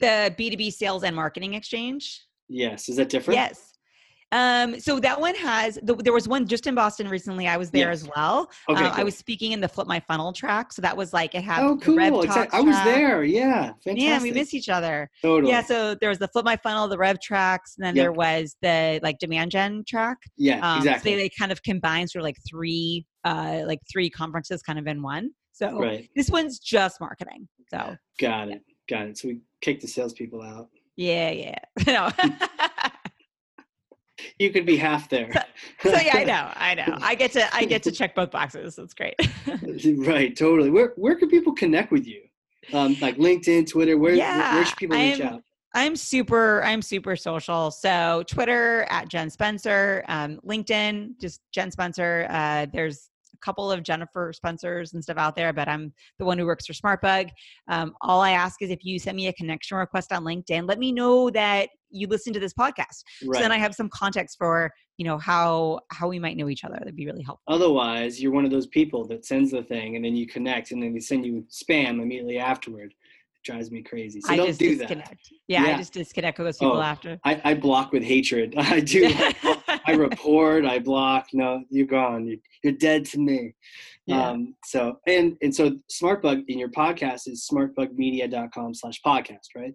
The 0.00 0.34
B 0.36 0.50
two 0.50 0.56
B 0.56 0.70
sales 0.70 1.04
and 1.04 1.14
marketing 1.14 1.54
exchange. 1.54 2.22
Yes, 2.48 2.88
is 2.88 2.96
that 2.96 3.08
different? 3.08 3.36
Yes. 3.36 3.72
Um, 4.32 4.80
so 4.80 4.98
that 5.00 5.20
one 5.20 5.34
has 5.36 5.78
the, 5.82 5.94
there 5.94 6.12
was 6.12 6.26
one 6.26 6.46
just 6.46 6.66
in 6.66 6.74
Boston 6.74 7.08
recently. 7.08 7.46
I 7.46 7.56
was 7.56 7.70
there 7.70 7.90
as 7.90 8.08
well. 8.16 8.50
Okay, 8.68 8.82
um, 8.82 8.90
cool. 8.90 9.00
I 9.00 9.04
was 9.04 9.16
speaking 9.16 9.52
in 9.52 9.60
the 9.60 9.68
Flip 9.68 9.86
My 9.86 10.00
Funnel 10.00 10.32
track, 10.32 10.72
so 10.72 10.82
that 10.82 10.96
was 10.96 11.12
like 11.12 11.34
it 11.34 11.44
had. 11.44 11.62
Oh, 11.62 11.76
cool! 11.76 12.00
I 12.00 12.10
was 12.10 12.84
there. 12.84 13.22
Yeah, 13.22 13.72
fantastic. 13.84 13.98
Yeah, 13.98 14.20
we 14.20 14.32
miss 14.32 14.52
each 14.52 14.68
other. 14.68 15.08
Totally. 15.22 15.52
Yeah, 15.52 15.62
so 15.62 15.94
there 15.94 16.08
was 16.08 16.18
the 16.18 16.28
Flip 16.28 16.44
My 16.44 16.56
Funnel, 16.56 16.88
the 16.88 16.98
Rev 16.98 17.20
tracks, 17.20 17.76
and 17.78 17.86
then 17.86 17.94
yep. 17.94 18.02
there 18.02 18.12
was 18.12 18.56
the 18.62 18.98
like 19.02 19.18
Demand 19.18 19.52
Gen 19.52 19.84
track. 19.86 20.18
Yeah, 20.36 20.58
um, 20.60 20.78
exactly. 20.78 21.12
So 21.12 21.16
they, 21.16 21.22
they 21.22 21.30
kind 21.38 21.52
of 21.52 21.62
combined 21.62 22.10
sort 22.10 22.22
of 22.22 22.24
like 22.24 22.38
three, 22.48 23.06
uh, 23.24 23.62
like 23.64 23.80
three 23.90 24.10
conferences 24.10 24.60
kind 24.62 24.78
of 24.78 24.86
in 24.88 25.02
one. 25.02 25.30
So 25.52 25.78
right. 25.78 26.08
this 26.16 26.30
one's 26.30 26.58
just 26.58 27.00
marketing. 27.00 27.48
So 27.70 27.96
got 28.20 28.48
it, 28.48 28.62
got 28.90 29.06
it. 29.06 29.18
So 29.18 29.28
we 29.28 29.40
kicked 29.60 29.82
the 29.82 29.88
salespeople 29.88 30.42
out. 30.42 30.68
Yeah, 30.96 31.30
yeah. 31.30 31.58
no 31.86 32.10
you 34.38 34.50
could 34.50 34.66
be 34.66 34.76
half 34.76 35.08
there. 35.08 35.30
So, 35.82 35.90
so, 35.90 36.00
yeah, 36.00 36.16
I 36.16 36.24
know, 36.24 36.52
I 36.54 36.74
know. 36.74 36.98
I 37.02 37.14
get 37.14 37.32
to 37.32 37.54
I 37.54 37.64
get 37.64 37.82
to 37.84 37.92
check 37.92 38.14
both 38.14 38.30
boxes. 38.30 38.76
That's 38.76 38.94
great. 38.94 39.14
right, 40.06 40.36
totally. 40.36 40.70
Where 40.70 40.92
where 40.96 41.14
can 41.16 41.28
people 41.28 41.52
connect 41.52 41.92
with 41.92 42.06
you? 42.06 42.22
Um, 42.72 42.96
like 43.00 43.16
LinkedIn, 43.16 43.68
Twitter. 43.70 43.96
Where 43.96 44.14
yeah, 44.14 44.54
where, 44.54 44.64
should 44.64 44.76
people 44.76 44.96
reach 44.96 45.20
I'm, 45.20 45.26
out? 45.26 45.42
I'm 45.74 45.96
super 45.96 46.62
I'm 46.64 46.82
super 46.82 47.16
social. 47.16 47.70
So 47.70 48.24
Twitter 48.26 48.86
at 48.90 49.08
Jen 49.08 49.30
Spencer, 49.30 50.04
um, 50.08 50.40
LinkedIn 50.46 51.20
just 51.20 51.40
Jen 51.52 51.70
Spencer. 51.70 52.26
Uh, 52.30 52.66
there's 52.72 53.10
a 53.34 53.38
couple 53.44 53.70
of 53.70 53.82
Jennifer 53.82 54.32
Spencers 54.34 54.94
and 54.94 55.02
stuff 55.02 55.18
out 55.18 55.36
there, 55.36 55.52
but 55.52 55.68
I'm 55.68 55.92
the 56.18 56.24
one 56.24 56.38
who 56.38 56.46
works 56.46 56.66
for 56.66 56.72
SmartBug. 56.72 57.28
Um, 57.68 57.94
all 58.00 58.20
I 58.20 58.30
ask 58.30 58.62
is 58.62 58.70
if 58.70 58.84
you 58.84 58.98
send 58.98 59.16
me 59.16 59.28
a 59.28 59.32
connection 59.34 59.76
request 59.76 60.12
on 60.12 60.24
LinkedIn, 60.24 60.66
let 60.66 60.78
me 60.78 60.92
know 60.92 61.30
that 61.30 61.68
you 61.96 62.06
listen 62.06 62.32
to 62.32 62.40
this 62.40 62.52
podcast. 62.52 63.02
Right. 63.24 63.36
So 63.36 63.40
then 63.40 63.52
I 63.52 63.58
have 63.58 63.74
some 63.74 63.88
context 63.88 64.36
for 64.38 64.72
you 64.98 65.04
know 65.04 65.18
how 65.18 65.80
how 65.90 66.08
we 66.08 66.18
might 66.18 66.36
know 66.36 66.48
each 66.48 66.64
other. 66.64 66.76
That'd 66.78 66.96
be 66.96 67.06
really 67.06 67.22
helpful. 67.22 67.52
Otherwise, 67.52 68.20
you're 68.20 68.32
one 68.32 68.44
of 68.44 68.50
those 68.50 68.66
people 68.66 69.06
that 69.08 69.24
sends 69.24 69.50
the 69.50 69.62
thing 69.62 69.96
and 69.96 70.04
then 70.04 70.16
you 70.16 70.26
connect 70.26 70.70
and 70.70 70.82
then 70.82 70.94
they 70.94 71.00
send 71.00 71.26
you 71.26 71.44
spam 71.50 72.00
immediately 72.00 72.38
afterward 72.38 72.92
It 72.92 73.44
drives 73.44 73.70
me 73.70 73.82
crazy. 73.82 74.20
So 74.20 74.32
I 74.32 74.36
don't 74.36 74.56
do 74.56 74.76
disconnect. 74.76 75.10
that. 75.10 75.18
Yeah, 75.48 75.64
yeah, 75.64 75.74
I 75.74 75.78
just 75.78 75.92
disconnect 75.92 76.38
with 76.38 76.46
those 76.46 76.58
people 76.58 76.78
oh, 76.78 76.82
after. 76.82 77.18
I, 77.24 77.40
I 77.44 77.54
block 77.54 77.92
with 77.92 78.02
hatred. 78.02 78.54
I 78.58 78.80
do. 78.80 79.12
I 79.86 79.92
report. 79.96 80.64
I 80.64 80.78
block. 80.78 81.26
No, 81.32 81.62
you're 81.70 81.86
gone. 81.86 82.26
You're, 82.26 82.38
you're 82.64 82.72
dead 82.72 83.04
to 83.06 83.18
me. 83.18 83.54
Yeah. 84.06 84.30
Um, 84.30 84.54
so 84.64 85.00
and 85.06 85.36
and 85.42 85.54
so 85.54 85.72
SmartBug 85.90 86.44
in 86.48 86.58
your 86.58 86.70
podcast 86.70 87.28
is 87.28 87.46
smartbugmedia.com 87.52 88.74
slash 88.74 89.00
podcast, 89.04 89.48
right? 89.54 89.74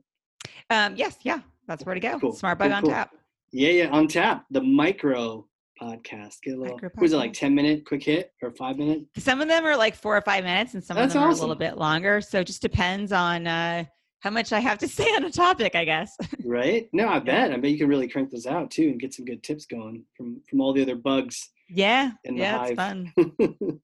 Um, 0.70 0.96
yes, 0.96 1.18
yeah, 1.24 1.40
that's 1.72 1.86
where 1.86 1.96
to 1.96 2.02
go. 2.02 2.20
Cool. 2.20 2.34
SmartBug 2.34 2.60
cool, 2.60 2.74
on 2.74 2.82
cool. 2.84 2.92
tap. 2.92 3.12
Yeah, 3.52 3.70
yeah, 3.70 3.88
on 3.90 4.08
tap. 4.08 4.46
The 4.52 4.62
micro 4.62 5.46
podcast. 5.82 6.42
Get 6.44 6.56
a 6.56 6.62
little. 6.62 6.80
Was 6.98 7.14
it 7.14 7.18
like 7.18 7.34
ten 7.34 7.56
minute 7.56 7.86
quick 7.86 8.04
hit 8.04 8.32
or 8.42 8.52
five 8.52 8.78
minute? 8.78 9.04
Some 9.18 9.42
of 9.42 9.48
them 9.48 9.66
are 9.66 9.76
like 9.76 9.96
four 9.96 10.16
or 10.16 10.22
five 10.22 10.44
minutes, 10.44 10.74
and 10.74 10.84
some 10.84 10.96
That's 10.96 11.16
of 11.16 11.22
them 11.22 11.30
awesome. 11.30 11.30
are 11.30 11.38
a 11.38 11.42
little 11.42 11.56
bit 11.56 11.78
longer. 11.78 12.22
So 12.22 12.40
it 12.42 12.48
just 12.48 12.62
depends 12.62 13.12
on 13.12 13.48
uh, 13.48 13.86
how 14.20 14.30
much 14.30 14.54
I 14.54 14.60
have 14.60 14.78
to 14.80 14.88
say 14.88 15.06
on 15.16 15.24
a 15.24 15.32
topic, 15.32 15.76
I 15.76 15.86
guess. 15.86 16.16
right? 16.46 16.88
No, 16.94 17.10
I 17.10 17.20
bet. 17.20 17.52
I 17.52 17.58
bet 17.58 17.72
you 17.72 17.78
can 17.78 17.88
really 17.88 18.08
crank 18.08 18.30
those 18.32 18.46
out 18.46 18.72
too 18.72 18.90
and 18.90 19.00
get 19.00 19.14
some 19.14 19.26
good 19.26 19.44
tips 19.44 19.66
going 19.66 20.04
from 20.16 20.42
from 20.50 20.62
all 20.62 20.74
the 20.74 20.82
other 20.82 20.96
bugs. 20.96 21.50
Yeah. 21.70 22.12
yeah, 22.26 22.66
it's 22.66 22.76
fun. 22.76 23.14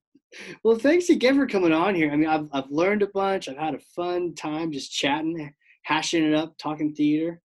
well, 0.64 0.76
thanks 0.76 1.08
again 1.08 1.36
for 1.36 1.46
coming 1.46 1.72
on 1.72 1.94
here. 1.94 2.10
I 2.12 2.16
mean, 2.16 2.28
I've 2.28 2.48
I've 2.52 2.70
learned 2.70 3.02
a 3.02 3.08
bunch. 3.08 3.48
I've 3.48 3.56
had 3.56 3.74
a 3.74 3.80
fun 3.96 4.34
time 4.34 4.72
just 4.72 4.92
chatting, 4.92 5.52
hashing 5.82 6.24
it 6.24 6.34
up, 6.34 6.54
talking 6.58 6.94
theater. 6.94 7.40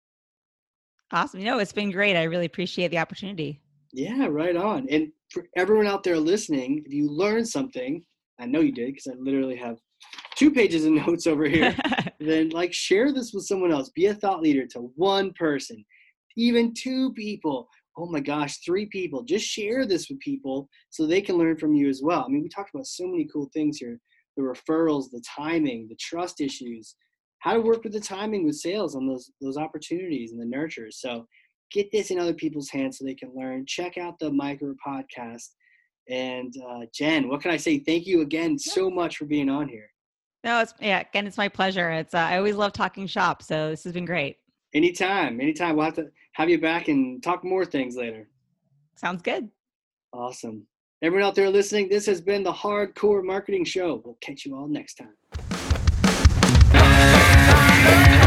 Awesome. 1.11 1.39
You 1.39 1.45
know, 1.47 1.59
it's 1.59 1.73
been 1.73 1.91
great. 1.91 2.15
I 2.15 2.23
really 2.23 2.45
appreciate 2.45 2.89
the 2.89 2.99
opportunity. 2.99 3.59
Yeah, 3.91 4.27
right 4.27 4.55
on. 4.55 4.87
And 4.89 5.11
for 5.31 5.45
everyone 5.55 5.87
out 5.87 6.03
there 6.03 6.19
listening, 6.19 6.83
if 6.85 6.93
you 6.93 7.09
learned 7.09 7.47
something, 7.47 8.03
I 8.39 8.45
know 8.45 8.59
you 8.59 8.71
did 8.71 8.87
because 8.87 9.07
I 9.07 9.15
literally 9.17 9.55
have 9.55 9.77
two 10.35 10.51
pages 10.51 10.85
of 10.85 10.91
notes 11.07 11.25
over 11.25 11.45
here, 11.45 11.75
then 12.19 12.49
like 12.49 12.73
share 12.73 13.11
this 13.11 13.33
with 13.33 13.45
someone 13.45 13.71
else. 13.71 13.89
Be 13.89 14.07
a 14.07 14.13
thought 14.13 14.41
leader 14.41 14.65
to 14.67 14.91
one 14.95 15.33
person, 15.33 15.83
even 16.37 16.73
two 16.73 17.11
people. 17.13 17.67
Oh 17.97 18.05
my 18.05 18.19
gosh, 18.19 18.59
three 18.59 18.85
people. 18.85 19.23
Just 19.23 19.45
share 19.45 19.85
this 19.85 20.09
with 20.09 20.19
people 20.19 20.69
so 20.89 21.05
they 21.05 21.21
can 21.21 21.37
learn 21.37 21.57
from 21.57 21.73
you 21.73 21.89
as 21.89 22.01
well. 22.03 22.23
I 22.23 22.29
mean, 22.29 22.43
we 22.43 22.49
talked 22.49 22.73
about 22.73 22.85
so 22.85 23.07
many 23.07 23.25
cool 23.25 23.49
things 23.53 23.77
here 23.77 23.99
the 24.37 24.43
referrals, 24.43 25.11
the 25.11 25.21
timing, 25.37 25.87
the 25.89 25.97
trust 25.99 26.39
issues, 26.39 26.95
how 27.39 27.53
to 27.53 27.61
work 27.61 27.83
with 27.83 27.93
the 27.93 27.99
timing 27.99 28.45
with 28.45 28.55
sales 28.55 28.95
on 28.95 29.07
those 29.07 29.31
those 29.41 29.57
opportunities 29.57 30.31
and 30.31 30.41
the 30.41 30.45
nurtures. 30.45 30.99
So 30.99 31.25
get 31.71 31.91
this 31.91 32.11
in 32.11 32.19
other 32.19 32.33
people's 32.33 32.69
hands 32.69 32.97
so 32.97 33.05
they 33.05 33.15
can 33.15 33.31
learn. 33.35 33.65
Check 33.65 33.97
out 33.97 34.19
the 34.19 34.31
Micro 34.31 34.73
Podcast. 34.85 35.49
And 36.09 36.53
uh, 36.67 36.85
Jen, 36.93 37.29
what 37.29 37.41
can 37.41 37.51
I 37.51 37.57
say? 37.57 37.79
Thank 37.79 38.07
you 38.07 38.21
again 38.21 38.57
so 38.57 38.89
much 38.89 39.17
for 39.17 39.25
being 39.25 39.49
on 39.49 39.67
here. 39.67 39.89
No, 40.43 40.61
it's 40.61 40.73
yeah, 40.79 41.01
again, 41.01 41.27
it's 41.27 41.37
my 41.37 41.49
pleasure. 41.49 41.91
It's 41.91 42.13
uh, 42.13 42.19
I 42.19 42.37
always 42.37 42.55
love 42.55 42.73
talking 42.73 43.07
shop, 43.07 43.43
so 43.43 43.69
this 43.69 43.83
has 43.83 43.93
been 43.93 44.05
great. 44.05 44.37
Anytime, 44.73 45.41
anytime. 45.41 45.75
We'll 45.75 45.85
have 45.85 45.95
to 45.95 46.07
have 46.33 46.49
you 46.49 46.59
back 46.59 46.87
and 46.87 47.21
talk 47.21 47.43
more 47.43 47.65
things 47.65 47.95
later. 47.95 48.29
Sounds 48.95 49.21
good. 49.21 49.49
Awesome. 50.13 50.65
Everyone 51.01 51.27
out 51.27 51.35
there 51.35 51.49
listening, 51.49 51.87
this 51.87 52.05
has 52.07 52.19
been 52.19 52.43
the 52.43 52.51
Hard 52.51 52.95
Corps 52.95 53.23
Marketing 53.23 53.63
Show. 53.63 54.01
We'll 54.03 54.17
catch 54.21 54.45
you 54.45 54.55
all 54.55 54.67
next 54.67 54.95
time. 54.95 55.48
Yeah. 57.81 58.19